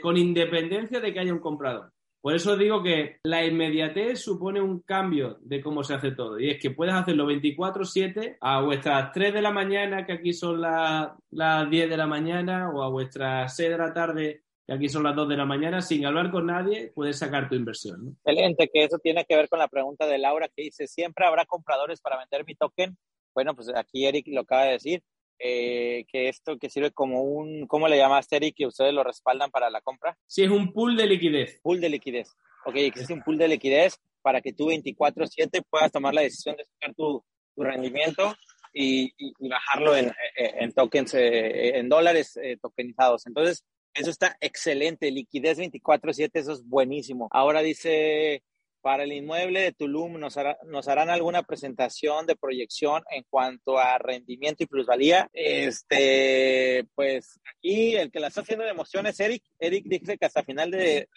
con 0.00 0.18
independencia 0.18 1.00
de 1.00 1.12
que 1.12 1.20
haya 1.20 1.32
un 1.32 1.40
comprador. 1.40 1.93
Por 2.24 2.34
eso 2.34 2.56
digo 2.56 2.82
que 2.82 3.18
la 3.24 3.44
inmediatez 3.44 4.18
supone 4.18 4.58
un 4.58 4.80
cambio 4.80 5.36
de 5.42 5.60
cómo 5.60 5.84
se 5.84 5.92
hace 5.92 6.12
todo. 6.12 6.40
Y 6.40 6.48
es 6.48 6.58
que 6.58 6.70
puedes 6.70 6.94
hacerlo 6.94 7.30
24-7 7.30 8.38
a 8.40 8.62
vuestras 8.62 9.12
3 9.12 9.34
de 9.34 9.42
la 9.42 9.50
mañana, 9.50 10.06
que 10.06 10.14
aquí 10.14 10.32
son 10.32 10.62
las, 10.62 11.10
10 11.30 11.68
de 11.70 11.96
la 11.98 12.06
mañana, 12.06 12.70
o 12.70 12.82
a 12.82 12.88
vuestras 12.88 13.54
6 13.54 13.68
de 13.68 13.76
la 13.76 13.92
tarde, 13.92 14.42
que 14.66 14.72
aquí 14.72 14.88
son 14.88 15.02
las 15.02 15.14
2 15.14 15.28
de 15.28 15.36
la 15.36 15.44
mañana, 15.44 15.82
sin 15.82 16.06
hablar 16.06 16.30
con 16.30 16.46
nadie, 16.46 16.92
puedes 16.94 17.18
sacar 17.18 17.46
tu 17.46 17.56
inversión. 17.56 18.16
Excelente, 18.24 18.70
que 18.72 18.84
eso 18.84 18.98
tiene 19.00 19.26
que 19.26 19.36
ver 19.36 19.50
con 19.50 19.58
la 19.58 19.68
pregunta 19.68 20.06
de 20.06 20.16
Laura 20.16 20.48
que 20.48 20.62
dice, 20.62 20.86
¿siempre 20.86 21.26
habrá 21.26 21.44
compradores 21.44 22.00
para 22.00 22.16
vender 22.16 22.46
mi 22.46 22.54
token? 22.54 22.96
Bueno, 23.34 23.54
pues 23.54 23.68
aquí 23.76 24.06
Eric 24.06 24.28
lo 24.28 24.40
acaba 24.40 24.64
de 24.64 24.72
decir. 24.72 25.02
Eh, 25.38 26.04
que 26.10 26.28
esto 26.28 26.58
que 26.58 26.70
sirve 26.70 26.92
como 26.92 27.22
un, 27.22 27.66
¿cómo 27.66 27.88
le 27.88 27.96
llamaste, 27.96 28.36
Eric? 28.36 28.56
Que 28.56 28.66
ustedes 28.66 28.94
lo 28.94 29.02
respaldan 29.02 29.50
para 29.50 29.68
la 29.70 29.80
compra. 29.80 30.16
Sí, 30.26 30.44
es 30.44 30.50
un 30.50 30.72
pool 30.72 30.96
de 30.96 31.06
liquidez. 31.06 31.60
Pool 31.62 31.80
de 31.80 31.88
liquidez. 31.88 32.30
Ok, 32.64 32.76
existe 32.76 33.12
un 33.12 33.22
pool 33.22 33.38
de 33.38 33.48
liquidez 33.48 34.00
para 34.22 34.40
que 34.40 34.52
tú 34.52 34.68
24/7 34.68 35.62
puedas 35.68 35.92
tomar 35.92 36.14
la 36.14 36.22
decisión 36.22 36.56
de 36.56 36.64
sacar 36.64 36.94
tu, 36.94 37.22
tu 37.54 37.62
rendimiento 37.62 38.34
y, 38.72 39.12
y, 39.18 39.48
bajarlo 39.48 39.96
en, 39.96 40.12
en, 40.36 40.72
tokens, 40.72 41.14
eh, 41.14 41.78
en 41.78 41.88
dólares 41.88 42.38
eh, 42.42 42.56
tokenizados. 42.60 43.26
Entonces, 43.26 43.64
eso 43.92 44.10
está 44.10 44.36
excelente. 44.40 45.10
Liquidez 45.10 45.58
24/7, 45.58 46.30
eso 46.34 46.52
es 46.52 46.64
buenísimo. 46.66 47.28
Ahora 47.30 47.60
dice 47.60 48.42
para 48.84 49.04
el 49.04 49.14
inmueble 49.14 49.60
de 49.60 49.72
Tulum, 49.72 50.20
¿nos, 50.20 50.36
¿nos, 50.66 50.88
harán 50.88 51.08
alguna 51.08 51.42
presentación 51.42 52.26
de 52.26 52.36
proyección 52.36 53.02
en 53.10 53.24
cuanto 53.30 53.78
a 53.78 53.96
rendimiento 53.96 54.62
y 54.62 54.66
plusvalía? 54.66 55.30
Este, 55.32 56.84
pues 56.94 57.40
aquí 57.46 57.96
el 57.96 58.10
que 58.10 58.20
la 58.20 58.26
está 58.26 58.42
haciendo 58.42 58.62
de 58.62 58.72
emoción 58.72 59.06
es 59.06 59.18
Eric. 59.20 59.42
Eric 59.58 59.86
dice 59.86 60.18
que 60.18 60.26
hasta 60.26 60.44
final 60.44 60.70
de, 60.70 61.08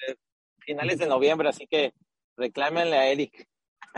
finales 0.60 0.98
de 0.98 1.08
noviembre, 1.08 1.50
así 1.50 1.68
que 1.68 1.92
reclámenle 2.38 2.96
a 2.96 3.12
Eric. 3.12 3.46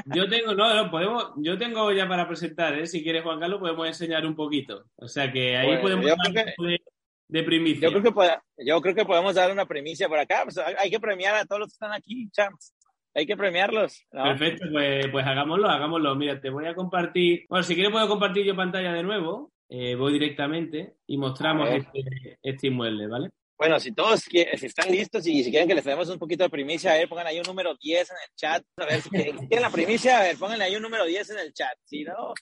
Yo 0.07 0.27
tengo, 0.27 0.55
no, 0.55 0.73
no, 0.73 0.89
podemos, 0.89 1.33
yo 1.37 1.55
tengo 1.55 1.91
ya 1.91 2.07
para 2.07 2.27
presentar, 2.27 2.73
¿eh? 2.73 2.87
si 2.87 3.03
quieres 3.03 3.21
Juan 3.21 3.39
Carlos 3.39 3.59
podemos 3.59 3.85
enseñar 3.85 4.25
un 4.25 4.35
poquito. 4.35 4.85
O 4.95 5.07
sea 5.07 5.31
que 5.31 5.55
ahí 5.55 5.77
podemos 5.77 6.07
dar 6.07 6.55
de, 7.27 7.43
primicia. 7.43 7.87
Yo 7.87 8.01
creo, 8.01 8.15
que, 8.15 8.65
yo 8.65 8.81
creo 8.81 8.95
que 8.95 9.05
podemos 9.05 9.35
dar 9.35 9.51
una 9.51 9.67
primicia 9.67 10.09
por 10.09 10.17
acá. 10.17 10.41
Pues 10.45 10.57
hay 10.57 10.89
que 10.89 10.99
premiar 10.99 11.35
a 11.35 11.45
todos 11.45 11.59
los 11.59 11.67
que 11.67 11.73
están 11.73 11.93
aquí, 11.93 12.27
champs 12.31 12.73
hay 13.13 13.25
que 13.25 13.37
premiarlos. 13.37 14.05
Perfecto, 14.11 14.65
pues, 14.71 15.07
pues, 15.11 15.25
hagámoslo, 15.25 15.67
hagámoslo. 15.69 16.15
Mira, 16.15 16.39
te 16.39 16.49
voy 16.49 16.65
a 16.65 16.75
compartir. 16.75 17.45
Bueno, 17.49 17.63
si 17.63 17.73
quieres 17.73 17.91
puedo 17.91 18.07
compartir 18.07 18.45
yo 18.45 18.55
pantalla 18.55 18.93
de 18.93 19.03
nuevo. 19.03 19.51
Eh, 19.71 19.93
voy 19.93 20.13
directamente 20.13 20.95
y 21.05 21.17
mostramos 21.17 21.69
este, 21.69 22.39
este, 22.41 22.67
inmueble, 22.67 23.05
¿vale? 23.05 23.29
Bueno, 23.55 23.79
si 23.79 23.91
todos 23.91 24.21
si 24.21 24.39
están 24.39 24.91
listos 24.91 25.27
y 25.27 25.43
si 25.43 25.51
quieren 25.51 25.67
que 25.67 25.75
les 25.75 25.83
demos 25.83 26.09
un 26.09 26.17
poquito 26.17 26.43
de 26.43 26.49
primicia, 26.49 26.93
a 26.93 26.95
ver, 26.95 27.07
pongan 27.07 27.27
ahí 27.27 27.37
un 27.37 27.45
número 27.45 27.75
10 27.75 28.09
en 28.09 28.15
el 28.15 28.35
chat. 28.35 28.63
A 28.77 28.85
ver, 28.85 29.01
si 29.01 29.09
quieren, 29.09 29.61
la 29.61 29.69
primicia, 29.69 30.19
a 30.19 30.23
ver, 30.23 30.37
pónganle 30.37 30.63
ahí 30.63 30.75
un 30.75 30.81
número 30.81 31.05
10 31.05 31.29
en 31.31 31.39
el 31.39 31.53
chat. 31.53 31.77
Si 31.83 32.03
no, 32.03 32.33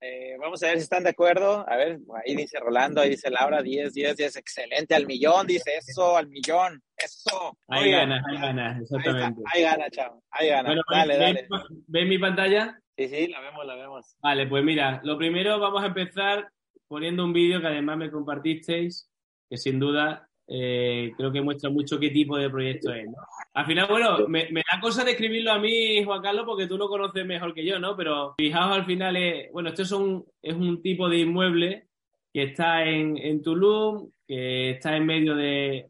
eh, 0.00 0.36
vamos 0.38 0.62
a 0.62 0.66
ver 0.66 0.76
si 0.76 0.82
están 0.82 1.04
de 1.04 1.10
acuerdo. 1.10 1.64
A 1.68 1.76
ver, 1.76 1.98
ahí 2.24 2.34
dice 2.36 2.58
Rolando, 2.60 3.00
ahí 3.00 3.10
dice 3.10 3.30
Laura, 3.30 3.62
10, 3.62 3.92
10, 3.92 4.16
10, 4.16 4.36
excelente, 4.36 4.94
al 4.94 5.06
millón, 5.06 5.46
dice 5.46 5.76
eso, 5.78 6.16
al 6.16 6.28
millón, 6.28 6.82
eso. 6.96 7.56
Ahí 7.68 7.90
ganas, 7.90 8.22
ahí 8.28 8.40
ganas, 8.40 8.82
exactamente. 8.82 9.42
Ahí, 9.52 9.62
gana, 9.62 9.90
chavo, 9.90 10.22
ahí 10.30 10.48
gana. 10.48 10.68
Bueno, 10.68 10.82
dale, 10.90 11.16
dale. 11.16 11.48
¿Ves 11.86 12.06
mi 12.06 12.18
pantalla? 12.18 12.78
Sí, 12.96 13.08
sí, 13.08 13.26
la 13.28 13.40
vemos, 13.40 13.66
la 13.66 13.74
vemos. 13.74 14.16
Vale, 14.20 14.46
pues 14.46 14.64
mira, 14.64 15.00
lo 15.04 15.18
primero 15.18 15.58
vamos 15.58 15.82
a 15.82 15.86
empezar 15.86 16.50
poniendo 16.88 17.24
un 17.24 17.32
vídeo 17.32 17.60
que 17.60 17.66
además 17.66 17.96
me 17.96 18.10
compartisteis, 18.10 19.10
que 19.48 19.56
sin 19.56 19.78
duda 19.78 20.28
eh, 20.48 21.12
creo 21.16 21.32
que 21.32 21.42
muestra 21.42 21.70
mucho 21.70 21.98
qué 21.98 22.10
tipo 22.10 22.36
de 22.36 22.50
proyecto 22.50 22.92
es. 22.92 23.06
¿no? 23.06 23.16
Al 23.54 23.66
final, 23.66 23.86
bueno, 23.88 24.28
me, 24.28 24.46
da 24.50 24.80
cosa 24.80 25.04
describirlo 25.04 25.52
a 25.52 25.58
mí, 25.58 26.02
Juan 26.04 26.22
Carlos, 26.22 26.44
porque 26.46 26.66
tú 26.66 26.76
lo 26.76 26.88
conoces 26.88 27.26
mejor 27.26 27.54
que 27.54 27.64
yo, 27.64 27.78
¿no? 27.78 27.96
Pero 27.96 28.34
fijaos 28.36 28.76
al 28.76 28.84
final, 28.84 29.16
es, 29.16 29.50
bueno, 29.52 29.70
esto 29.70 29.82
es 29.82 29.92
un, 29.92 30.24
es 30.42 30.54
un 30.54 30.82
tipo 30.82 31.08
de 31.08 31.18
inmueble 31.18 31.88
que 32.32 32.44
está 32.44 32.84
en, 32.84 33.16
en 33.16 33.42
Tulum, 33.42 34.10
que 34.26 34.70
está 34.70 34.96
en 34.96 35.06
medio 35.06 35.34
de, 35.34 35.88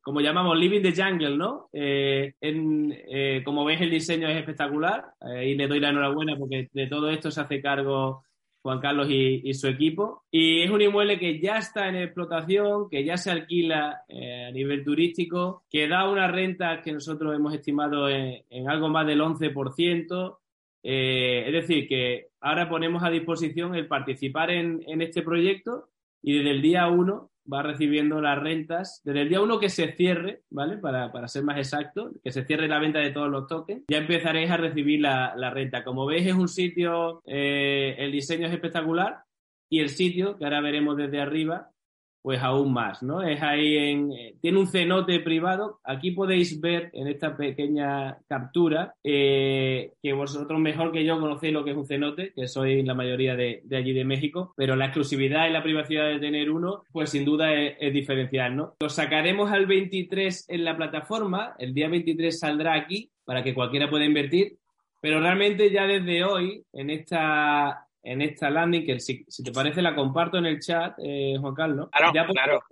como 0.00 0.20
llamamos, 0.20 0.56
living 0.56 0.82
the 0.82 0.94
jungle, 0.94 1.36
¿no? 1.36 1.68
Eh, 1.72 2.34
en, 2.40 2.96
eh, 3.08 3.42
como 3.44 3.64
veis, 3.64 3.80
el 3.80 3.90
diseño 3.90 4.28
es 4.28 4.36
espectacular 4.36 5.04
y 5.44 5.54
le 5.54 5.66
doy 5.66 5.80
la 5.80 5.90
enhorabuena 5.90 6.36
porque 6.36 6.68
de 6.72 6.86
todo 6.86 7.10
esto 7.10 7.30
se 7.30 7.40
hace 7.40 7.60
cargo 7.60 8.24
Juan 8.62 8.78
Carlos 8.80 9.08
y, 9.10 9.52
su 9.54 9.66
equipo. 9.66 10.22
Y 10.30 10.62
es 10.62 10.70
un 10.70 10.80
inmueble 10.80 11.18
que 11.18 11.40
ya 11.40 11.58
está 11.58 11.88
en 11.88 11.96
explotación, 11.96 12.88
que 12.88 13.04
ya 13.04 13.16
se 13.16 13.30
alquila 13.30 14.02
eh, 14.08 14.46
a 14.46 14.50
nivel 14.52 14.84
turístico, 14.84 15.64
que 15.68 15.88
da 15.88 16.08
una 16.08 16.28
renta 16.28 16.80
que 16.80 16.92
nosotros 16.92 17.34
hemos 17.34 17.52
estimado 17.54 18.08
en, 18.08 18.68
algo 18.68 18.88
más 18.88 19.06
del 19.06 19.20
11%. 19.20 20.38
Eh, 20.84 21.44
es 21.46 21.52
decir, 21.52 21.88
que 21.88 22.28
ahora 22.40 22.68
ponemos 22.68 23.02
a 23.02 23.10
disposición 23.10 23.74
el 23.74 23.88
participar 23.88 24.50
en, 24.50 24.82
en 24.86 25.02
este 25.02 25.22
proyecto 25.22 25.88
y 26.22 26.38
desde 26.38 26.50
el 26.52 26.62
día 26.62 26.88
1 26.88 27.31
va 27.50 27.62
recibiendo 27.62 28.20
las 28.20 28.38
rentas 28.38 29.00
desde 29.04 29.22
el 29.22 29.28
día 29.28 29.40
uno 29.40 29.58
que 29.58 29.68
se 29.68 29.92
cierre, 29.92 30.42
¿vale? 30.50 30.78
Para, 30.78 31.10
para, 31.12 31.28
ser 31.28 31.44
más 31.44 31.56
exacto, 31.56 32.12
que 32.22 32.30
se 32.30 32.44
cierre 32.44 32.68
la 32.68 32.78
venta 32.78 32.98
de 32.98 33.10
todos 33.10 33.30
los 33.30 33.46
tokens, 33.46 33.84
ya 33.88 33.98
empezaréis 33.98 34.50
a 34.50 34.56
recibir 34.56 35.00
la, 35.00 35.34
la 35.36 35.50
renta. 35.50 35.84
Como 35.84 36.06
veis, 36.06 36.26
es 36.26 36.34
un 36.34 36.48
sitio, 36.48 37.22
eh, 37.26 37.96
el 37.98 38.12
diseño 38.12 38.46
es 38.46 38.52
espectacular 38.52 39.22
y 39.68 39.80
el 39.80 39.88
sitio, 39.88 40.36
que 40.36 40.44
ahora 40.44 40.60
veremos 40.60 40.96
desde 40.96 41.20
arriba, 41.20 41.71
pues 42.22 42.40
aún 42.40 42.72
más, 42.72 43.02
¿no? 43.02 43.22
Es 43.22 43.42
ahí 43.42 43.76
en, 43.76 44.12
eh, 44.12 44.36
tiene 44.40 44.60
un 44.60 44.68
cenote 44.68 45.18
privado. 45.20 45.80
Aquí 45.84 46.12
podéis 46.12 46.60
ver 46.60 46.88
en 46.92 47.08
esta 47.08 47.36
pequeña 47.36 48.18
captura 48.28 48.94
eh, 49.02 49.92
que 50.00 50.12
vosotros 50.12 50.60
mejor 50.60 50.92
que 50.92 51.04
yo 51.04 51.18
conocéis 51.18 51.52
lo 51.52 51.64
que 51.64 51.72
es 51.72 51.76
un 51.76 51.86
cenote, 51.86 52.32
que 52.32 52.46
soy 52.46 52.84
la 52.84 52.94
mayoría 52.94 53.34
de, 53.34 53.62
allí 53.72 53.92
de 53.92 54.04
México, 54.04 54.54
pero 54.56 54.76
la 54.76 54.86
exclusividad 54.86 55.48
y 55.48 55.52
la 55.52 55.64
privacidad 55.64 56.08
de 56.08 56.20
tener 56.20 56.50
uno, 56.50 56.84
pues 56.92 57.10
sin 57.10 57.24
duda 57.24 57.52
es, 57.54 57.92
diferencial, 57.92 58.56
¿no? 58.56 58.74
Lo 58.80 58.88
sacaremos 58.88 59.50
al 59.50 59.66
23 59.66 60.48
en 60.48 60.64
la 60.64 60.76
plataforma, 60.76 61.54
el 61.58 61.74
día 61.74 61.88
23 61.88 62.38
saldrá 62.38 62.74
aquí 62.74 63.10
para 63.24 63.42
que 63.42 63.52
cualquiera 63.52 63.90
pueda 63.90 64.04
invertir, 64.04 64.56
pero 65.00 65.20
realmente 65.20 65.70
ya 65.70 65.86
desde 65.86 66.24
hoy, 66.24 66.64
en 66.72 66.90
esta 66.90 67.86
en 68.02 68.22
esta 68.22 68.50
landing, 68.50 68.84
que 68.84 69.00
si, 69.00 69.24
te 69.24 69.52
parece 69.52 69.82
la 69.82 69.94
comparto 69.94 70.38
en 70.38 70.46
el 70.46 70.60
chat, 70.60 70.94
eh, 70.98 71.36
Juan 71.40 71.54
Carlos. 71.54 71.88
ya, 72.14 72.26
podemos, 72.26 72.62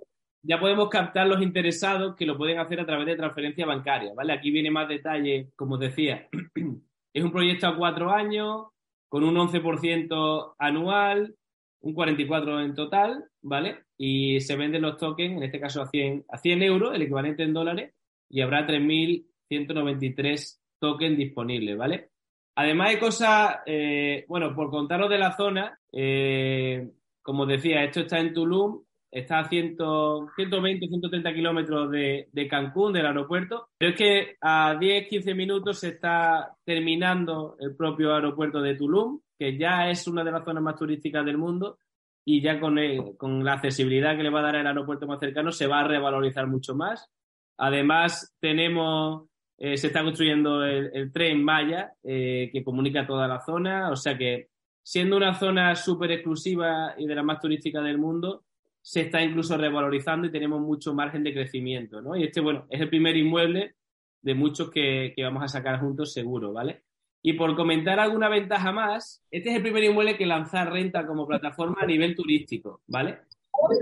ya 0.42 0.60
podemos 0.60 0.88
captar 0.88 1.26
los 1.26 1.40
interesados 1.40 2.16
que 2.16 2.26
lo 2.26 2.36
pueden 2.36 2.58
hacer 2.58 2.80
a 2.80 2.86
través 2.86 3.06
de 3.06 3.16
transferencia 3.16 3.66
bancaria, 3.66 4.12
¿vale? 4.14 4.32
Aquí 4.32 4.50
viene 4.50 4.70
más 4.70 4.88
detalle, 4.88 5.50
como 5.56 5.74
os 5.74 5.80
decía. 5.80 6.28
es 7.12 7.24
un 7.24 7.32
proyecto 7.32 7.68
a 7.68 7.76
cuatro 7.76 8.10
años, 8.10 8.66
con 9.08 9.24
un 9.24 9.36
11% 9.36 10.54
anual, 10.58 11.34
un 11.80 11.94
44% 11.94 12.64
en 12.64 12.74
total, 12.74 13.24
¿vale? 13.42 13.84
Y 13.96 14.40
se 14.40 14.56
venden 14.56 14.82
los 14.82 14.96
tokens, 14.96 15.36
en 15.36 15.42
este 15.42 15.60
caso 15.60 15.82
a 15.82 15.86
100, 15.86 16.24
a 16.28 16.38
100 16.38 16.62
euros, 16.62 16.94
el 16.94 17.02
equivalente 17.02 17.42
en 17.42 17.52
dólares, 17.52 17.94
y 18.28 18.40
habrá 18.40 18.66
3.193 18.66 20.60
tokens 20.78 21.16
disponibles, 21.16 21.76
¿vale? 21.76 22.09
Además 22.56 22.88
hay 22.90 22.98
cosas, 22.98 23.58
eh, 23.66 24.24
bueno, 24.28 24.54
por 24.54 24.70
contaros 24.70 25.08
de 25.08 25.18
la 25.18 25.36
zona, 25.36 25.78
eh, 25.92 26.90
como 27.22 27.46
decía, 27.46 27.84
esto 27.84 28.00
está 28.00 28.18
en 28.18 28.34
Tulum, 28.34 28.82
está 29.10 29.40
a 29.40 29.48
100, 29.48 29.76
120, 29.76 30.86
130 30.86 31.34
kilómetros 31.34 31.90
de, 31.90 32.48
Cancún, 32.48 32.92
del 32.92 33.06
aeropuerto, 33.06 33.68
pero 33.76 33.92
es 33.92 33.96
que 33.96 34.36
a 34.40 34.76
10, 34.78 35.08
15 35.08 35.34
minutos 35.34 35.80
se 35.80 35.88
está 35.88 36.54
terminando 36.64 37.56
el 37.58 37.74
propio 37.76 38.14
aeropuerto 38.14 38.60
de 38.60 38.74
Tulum, 38.74 39.20
que 39.38 39.56
ya 39.56 39.90
es 39.90 40.06
una 40.06 40.22
de 40.22 40.32
las 40.32 40.44
zonas 40.44 40.62
más 40.62 40.76
turísticas 40.76 41.24
del 41.24 41.38
mundo 41.38 41.78
y 42.24 42.42
ya 42.42 42.60
con, 42.60 42.76
con 43.16 43.44
la 43.44 43.54
accesibilidad 43.54 44.16
que 44.16 44.22
le 44.22 44.30
va 44.30 44.40
a 44.40 44.44
dar 44.44 44.56
el 44.56 44.66
aeropuerto 44.66 45.06
más 45.06 45.18
cercano 45.18 45.50
se 45.50 45.66
va 45.66 45.80
a 45.80 45.88
revalorizar 45.88 46.46
mucho 46.46 46.74
más. 46.74 47.10
Además, 47.56 48.34
tenemos, 48.40 49.28
eh, 49.62 49.76
se 49.76 49.88
está 49.88 50.02
construyendo 50.02 50.64
el, 50.64 51.12
tren 51.12 51.44
Maya 51.44 51.92
eh, 52.02 52.48
que 52.50 52.64
comunica 52.64 53.06
toda 53.06 53.28
la 53.28 53.40
zona, 53.40 53.90
o 53.90 53.96
sea 53.96 54.16
que 54.16 54.48
siendo 54.82 55.18
una 55.18 55.34
zona 55.34 55.76
súper 55.76 56.12
exclusiva 56.12 56.94
y 56.96 57.06
de 57.06 57.14
las 57.14 57.24
más 57.24 57.40
turísticas 57.40 57.84
del 57.84 57.98
mundo, 57.98 58.44
se 58.80 59.02
está 59.02 59.22
incluso 59.22 59.58
revalorizando 59.58 60.26
y 60.26 60.32
tenemos 60.32 60.62
mucho 60.62 60.94
margen 60.94 61.22
de 61.22 61.34
crecimiento, 61.34 62.00
¿no? 62.00 62.16
Y 62.16 62.24
este, 62.24 62.40
bueno, 62.40 62.66
es 62.70 62.80
el 62.80 62.88
primer 62.88 63.14
inmueble 63.18 63.74
de 64.22 64.34
muchos 64.34 64.70
que, 64.70 65.12
que 65.14 65.22
vamos 65.22 65.44
a 65.44 65.48
sacar 65.48 65.78
juntos 65.78 66.14
seguro, 66.14 66.54
¿vale? 66.54 66.84
Y 67.22 67.34
por 67.34 67.54
comentar 67.54 68.00
alguna 68.00 68.30
ventaja 68.30 68.72
más, 68.72 69.22
este 69.30 69.50
es 69.50 69.56
el 69.56 69.62
primer 69.62 69.84
inmueble 69.84 70.16
que 70.16 70.24
lanza 70.24 70.64
renta 70.64 71.06
como 71.06 71.26
plataforma 71.26 71.82
a 71.82 71.86
nivel 71.86 72.16
turístico, 72.16 72.80
¿vale? 72.86 73.18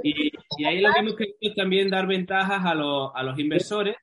Y, 0.03 0.33
ahí 0.67 0.81
lo 0.81 0.93
que 0.93 0.99
hemos 0.99 1.15
querido 1.15 1.39
es 1.41 1.55
también 1.55 1.89
dar 1.89 2.09
ventajas 2.09 2.65
a 2.65 2.75
los, 2.75 3.13
a 3.15 3.23
los 3.23 3.39
inversores, 3.39 3.95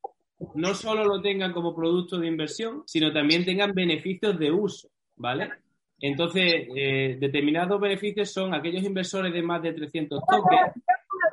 no 0.56 0.74
solo 0.74 1.06
lo 1.06 1.22
tengan 1.22 1.54
como 1.54 1.76
producto 1.76 2.20
de 2.20 2.28
inversión, 2.28 2.84
sino 2.86 3.12
también 3.14 3.46
tengan 3.46 3.74
beneficios 3.74 4.38
de 4.38 4.52
uso, 4.52 4.90
¿vale? 5.16 5.50
Entonces, 6.00 6.68
eh, 6.76 7.18
determinados 7.20 7.80
beneficios 7.80 8.32
son 8.32 8.54
aquellos 8.54 8.84
inversores 8.84 9.34
de 9.34 9.42
más 9.42 9.62
de 9.62 9.74
300 9.74 10.22
tokens 10.30 10.74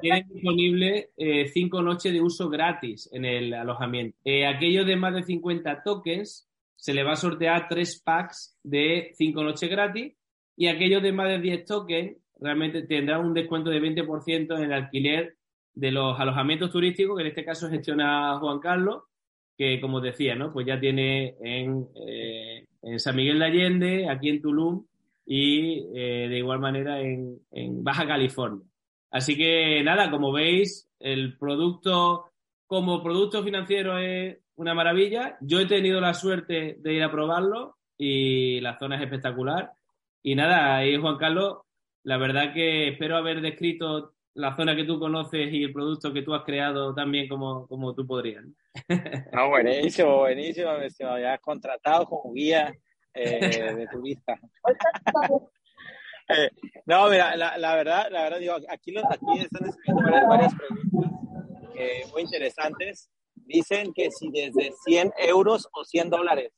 tienen 0.03 0.29
disponible 0.29 1.11
eh, 1.17 1.47
cinco 1.47 1.81
noches 1.81 2.13
de 2.13 2.21
uso 2.21 2.51
gratis 2.51 3.09
en 3.13 3.25
el 3.25 3.55
alojamiento. 3.55 4.19
Eh, 4.25 4.47
aquellos 4.47 4.85
de 4.85 4.97
más 4.97 5.15
de 5.15 5.23
50 5.23 5.83
tokens 5.83 6.49
se 6.77 6.93
le 6.93 7.05
va 7.05 7.13
a 7.13 7.17
sortear 7.17 7.69
tres 7.69 8.03
packs 8.05 8.59
de 8.65 9.13
cinco 9.15 9.45
noches 9.45 9.71
gratis 9.71 10.13
y 10.57 10.67
aquellos 10.67 11.03
de 11.03 11.13
más 11.13 11.29
de 11.29 11.39
10 11.39 11.65
tokens 11.65 12.17
realmente 12.41 12.83
tendrán 12.83 13.25
un 13.25 13.33
descuento 13.33 13.71
de 13.71 13.81
20% 13.81 14.57
en 14.57 14.65
el 14.65 14.73
alquiler 14.73 15.37
de 15.75 15.91
los 15.91 16.19
alojamientos 16.19 16.71
turísticos, 16.71 17.17
que 17.17 17.23
en 17.23 17.29
este 17.29 17.45
caso 17.45 17.69
gestiona 17.69 18.39
Juan 18.39 18.61
Carlos, 18.61 19.05
que 19.57 19.81
como 19.81 20.01
decía, 20.01 20.35
¿no? 20.35 20.53
Pues 20.53 20.67
ya 20.67 20.81
tiene 20.81 21.37
en, 21.41 21.89
eh, 22.07 22.67
en 22.83 23.01
San 23.01 23.17
Miguel 23.17 23.39
de 23.39 23.45
Allende, 23.45 24.09
aquí 24.09 24.29
en 24.29 24.43
Tulum 24.43 24.85
y 25.25 25.87
eh, 25.95 26.27
de 26.29 26.39
igual 26.39 26.59
manera 26.59 27.01
en, 27.01 27.39
en, 27.51 27.85
Baja 27.85 28.07
California. 28.07 28.67
Así 29.11 29.37
que 29.37 29.83
nada, 29.85 30.11
como 30.11 30.33
veis, 30.33 30.91
el 30.99 31.37
producto 31.39 32.33
como 32.67 33.03
producto 33.03 33.43
financiero 33.43 33.99
es 33.99 34.39
una 34.57 34.75
maravilla. 34.75 35.37
Yo 35.43 35.61
he 35.61 35.67
tenido 35.67 36.01
la 36.01 36.15
suerte 36.15 36.77
de 36.79 36.95
ir 36.95 37.03
a 37.03 37.11
probarlo 37.11 37.77
y 37.99 38.61
la 38.61 38.79
zona 38.79 38.97
es 38.97 39.03
espectacular. 39.03 39.73
Y 40.23 40.35
nada, 40.35 40.77
ahí 40.77 40.97
Juan 40.97 41.19
Carlos, 41.19 41.59
la 42.05 42.17
verdad 42.17 42.55
que 42.55 42.89
espero 42.89 43.17
haber 43.17 43.43
descrito 43.43 44.15
la 44.35 44.57
zona 44.57 44.75
que 44.75 44.85
tú 44.85 44.99
conoces 44.99 45.53
y 45.53 45.65
el 45.65 45.73
producto 45.73 46.13
que 46.13 46.23
tú 46.23 46.35
has 46.35 46.45
creado 46.45 46.95
también 46.95 47.29
como, 47.29 47.67
como 47.67 47.95
tú 47.95 48.07
podrías. 48.07 48.45
No, 49.33 49.49
buenísimo, 49.51 50.19
buenísimo, 50.19 50.71
me 50.79 51.27
has 51.27 51.41
contratado 51.41 52.07
como 52.07 52.33
guía 52.33 52.75
eh, 53.15 53.75
de 53.75 53.87
turista. 53.89 54.39
eh, 56.29 56.51
no, 56.87 57.11
mira, 57.11 57.37
la, 57.37 57.59
la, 57.59 57.75
verdad, 57.75 58.09
la 58.11 58.23
verdad, 58.23 58.39
digo, 58.39 58.55
aquí, 58.69 58.95
aquí 58.97 59.39
están 59.39 59.69
escribiendo 59.69 60.29
varias 60.29 60.55
preguntas 60.55 61.13
eh, 61.77 62.05
muy 62.13 62.23
interesantes. 62.23 63.11
Dicen 63.35 63.93
que 63.93 64.11
si 64.11 64.31
desde 64.31 64.73
100 64.85 65.13
euros 65.19 65.69
o 65.73 65.85
100 65.85 66.11
dólares. 66.11 66.53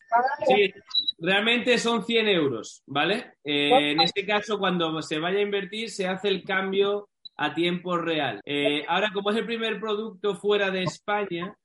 Sí, 0.47 0.73
realmente 1.19 1.79
son 1.79 2.05
100 2.05 2.29
euros, 2.29 2.83
¿vale? 2.87 3.33
Eh, 3.43 3.93
en 3.93 4.01
este 4.01 4.27
caso, 4.27 4.59
cuando 4.59 5.01
se 5.03 5.19
vaya 5.19 5.39
a 5.39 5.43
invertir, 5.43 5.91
se 5.91 6.07
hace 6.07 6.29
el 6.29 6.45
cambio 6.45 7.09
a 7.37 7.55
tiempo 7.55 7.97
real. 7.97 8.41
Eh, 8.45 8.85
ahora, 8.89 9.11
como 9.13 9.31
es 9.31 9.37
el 9.37 9.47
primer 9.47 9.81
producto 9.81 10.35
fuera 10.37 10.71
de 10.71 10.85
España, 10.85 11.57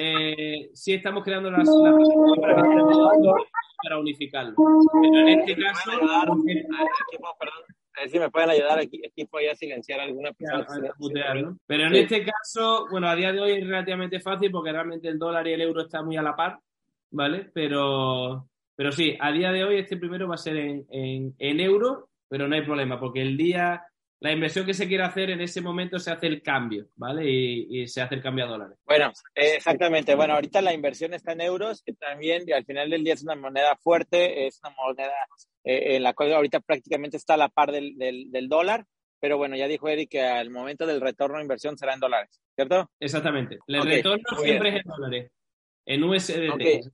eh, 0.00 0.70
sí 0.72 0.94
estamos 0.94 1.22
creando 1.22 1.50
las, 1.50 1.68
para, 2.40 2.62
para 3.82 3.98
unificarlo. 3.98 4.54
Pero 4.56 5.18
en 5.18 5.28
este 5.28 5.56
caso... 5.56 5.90
A 7.94 8.00
ver 8.00 8.10
si 8.10 8.18
me 8.18 8.30
pueden 8.30 8.48
ayudar 8.48 8.78
aquí, 8.78 9.02
equipo 9.04 9.36
a 9.36 9.54
silenciar 9.54 10.00
alguna 10.00 10.32
persona. 10.32 10.94
Pero 11.66 11.86
en 11.86 11.94
este 11.94 12.24
caso, 12.24 12.86
bueno, 12.90 13.06
a 13.06 13.14
día 13.14 13.32
de 13.32 13.40
hoy 13.40 13.52
es 13.52 13.66
relativamente 13.66 14.18
fácil 14.18 14.50
porque 14.50 14.72
realmente 14.72 15.08
el 15.08 15.18
dólar 15.18 15.46
y 15.46 15.52
el 15.52 15.60
euro 15.60 15.82
están 15.82 16.06
muy 16.06 16.16
a 16.16 16.22
la 16.22 16.34
par, 16.34 16.58
¿vale? 17.10 17.50
Pero, 17.52 18.48
pero 18.74 18.92
sí, 18.92 19.14
a 19.20 19.30
día 19.30 19.52
de 19.52 19.64
hoy 19.64 19.76
este 19.76 19.98
primero 19.98 20.26
va 20.26 20.36
a 20.36 20.38
ser 20.38 20.56
en, 20.56 20.86
en, 20.90 21.34
en 21.38 21.60
euro, 21.60 22.08
pero 22.28 22.48
no 22.48 22.54
hay 22.54 22.62
problema 22.62 22.98
porque 22.98 23.20
el 23.20 23.36
día 23.36 23.84
la 24.22 24.30
inversión 24.30 24.64
que 24.64 24.72
se 24.72 24.86
quiere 24.86 25.02
hacer 25.02 25.30
en 25.30 25.40
ese 25.40 25.60
momento 25.60 25.98
se 25.98 26.12
hace 26.12 26.28
el 26.28 26.42
cambio, 26.42 26.86
¿vale? 26.94 27.28
Y, 27.28 27.88
se 27.88 28.00
hace 28.00 28.14
el 28.14 28.22
cambio 28.22 28.44
a 28.44 28.48
dólares. 28.48 28.78
Bueno, 28.86 29.12
exactamente. 29.34 30.14
Bueno, 30.14 30.34
ahorita 30.34 30.62
la 30.62 30.72
inversión 30.72 31.12
está 31.12 31.32
en 31.32 31.40
euros, 31.40 31.82
que 31.82 31.92
también 31.94 32.44
al 32.52 32.64
final 32.64 32.88
del 32.88 33.02
día 33.02 33.14
es 33.14 33.24
una 33.24 33.34
moneda 33.34 33.76
fuerte, 33.82 34.46
es 34.46 34.60
una 34.62 34.74
moneda 34.76 35.12
eh, 35.64 35.96
en 35.96 36.04
la 36.04 36.14
cual 36.14 36.32
ahorita 36.34 36.60
prácticamente 36.60 37.16
está 37.16 37.34
a 37.34 37.38
la 37.38 37.48
par 37.48 37.72
del, 37.72 37.98
del, 37.98 38.48
dólar. 38.48 38.86
Pero 39.18 39.38
bueno, 39.38 39.56
ya 39.56 39.66
dijo 39.66 39.88
Eric 39.88 40.10
que 40.10 40.22
al 40.22 40.50
momento 40.50 40.86
del 40.86 41.00
retorno 41.00 41.38
de 41.38 41.42
inversión 41.42 41.76
será 41.76 41.94
en 41.94 42.00
dólares, 42.00 42.40
¿cierto? 42.54 42.90
Exactamente. 43.00 43.58
El 43.66 43.82
retorno 43.82 44.38
siempre 44.40 44.68
es 44.68 44.76
en 44.76 44.82
dólares, 44.84 45.32
en 45.84 46.04
USDT. 46.04 46.92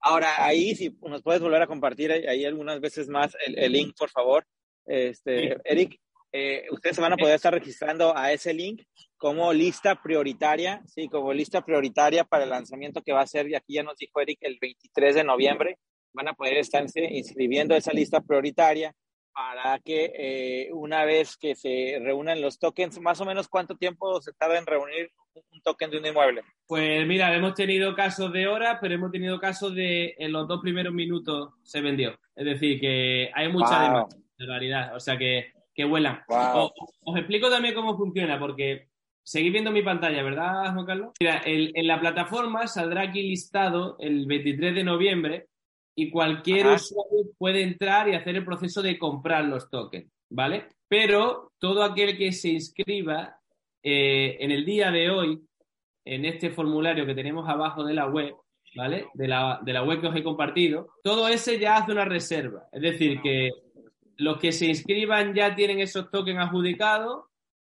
Ahora, 0.00 0.44
ahí 0.44 0.76
si 0.76 0.96
nos 1.02 1.22
puedes 1.22 1.42
volver 1.42 1.62
a 1.62 1.66
compartir 1.66 2.12
ahí 2.12 2.44
algunas 2.44 2.80
veces 2.80 3.08
más 3.08 3.36
el, 3.44 3.58
el 3.58 3.72
link, 3.72 3.96
por 3.98 4.10
favor. 4.10 4.46
Este, 4.86 5.58
Eric, 5.64 6.00
eh, 6.32 6.66
ustedes 6.70 6.96
se 6.96 7.02
van 7.02 7.12
a 7.12 7.16
poder 7.16 7.34
estar 7.34 7.52
registrando 7.52 8.16
a 8.16 8.32
ese 8.32 8.52
link 8.52 8.82
como 9.16 9.52
lista 9.52 10.00
prioritaria, 10.00 10.82
sí, 10.86 11.08
como 11.08 11.32
lista 11.32 11.64
prioritaria 11.64 12.24
para 12.24 12.44
el 12.44 12.50
lanzamiento 12.50 13.02
que 13.02 13.12
va 13.12 13.22
a 13.22 13.26
ser, 13.26 13.48
y 13.48 13.54
aquí 13.54 13.74
ya 13.74 13.82
nos 13.82 13.96
dijo 13.96 14.20
Eric, 14.20 14.38
el 14.42 14.58
23 14.60 15.14
de 15.16 15.24
noviembre, 15.24 15.78
van 16.12 16.28
a 16.28 16.34
poder 16.34 16.58
estarse 16.58 17.00
inscribiendo 17.00 17.74
a 17.74 17.78
esa 17.78 17.92
lista 17.92 18.20
prioritaria 18.20 18.94
para 19.32 19.78
que 19.78 20.12
eh, 20.16 20.68
una 20.72 21.04
vez 21.04 21.36
que 21.36 21.54
se 21.54 21.98
reúnan 22.02 22.40
los 22.40 22.58
tokens, 22.58 23.00
más 23.00 23.20
o 23.20 23.24
menos 23.24 23.48
cuánto 23.48 23.76
tiempo 23.76 24.20
se 24.20 24.32
tarda 24.32 24.58
en 24.58 24.66
reunir 24.66 25.10
un 25.52 25.60
token 25.62 25.90
de 25.90 25.98
un 25.98 26.06
inmueble. 26.06 26.42
Pues 26.66 27.06
mira, 27.06 27.34
hemos 27.34 27.54
tenido 27.54 27.94
casos 27.94 28.32
de 28.32 28.48
horas, 28.48 28.78
pero 28.80 28.94
hemos 28.94 29.12
tenido 29.12 29.38
casos 29.38 29.74
de 29.74 30.16
en 30.18 30.32
los 30.32 30.48
dos 30.48 30.60
primeros 30.60 30.92
minutos 30.92 31.54
se 31.62 31.80
vendió. 31.80 32.18
Es 32.34 32.46
decir, 32.46 32.80
que 32.80 33.30
hay 33.32 33.48
mucha 33.48 33.82
demanda, 33.82 34.08
de 34.36 34.46
realidad. 34.46 34.96
O 34.96 35.00
sea 35.00 35.16
que 35.16 35.52
que 35.78 35.84
vuelan. 35.84 36.22
Os, 36.26 37.16
explico 37.16 37.48
también 37.48 37.72
cómo 37.72 37.96
funciona, 37.96 38.36
porque 38.36 38.88
seguís 39.22 39.52
viendo 39.52 39.70
mi 39.70 39.80
pantalla, 39.80 40.24
¿verdad, 40.24 40.74
Juan 40.74 40.84
Carlos? 40.84 41.12
Mira, 41.20 41.40
en 41.44 41.86
la 41.86 42.00
plataforma 42.00 42.66
saldrá 42.66 43.02
aquí 43.02 43.22
listado 43.22 43.96
el 44.00 44.26
23 44.26 44.74
de 44.74 44.82
noviembre 44.82 45.46
y 45.94 46.10
cualquier 46.10 46.66
usuario 46.66 47.26
puede 47.38 47.62
entrar 47.62 48.08
y 48.08 48.16
hacer 48.16 48.34
el 48.34 48.44
proceso 48.44 48.82
de 48.82 48.98
comprar 48.98 49.44
los 49.44 49.70
tokens, 49.70 50.10
¿vale? 50.28 50.66
Pero 50.88 51.52
todo 51.60 51.84
aquel 51.84 52.18
que 52.18 52.32
se 52.32 52.48
inscriba 52.48 53.38
eh, 53.80 54.36
en 54.40 54.50
el 54.50 54.64
día 54.64 54.90
de 54.90 55.10
hoy, 55.10 55.40
en 56.04 56.24
este 56.24 56.50
formulario 56.50 57.06
que 57.06 57.14
tenemos 57.14 57.48
abajo 57.48 57.84
de 57.84 57.94
la 57.94 58.08
web, 58.08 58.34
¿vale? 58.74 59.06
De 59.14 59.28
la, 59.28 59.60
de 59.62 59.72
la 59.72 59.84
web 59.84 60.00
que 60.00 60.08
os 60.08 60.16
he 60.16 60.24
compartido, 60.24 60.88
todo 61.04 61.28
ese 61.28 61.60
ya 61.60 61.76
hace 61.76 61.92
una 61.92 62.04
reserva. 62.04 62.66
Es 62.72 62.82
decir, 62.82 63.20
que 63.22 63.50
los 64.18 64.38
que 64.38 64.52
se 64.52 64.66
inscriban 64.66 65.32
ya 65.34 65.54
tienen 65.54 65.80
esos 65.80 66.10
tokens 66.10 66.40
adjudicados 66.40 67.24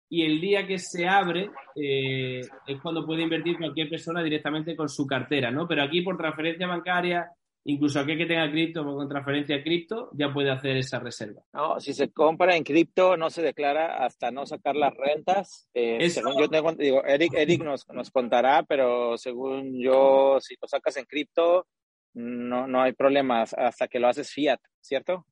y 0.09 0.25
el 0.25 0.41
día 0.41 0.67
que 0.67 0.77
se 0.77 1.07
abre 1.07 1.49
eh, 1.75 2.41
es 2.67 2.81
cuando 2.81 3.05
puede 3.05 3.23
invertir 3.23 3.57
cualquier 3.57 3.89
persona 3.89 4.21
directamente 4.21 4.75
con 4.75 4.89
su 4.89 5.07
cartera, 5.07 5.49
¿no? 5.49 5.65
Pero 5.65 5.83
aquí 5.83 6.01
por 6.01 6.17
transferencia 6.17 6.67
bancaria, 6.67 7.31
incluso 7.63 8.01
aquel 8.01 8.17
que 8.17 8.25
tenga 8.25 8.51
cripto 8.51 8.83
con 8.83 9.07
transferencia 9.07 9.63
cripto, 9.63 10.09
ya 10.13 10.33
puede 10.33 10.51
hacer 10.51 10.75
esa 10.75 10.99
reserva. 10.99 11.41
No, 11.53 11.79
si 11.79 11.93
se 11.93 12.11
compra 12.11 12.57
en 12.57 12.65
cripto 12.65 13.15
no 13.15 13.29
se 13.29 13.41
declara 13.41 14.03
hasta 14.03 14.31
no 14.31 14.45
sacar 14.45 14.75
las 14.75 14.93
rentas. 14.93 15.69
Eh, 15.73 16.09
según 16.09 16.37
yo 16.37 16.49
tengo, 16.49 16.73
digo, 16.73 17.05
Eric, 17.05 17.33
Eric 17.33 17.63
nos, 17.63 17.87
nos 17.87 18.11
contará, 18.11 18.63
pero 18.63 19.17
según 19.17 19.81
yo, 19.81 20.39
si 20.41 20.55
lo 20.61 20.67
sacas 20.67 20.97
en 20.97 21.05
cripto, 21.05 21.67
no, 22.15 22.67
no 22.67 22.81
hay 22.81 22.91
problemas 22.91 23.53
hasta 23.53 23.87
que 23.87 23.99
lo 23.99 24.09
haces 24.09 24.29
fiat, 24.29 24.59
¿cierto? 24.81 25.25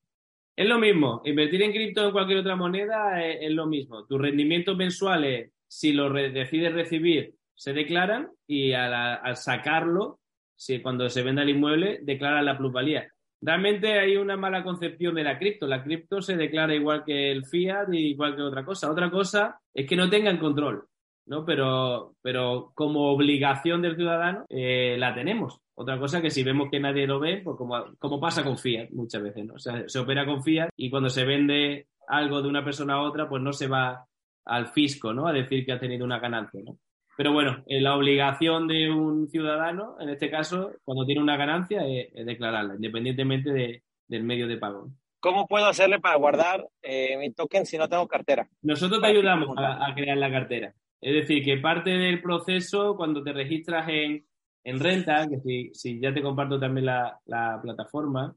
Es 0.59 0.67
lo 0.67 0.77
mismo, 0.77 1.21
invertir 1.23 1.61
en 1.61 1.71
cripto 1.71 2.01
o 2.01 2.07
en 2.07 2.11
cualquier 2.11 2.39
otra 2.39 2.57
moneda 2.57 3.25
es, 3.25 3.49
lo 3.49 3.65
mismo. 3.65 4.05
Tus 4.05 4.19
rendimientos 4.19 4.75
mensuales, 4.75 5.53
si 5.65 5.93
lo 5.93 6.11
decides 6.11 6.73
recibir, 6.73 7.33
se 7.55 7.71
declaran 7.71 8.29
y 8.45 8.73
al, 8.73 9.37
sacarlo, 9.37 10.19
si, 10.57 10.81
cuando 10.81 11.09
se 11.09 11.23
venda 11.23 11.43
el 11.43 11.51
inmueble, 11.51 11.99
declaran 12.01 12.43
la 12.43 12.57
plusvalía. 12.57 13.07
realmente 13.39 13.99
hay 13.99 14.17
una 14.17 14.35
mala 14.35 14.61
concepción 14.61 15.15
de 15.15 15.23
la 15.23 15.39
cripto. 15.39 15.65
La 15.65 15.81
cripto 15.81 16.21
se 16.21 16.35
declara 16.35 16.75
igual 16.75 17.05
que 17.05 17.31
el 17.31 17.45
fiat 17.45 17.93
y 17.93 18.09
igual 18.09 18.35
que 18.35 18.41
otra 18.41 18.65
cosa. 18.65 18.91
Otra 18.91 19.09
cosa 19.09 19.61
es 19.73 19.87
que 19.87 19.95
no 19.95 20.09
tengan 20.09 20.39
control, 20.39 20.88
¿no? 21.29 21.45
Pero, 21.45 22.15
pero 22.21 22.71
como 22.75 23.11
obligación 23.11 23.81
del 23.81 23.95
ciudadano 23.95 24.45
eh, 24.49 24.95
la 24.97 25.13
tenemos. 25.13 25.61
Otra 25.75 25.97
cosa 25.97 26.21
que 26.21 26.29
si 26.29 26.43
vemos 26.43 26.69
que 26.69 26.79
nadie 26.79 27.07
lo 27.07 27.19
ve, 27.19 27.41
pues 27.43 27.55
como, 27.55 27.85
como 27.97 28.19
pasa 28.19 28.43
con 28.43 28.57
fiat 28.57 28.89
muchas 28.91 29.23
veces, 29.23 29.45
¿no? 29.45 29.53
O 29.53 29.59
sea, 29.59 29.87
se 29.87 29.99
opera 29.99 30.25
con 30.25 30.43
fiat 30.43 30.69
y 30.75 30.89
cuando 30.89 31.09
se 31.09 31.23
vende 31.23 31.87
algo 32.07 32.41
de 32.41 32.49
una 32.49 32.65
persona 32.65 32.95
a 32.95 33.01
otra, 33.01 33.29
pues 33.29 33.41
no 33.41 33.53
se 33.53 33.67
va 33.67 34.05
al 34.45 34.67
fisco, 34.67 35.13
¿no? 35.13 35.27
A 35.27 35.33
decir 35.33 35.65
que 35.65 35.71
ha 35.71 35.79
tenido 35.79 36.03
una 36.03 36.19
ganancia, 36.19 36.61
¿no? 36.65 36.77
Pero 37.15 37.33
bueno, 37.33 37.63
eh, 37.67 37.81
la 37.81 37.95
obligación 37.95 38.67
de 38.67 38.89
un 38.89 39.27
ciudadano, 39.27 39.97
en 39.99 40.09
este 40.09 40.31
caso, 40.31 40.71
cuando 40.83 41.05
tiene 41.05 41.21
una 41.21 41.37
ganancia, 41.37 41.85
es, 41.85 42.25
declararla, 42.25 42.75
independientemente 42.75 43.83
del 44.07 44.23
medio 44.23 44.47
de 44.47 44.57
pago. 44.57 44.89
¿Cómo 45.19 45.45
puedo 45.45 45.67
hacerle 45.67 45.99
para 45.99 46.15
guardar 46.15 46.65
eh, 46.81 47.17
mi 47.17 47.33
token 47.33 47.65
si 47.65 47.77
no 47.77 47.89
tengo 47.89 48.07
cartera? 48.07 48.47
Nosotros 48.61 49.01
te 49.01 49.07
ayudamos 49.07 49.49
a, 49.57 49.93
crear 49.93 50.17
la 50.17 50.31
cartera. 50.31 50.73
Es 51.01 51.13
decir, 51.13 51.43
que 51.43 51.57
parte 51.57 51.91
del 51.91 52.21
proceso, 52.21 52.95
cuando 52.95 53.23
te 53.23 53.33
registras 53.33 53.87
en, 53.89 54.25
en 54.63 54.79
Renta, 54.79 55.27
que 55.27 55.71
si, 55.73 55.99
ya 55.99 56.13
te 56.13 56.21
comparto 56.21 56.59
también 56.59 56.85
la, 56.85 57.59
plataforma, 57.61 58.35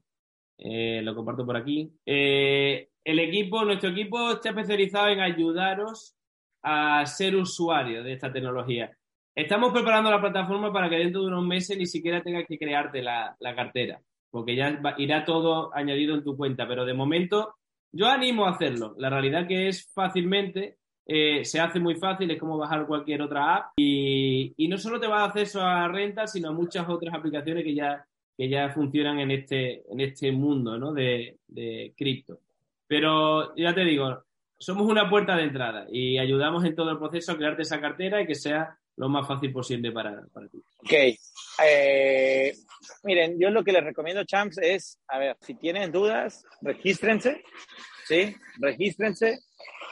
eh, 0.57 1.01
lo 1.03 1.15
comparto 1.15 1.45
por 1.45 1.57
aquí, 1.57 1.91
el 2.05 3.19
equipo, 3.19 3.65
nuestro 3.65 3.89
equipo 3.89 4.31
está 4.31 4.49
especializado 4.49 5.09
en 5.09 5.19
ayudaros 5.19 6.15
a 6.61 7.05
ser 7.05 7.35
usuario 7.35 8.03
de 8.03 8.13
esta 8.13 8.31
tecnología. 8.31 8.95
Estamos 9.35 9.73
preparando 9.73 10.09
la 10.09 10.21
plataforma 10.21 10.71
para 10.71 10.89
que 10.89 10.97
dentro 10.97 11.21
de 11.21 11.27
unos 11.27 11.45
meses 11.45 11.77
ni 11.77 11.85
siquiera 11.85 12.21
tengas 12.21 12.45
que 12.47 12.57
crearte 12.57 13.01
la, 13.01 13.35
cartera, 13.55 13.99
porque 14.29 14.55
ya 14.55 14.79
irá 14.97 15.25
todo 15.25 15.75
añadido 15.75 16.15
en 16.15 16.23
tu 16.23 16.37
cuenta, 16.37 16.67
pero 16.67 16.85
de 16.85 16.93
momento 16.93 17.55
yo 17.91 18.07
animo 18.07 18.45
a 18.45 18.51
hacerlo. 18.51 18.95
La 18.97 19.09
realidad 19.09 19.47
que 19.47 19.67
es 19.67 19.91
fácilmente, 19.93 20.77
eh, 21.05 21.43
se 21.43 21.59
hace 21.59 21.79
muy 21.79 21.95
fácil, 21.95 22.31
es 22.31 22.39
como 22.39 22.57
bajar 22.57 22.85
cualquier 22.85 23.21
otra 23.21 23.55
app 23.55 23.73
y, 23.75 24.55
no 24.69 24.77
solo 24.77 24.99
te 24.99 25.07
va 25.07 25.17
a 25.17 25.19
dar 25.19 25.29
acceso 25.29 25.61
a 25.61 25.87
renta, 25.87 26.27
sino 26.27 26.49
a 26.49 26.53
muchas 26.53 26.87
otras 26.87 27.13
aplicaciones 27.13 27.63
que 27.63 27.75
ya, 27.75 28.05
que 28.37 28.49
ya 28.49 28.69
funcionan 28.69 29.19
en 29.19 29.31
este, 29.31 29.83
en 29.91 29.99
este 29.99 30.31
mundo 30.31 30.77
¿no? 30.77 30.93
de, 30.93 31.37
de 31.47 31.93
cripto. 31.97 32.39
Pero 32.87 33.55
ya 33.55 33.73
te 33.73 33.81
digo, 33.81 34.23
somos 34.57 34.87
una 34.87 35.09
puerta 35.09 35.35
de 35.35 35.43
entrada 35.43 35.85
y 35.89 36.17
ayudamos 36.17 36.63
en 36.63 36.75
todo 36.75 36.91
el 36.91 36.97
proceso 36.97 37.33
a 37.33 37.37
crearte 37.37 37.63
esa 37.63 37.81
cartera 37.81 38.21
y 38.21 38.27
que 38.27 38.35
sea 38.35 38.77
lo 38.95 39.09
más 39.09 39.27
fácil 39.27 39.51
posible 39.51 39.91
para, 39.91 40.25
para 40.31 40.47
ti. 40.47 40.63
Ok. 40.77 40.93
Eh, 41.63 42.53
miren, 43.03 43.39
yo 43.39 43.49
lo 43.49 43.63
que 43.63 43.71
les 43.71 43.83
recomiendo, 43.83 44.23
champs, 44.23 44.57
es, 44.59 44.99
a 45.07 45.17
ver, 45.17 45.37
si 45.41 45.55
tienen 45.55 45.91
dudas, 45.91 46.45
regístrense, 46.61 47.43
¿sí? 48.07 48.35
Regístrense 48.59 49.39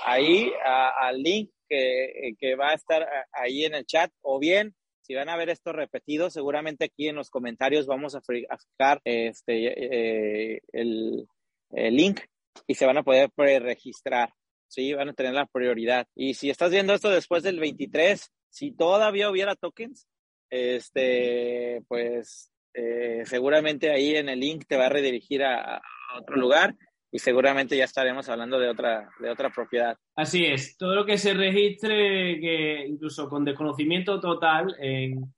ahí 0.05 0.51
al 0.63 1.21
link 1.21 1.51
que, 1.67 2.33
que, 2.39 2.55
va 2.55 2.71
a 2.71 2.75
estar 2.75 3.07
ahí 3.31 3.65
en 3.65 3.75
el 3.75 3.85
chat 3.85 4.11
o 4.21 4.39
bien 4.39 4.75
si 5.01 5.15
van 5.15 5.29
a 5.29 5.35
ver 5.35 5.49
esto 5.49 5.73
repetido, 5.73 6.29
seguramente 6.29 6.85
aquí 6.85 7.07
en 7.07 7.15
los 7.15 7.29
comentarios 7.29 7.87
vamos 7.87 8.15
a 8.15 8.21
fijar 8.21 9.01
este, 9.03 10.55
eh, 10.55 10.61
el, 10.71 11.27
el, 11.71 11.95
link 11.95 12.21
y 12.67 12.75
se 12.75 12.85
van 12.85 12.97
a 12.97 13.03
poder 13.03 13.29
pre-registrar. 13.35 14.33
¿sí? 14.67 14.93
Van 14.93 15.09
a 15.09 15.13
tener 15.13 15.33
la 15.33 15.47
prioridad. 15.47 16.07
Y 16.15 16.35
si 16.35 16.49
estás 16.49 16.71
viendo 16.71 16.93
esto 16.93 17.09
después 17.09 17.43
del 17.43 17.59
23, 17.59 18.31
si 18.49 18.71
todavía 18.71 19.29
hubiera 19.29 19.55
tokens, 19.55 20.07
este, 20.49 21.81
pues 21.87 22.51
eh, 22.73 23.23
seguramente 23.25 23.91
ahí 23.91 24.15
en 24.15 24.29
el 24.29 24.39
link 24.39 24.65
te 24.67 24.77
va 24.77 24.85
a 24.85 24.89
redirigir 24.89 25.43
a, 25.43 25.81
otro 26.17 26.35
lugar 26.35 26.75
y 27.11 27.19
seguramente 27.19 27.75
ya 27.75 27.83
estaremos 27.83 28.29
hablando 28.29 28.57
de 28.57 28.69
otra, 28.69 29.09
de 29.19 29.29
otra 29.29 29.49
propiedad. 29.49 29.97
Así 30.15 30.45
es, 30.45 30.77
todo 30.77 30.95
lo 30.95 31.05
que 31.05 31.17
se 31.17 31.33
registre, 31.33 32.39
que 32.39 32.85
incluso 32.87 33.27
con 33.27 33.43
desconocimiento 33.43 34.19
total 34.19 34.75
en, 34.79 35.31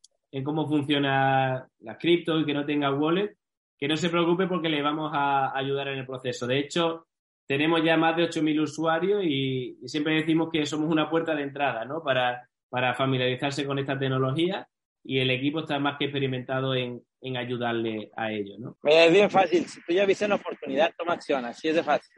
cómo 0.43 0.67
funciona 0.67 1.67
la 1.79 1.97
cripto 1.97 2.39
y 2.39 2.45
que 2.45 2.53
no 2.53 2.65
tenga 2.65 2.93
wallet, 2.93 3.35
que 3.77 3.87
no 3.87 3.97
se 3.97 4.09
preocupe 4.09 4.47
porque 4.47 4.69
le 4.69 4.81
vamos 4.81 5.11
a 5.13 5.57
ayudar 5.57 5.87
en 5.87 5.99
el 5.99 6.05
proceso. 6.05 6.45
De 6.45 6.59
hecho, 6.59 7.07
tenemos 7.47 7.83
ya 7.83 7.97
más 7.97 8.15
de 8.15 8.29
8.000 8.29 8.61
usuarios 8.61 9.23
y, 9.23 9.77
siempre 9.85 10.15
decimos 10.15 10.49
que 10.51 10.65
somos 10.65 10.89
una 10.89 11.09
puerta 11.09 11.35
de 11.35 11.43
entrada 11.43 11.85
¿no? 11.85 12.03
para, 12.03 12.47
para 12.69 12.93
familiarizarse 12.93 13.65
con 13.65 13.79
esta 13.79 13.97
tecnología 13.97 14.67
y 15.03 15.19
el 15.19 15.29
equipo 15.31 15.59
está 15.59 15.79
más 15.79 15.97
que 15.97 16.05
experimentado 16.05 16.73
en, 16.75 17.03
en 17.21 17.37
ayudarle 17.37 18.11
a 18.15 18.31
ello. 18.31 18.55
¿no? 18.57 18.77
es 18.83 19.11
bien 19.11 19.29
fácil. 19.29 19.67
Si 19.67 19.83
tú 19.83 19.93
ya 19.93 20.05
viste 20.05 20.25
una 20.25 20.35
oportunidad, 20.35 20.93
toma 20.97 21.13
acción. 21.13 21.43
Así 21.45 21.67
es 21.67 21.75
de 21.75 21.83
fácil. 21.83 22.09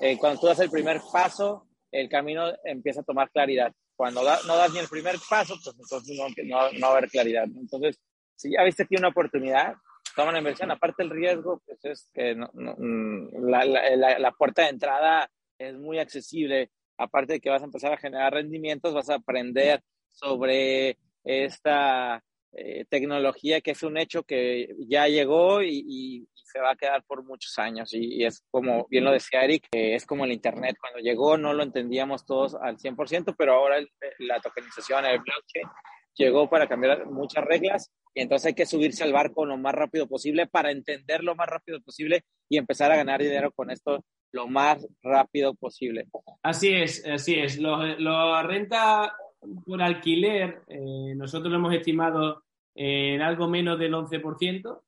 Eh, 0.00 0.16
cuando 0.16 0.40
tú 0.40 0.46
das 0.46 0.60
el 0.60 0.70
primer 0.70 1.00
paso, 1.12 1.66
el 1.92 2.08
camino 2.08 2.52
empieza 2.64 3.00
a 3.00 3.04
tomar 3.04 3.30
claridad. 3.30 3.72
Cuando 3.94 4.22
no 4.22 4.56
das 4.56 4.72
ni 4.72 4.78
el 4.78 4.88
primer 4.88 5.16
paso, 5.28 5.54
pues 5.62 5.76
entonces 5.78 6.16
no, 6.16 6.28
no, 6.44 6.72
no 6.72 6.86
va 6.86 6.94
a 6.94 6.96
haber 6.96 7.10
claridad. 7.10 7.44
Entonces, 7.44 8.00
si 8.36 8.52
ya 8.52 8.64
viste 8.64 8.84
aquí 8.84 8.96
una 8.96 9.08
oportunidad, 9.08 9.74
toma 10.16 10.30
una 10.30 10.38
inversión. 10.38 10.70
Aparte 10.70 11.02
el 11.02 11.10
riesgo, 11.10 11.62
pues 11.66 11.84
es 11.84 12.10
que 12.14 12.34
mm, 12.34 13.50
la, 13.50 13.64
la, 13.64 14.18
la, 14.18 14.32
puerta 14.32 14.62
de 14.62 14.68
entrada 14.70 15.30
es 15.58 15.76
muy 15.76 15.98
accesible. 15.98 16.70
Aparte 16.96 17.34
de 17.34 17.40
que 17.40 17.50
vas 17.50 17.60
a 17.60 17.66
empezar 17.66 17.92
a 17.92 17.98
generar 17.98 18.32
rendimientos, 18.32 18.94
vas 18.94 19.10
a 19.10 19.16
aprender 19.16 19.82
sobre 20.10 20.96
esta 21.24 22.22
eh, 22.52 22.84
tecnología 22.88 23.60
que 23.60 23.72
es 23.72 23.82
un 23.82 23.96
hecho 23.96 24.24
que 24.24 24.74
ya 24.88 25.06
llegó 25.06 25.62
y, 25.62 25.84
y, 25.86 26.28
se 26.34 26.58
va 26.58 26.72
a 26.72 26.76
quedar 26.76 27.04
por 27.04 27.22
muchos 27.22 27.56
años. 27.60 27.94
Y, 27.94 28.24
es 28.24 28.44
como, 28.50 28.88
bien 28.90 29.04
lo 29.04 29.12
decía 29.12 29.44
Eric, 29.44 29.68
es 29.70 30.04
como 30.04 30.24
el 30.24 30.32
Internet. 30.32 30.76
Cuando 30.80 30.98
llegó 30.98 31.38
no 31.38 31.52
lo 31.52 31.62
entendíamos 31.62 32.26
todos 32.26 32.56
al 32.56 32.76
100%, 32.76 33.36
pero 33.38 33.54
ahora 33.54 33.76
la 34.18 34.40
tokenización, 34.40 35.04
el 35.04 35.20
blockchain, 35.20 35.68
llegó 36.16 36.50
para 36.50 36.68
cambiar 36.68 37.06
muchas 37.06 37.44
reglas 37.44 37.92
y 38.14 38.22
entonces 38.22 38.46
hay 38.46 38.54
que 38.54 38.66
subirse 38.66 39.04
al 39.04 39.12
barco 39.12 39.46
lo 39.46 39.56
más 39.56 39.74
rápido 39.74 40.08
posible 40.08 40.48
para 40.48 40.72
entender 40.72 41.22
lo 41.22 41.36
más 41.36 41.48
rápido 41.48 41.80
posible 41.80 42.24
y 42.48 42.58
empezar 42.58 42.90
a 42.90 42.96
ganar 42.96 43.22
dinero 43.22 43.52
con 43.52 43.70
esto 43.70 44.04
lo 44.32 44.46
más 44.46 44.86
rápido 45.02 45.54
posible. 45.54 46.06
Así 46.42 46.72
es, 46.72 47.04
así 47.06 47.38
es. 47.38 47.58
La 47.58 48.42
renta 48.42 49.14
por 49.64 49.82
alquiler, 49.82 50.62
eh, 50.68 51.14
nosotros 51.16 51.50
lo 51.50 51.58
hemos 51.58 51.74
estimado 51.74 52.44
en 52.74 53.20
algo 53.22 53.48
menos 53.48 53.78
del 53.78 53.94
11%, 53.94 54.82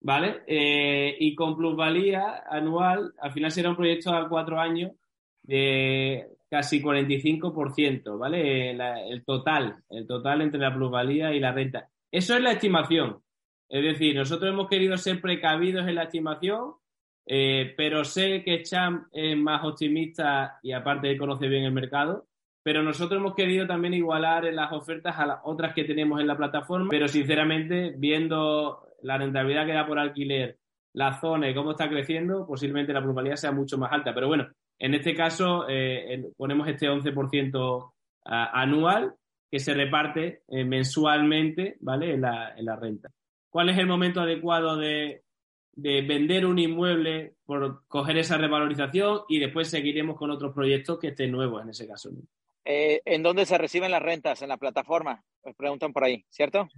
¿vale? 0.00 0.42
Eh, 0.46 1.16
y 1.18 1.34
con 1.34 1.56
plusvalía 1.56 2.44
anual, 2.48 3.14
al 3.18 3.32
final 3.32 3.50
será 3.50 3.70
un 3.70 3.76
proyecto 3.76 4.12
a 4.12 4.28
cuatro 4.28 4.60
años 4.60 4.92
de 5.42 6.28
casi 6.48 6.80
45%, 6.80 8.18
¿vale? 8.18 8.70
el 8.70 9.24
total, 9.24 9.82
el 9.90 10.06
total 10.06 10.42
entre 10.42 10.60
la 10.60 10.74
plusvalía 10.74 11.34
y 11.34 11.40
la 11.40 11.52
renta. 11.52 11.88
Eso 12.10 12.36
es 12.36 12.42
la 12.42 12.52
estimación. 12.52 13.20
Es 13.68 13.82
decir, 13.82 14.14
nosotros 14.14 14.52
hemos 14.52 14.68
querido 14.68 14.96
ser 14.96 15.20
precavidos 15.20 15.88
en 15.88 15.96
la 15.96 16.04
estimación, 16.04 16.74
eh, 17.26 17.74
pero 17.76 18.04
sé 18.04 18.42
que 18.44 18.62
Champ 18.62 19.06
es 19.12 19.36
más 19.36 19.64
optimista 19.64 20.58
y 20.62 20.72
aparte 20.72 21.16
conoce 21.16 21.48
bien 21.48 21.64
el 21.64 21.72
mercado. 21.72 22.28
Pero 22.64 22.82
nosotros 22.82 23.20
hemos 23.20 23.34
querido 23.34 23.66
también 23.66 23.94
igualar 23.94 24.44
las 24.52 24.72
ofertas 24.72 25.16
a 25.18 25.26
las 25.26 25.38
otras 25.44 25.74
que 25.74 25.84
tenemos 25.84 26.20
en 26.20 26.26
la 26.26 26.36
plataforma. 26.36 26.88
Pero 26.90 27.06
sinceramente, 27.06 27.94
viendo 27.96 28.88
la 29.02 29.18
rentabilidad 29.18 29.66
que 29.66 29.74
da 29.74 29.86
por 29.86 29.98
alquiler, 29.98 30.58
la 30.94 31.20
zona 31.20 31.50
y 31.50 31.54
cómo 31.54 31.72
está 31.72 31.88
creciendo, 31.88 32.46
posiblemente 32.46 32.92
la 32.92 33.02
probabilidad 33.02 33.36
sea 33.36 33.52
mucho 33.52 33.76
más 33.76 33.92
alta. 33.92 34.14
Pero 34.14 34.28
bueno, 34.28 34.48
en 34.78 34.94
este 34.94 35.14
caso 35.14 35.66
eh, 35.68 36.24
ponemos 36.36 36.66
este 36.66 36.88
11% 36.88 37.92
anual 38.24 39.14
que 39.50 39.60
se 39.60 39.74
reparte 39.74 40.42
eh, 40.48 40.64
mensualmente, 40.64 41.76
¿vale? 41.80 42.14
En 42.14 42.22
la, 42.22 42.76
renta. 42.80 43.10
¿Cuál 43.50 43.68
es 43.68 43.78
el 43.78 43.86
momento 43.86 44.20
adecuado 44.20 44.76
de, 44.76 45.22
vender 45.76 46.46
un 46.46 46.58
inmueble 46.58 47.34
por 47.44 47.86
coger 47.86 48.16
esa 48.16 48.38
revalorización 48.38 49.20
y 49.28 49.38
después 49.38 49.68
seguiremos 49.68 50.16
con 50.16 50.30
otros 50.30 50.54
proyectos 50.54 50.98
que 50.98 51.08
estén 51.08 51.30
nuevos 51.30 51.62
en 51.62 51.70
ese 51.70 51.86
caso? 51.86 52.10
Eh, 52.64 53.00
¿En 53.04 53.22
dónde 53.22 53.46
se 53.46 53.58
reciben 53.58 53.90
las 53.90 54.02
rentas? 54.02 54.42
En 54.42 54.48
la 54.48 54.56
plataforma. 54.56 55.22
Me 55.44 55.54
preguntan 55.54 55.92
por 55.92 56.04
ahí, 56.04 56.24
¿cierto? 56.30 56.68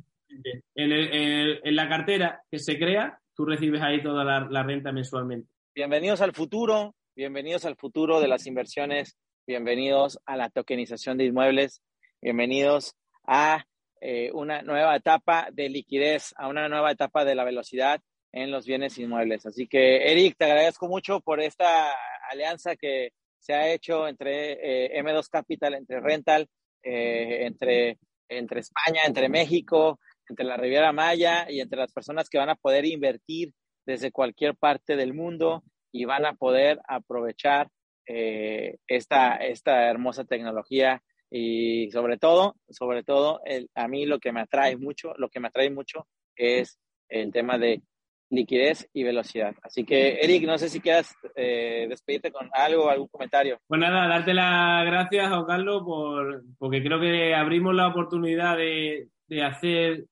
En, 0.74 1.76
la 1.76 1.88
cartera 1.88 2.42
que 2.50 2.58
se 2.58 2.78
crea, 2.78 3.20
tú 3.34 3.44
recibes 3.44 3.80
ahí 3.82 4.02
toda 4.02 4.24
la 4.24 4.62
renta 4.62 4.92
mensualmente. 4.92 5.48
Bienvenidos 5.76 6.22
al 6.22 6.32
futuro, 6.32 6.94
bienvenidos 7.14 7.66
al 7.66 7.76
futuro 7.76 8.18
de 8.18 8.28
las 8.28 8.46
inversiones, 8.46 9.18
bienvenidos 9.46 10.18
a 10.24 10.36
la 10.36 10.48
tokenización 10.48 11.18
de 11.18 11.26
inmuebles. 11.26 11.82
Bienvenidos 12.22 12.94
a 13.26 13.66
eh, 14.00 14.30
una 14.32 14.62
nueva 14.62 14.96
etapa 14.96 15.48
de 15.52 15.68
liquidez, 15.68 16.32
a 16.38 16.48
una 16.48 16.68
nueva 16.70 16.92
etapa 16.92 17.26
de 17.26 17.34
la 17.34 17.44
velocidad 17.44 18.00
en 18.32 18.50
los 18.50 18.64
bienes 18.64 18.96
inmuebles. 18.96 19.44
Así 19.44 19.66
que, 19.66 20.10
Eric, 20.10 20.36
te 20.38 20.46
agradezco 20.46 20.88
mucho 20.88 21.20
por 21.20 21.40
esta 21.40 21.92
alianza 22.30 22.74
que 22.74 23.10
se 23.38 23.54
ha 23.54 23.72
hecho 23.72 24.08
entre 24.08 24.52
eh, 24.52 25.02
M2 25.02 25.28
Capital, 25.30 25.74
entre 25.74 26.00
Rental, 26.00 26.48
eh, 26.82 27.46
entre, 27.46 27.98
entre 28.28 28.60
España, 28.60 29.02
entre 29.06 29.28
México, 29.28 30.00
entre 30.28 30.44
la 30.44 30.56
Riviera 30.56 30.92
Maya 30.92 31.50
y 31.50 31.60
entre 31.60 31.78
las 31.78 31.92
personas 31.92 32.28
que 32.28 32.38
van 32.38 32.50
a 32.50 32.56
poder 32.56 32.84
invertir 32.84 33.52
desde 33.84 34.10
cualquier 34.10 34.56
parte 34.56 34.96
del 34.96 35.14
mundo 35.14 35.62
y 35.92 36.04
van 36.04 36.26
a 36.26 36.34
poder 36.34 36.80
aprovechar 36.88 37.68
eh, 38.06 38.76
esta, 38.86 39.36
esta 39.36 39.88
hermosa 39.88 40.24
tecnología. 40.24 41.02
Y 41.30 41.90
sobre 41.90 42.18
todo, 42.18 42.56
sobre 42.68 43.02
todo, 43.02 43.40
el, 43.44 43.68
a 43.74 43.88
mí 43.88 44.06
lo 44.06 44.20
que 44.20 44.32
me 44.32 44.40
atrae 44.40 44.76
mucho, 44.76 45.12
lo 45.16 45.28
que 45.28 45.40
me 45.40 45.48
atrae 45.48 45.70
mucho 45.70 46.06
es 46.36 46.78
el 47.08 47.32
tema 47.32 47.58
de 47.58 47.82
liquidez 48.30 48.88
y 48.92 49.04
velocidad. 49.04 49.54
Así 49.62 49.84
que, 49.84 50.18
Eric, 50.20 50.44
no 50.44 50.58
sé 50.58 50.68
si 50.68 50.80
quieras 50.80 51.14
eh, 51.34 51.86
despedirte 51.88 52.32
con 52.32 52.48
algo, 52.52 52.90
algún 52.90 53.08
comentario. 53.08 53.58
Pues 53.66 53.80
nada, 53.80 54.08
darte 54.08 54.34
las 54.34 54.84
gracias, 54.84 55.28
Juan 55.28 55.44
Carlos, 55.44 55.82
por, 55.84 56.44
porque 56.58 56.82
creo 56.82 57.00
que 57.00 57.34
abrimos 57.34 57.74
la 57.74 57.88
oportunidad 57.88 58.56
de, 58.56 59.08
de 59.28 59.42
hacer 59.42 60.06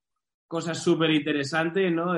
cosas 0.47 0.83
súper 0.83 1.11
interesantes, 1.11 1.93
¿no? 1.93 2.15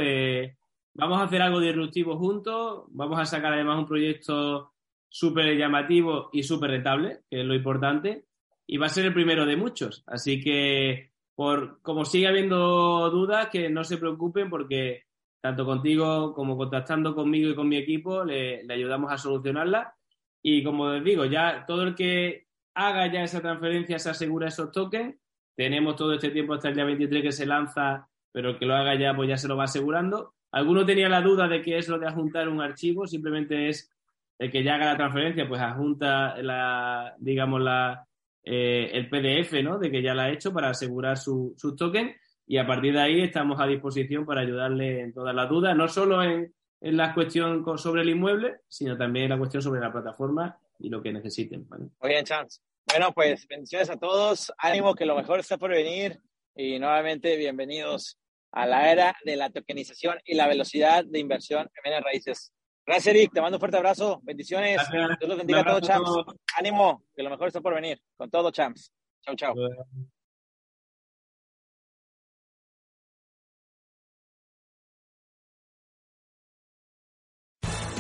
vamos 0.95 1.19
a 1.19 1.25
hacer 1.25 1.43
algo 1.43 1.61
disruptivo 1.61 2.19
juntos, 2.19 2.85
vamos 2.89 3.19
a 3.19 3.25
sacar 3.25 3.53
además 3.53 3.79
un 3.79 3.87
proyecto 3.87 4.73
súper 5.09 5.57
llamativo 5.57 6.29
y 6.33 6.43
súper 6.43 6.71
rentable, 6.71 7.21
que 7.31 7.41
es 7.41 7.47
lo 7.47 7.55
importante, 7.55 8.25
y 8.67 8.77
va 8.77 8.87
a 8.87 8.91
ser 8.91 9.07
el 9.07 9.15
primero 9.15 9.47
de 9.47 9.57
muchos. 9.57 10.05
Así 10.07 10.43
que, 10.43 11.13
por, 11.35 11.81
como 11.81 12.05
sigue 12.05 12.29
habiendo 12.29 13.09
dudas, 13.11 13.49
que 13.51 13.71
no 13.71 13.85
se 13.85 13.99
preocupen 13.99 14.51
porque 14.51 15.06
tanto 15.41 15.65
contigo 15.65 16.35
como 16.35 16.57
contactando 16.57 17.15
conmigo 17.15 17.51
y 17.51 17.55
con 17.55 17.69
mi 17.69 17.77
equipo, 17.77 18.25
le, 18.25 18.63
ayudamos 18.69 19.13
a 19.13 19.19
solucionarla. 19.19 19.95
Y 20.43 20.63
como 20.63 20.91
les 20.91 21.05
digo, 21.05 21.25
ya 21.25 21.65
todo 21.67 21.83
el 21.83 21.95
que 21.95 22.47
haga 22.75 23.07
ya 23.13 23.23
esa 23.23 23.41
transferencia 23.41 23.99
se 23.99 24.11
asegura 24.11 24.49
esos 24.49 24.71
tokens. 24.73 25.17
Tenemos 25.55 25.97
todo 25.97 26.15
este 26.15 26.31
tiempo 26.31 26.55
hasta 26.55 26.69
el 26.69 26.75
día 26.75 26.85
23 26.85 27.23
que 27.23 27.33
se 27.33 27.47
lanza, 27.47 28.09
pero 28.33 28.51
el 28.51 28.59
que 28.59 28.67
lo 28.67 28.75
haga 28.75 28.95
ya, 28.95 29.15
pues 29.15 29.29
ya 29.29 29.39
se 29.39 29.49
lo 29.49 29.57
va 29.57 29.65
asegurando. 29.65 30.35
Alguno 30.53 30.85
tenía 30.85 31.09
la 31.09 31.23
duda 31.23 31.49
de 31.49 31.63
qué 31.63 31.79
es 31.79 31.89
lo 31.89 31.99
de 31.99 32.07
adjuntar 32.07 32.49
un 32.49 32.61
archivo, 32.61 33.07
simplemente 33.07 33.69
es 33.69 33.91
el 34.39 34.51
que 34.51 34.63
ya 34.63 34.75
haga 34.75 34.87
la 34.87 34.97
transferencia, 34.97 35.49
pues 35.49 35.61
adjunta 35.61 36.37
la, 36.43 37.15
digamos, 37.19 37.61
la, 37.63 38.07
eh, 38.43 38.91
el 38.93 39.09
PDF, 39.09 39.63
¿no? 39.63 39.79
De 39.79 39.91
que 39.91 40.03
ya 40.03 40.15
la 40.15 40.25
ha 40.25 40.31
hecho 40.31 40.53
para 40.53 40.71
asegurar 40.71 41.17
su, 41.17 41.55
su 41.57 41.75
token 41.75 42.15
y 42.47 42.59
a 42.59 42.67
partir 42.67 42.95
de 42.95 43.01
ahí 43.01 43.21
estamos 43.23 43.61
a 43.61 43.67
disposición 43.67 44.25
para 44.25 44.43
ayudarle 44.43 45.01
en 45.01 45.13
todas 45.13 45.35
las 45.35 45.49
dudas, 45.49 45.77
no 45.77 45.89
solo 45.89 46.23
en, 46.23 46.55
en 46.81 46.97
la 46.97 47.13
cuestión 47.13 47.65
sobre 47.77 48.03
el 48.03 48.11
inmueble, 48.11 48.61
sino 48.69 48.97
también 48.97 49.25
en 49.25 49.31
la 49.31 49.39
cuestión 49.39 49.63
sobre 49.63 49.81
la 49.81 49.93
plataforma 49.93 50.59
y 50.79 50.89
lo 50.89 51.03
que 51.03 51.13
necesiten. 51.13 51.67
Muy 51.69 52.11
bien, 52.11 52.25
Chance. 52.25 52.61
Bueno, 52.89 53.13
pues 53.13 53.47
bendiciones 53.49 53.91
a 53.91 53.97
todos, 53.97 54.53
ánimo 54.59 54.95
que 54.95 55.07
lo 55.07 55.17
mejor 55.17 55.41
está 55.41 55.59
por 55.59 55.71
venir 55.71 56.21
y 56.55 56.79
nuevamente 56.79 57.37
bienvenidos 57.37 58.19
a 58.53 58.65
la 58.65 58.93
era 58.93 59.17
de 59.25 59.37
la 59.37 59.51
tokenización 59.51 60.19
y 60.25 60.35
la 60.35 60.47
velocidad 60.47 61.05
de 61.05 61.19
inversión 61.19 61.63
en 61.63 61.83
bienes 61.83 62.05
raíces. 62.05 62.53
Gracias, 62.87 63.15
Eric. 63.15 63.33
Te 63.35 63.41
mando 63.41 63.57
un 63.57 63.61
fuerte 63.61 63.77
abrazo. 63.77 64.21
Bendiciones. 64.23 64.81
Dios 64.93 65.29
los 65.29 65.37
bendiga 65.37 65.61
a 65.61 65.65
todos, 65.65 65.83
champs. 65.83 66.11
Ánimo, 66.57 67.03
que 67.17 67.25
lo 67.25 67.31
mejor 67.31 67.49
está 67.49 67.61
por 67.61 67.75
venir. 67.75 68.01
Con 68.17 68.31
todo, 68.31 68.53
champs. 68.53 68.93
Chau, 69.23 69.35
chau. 69.35 69.55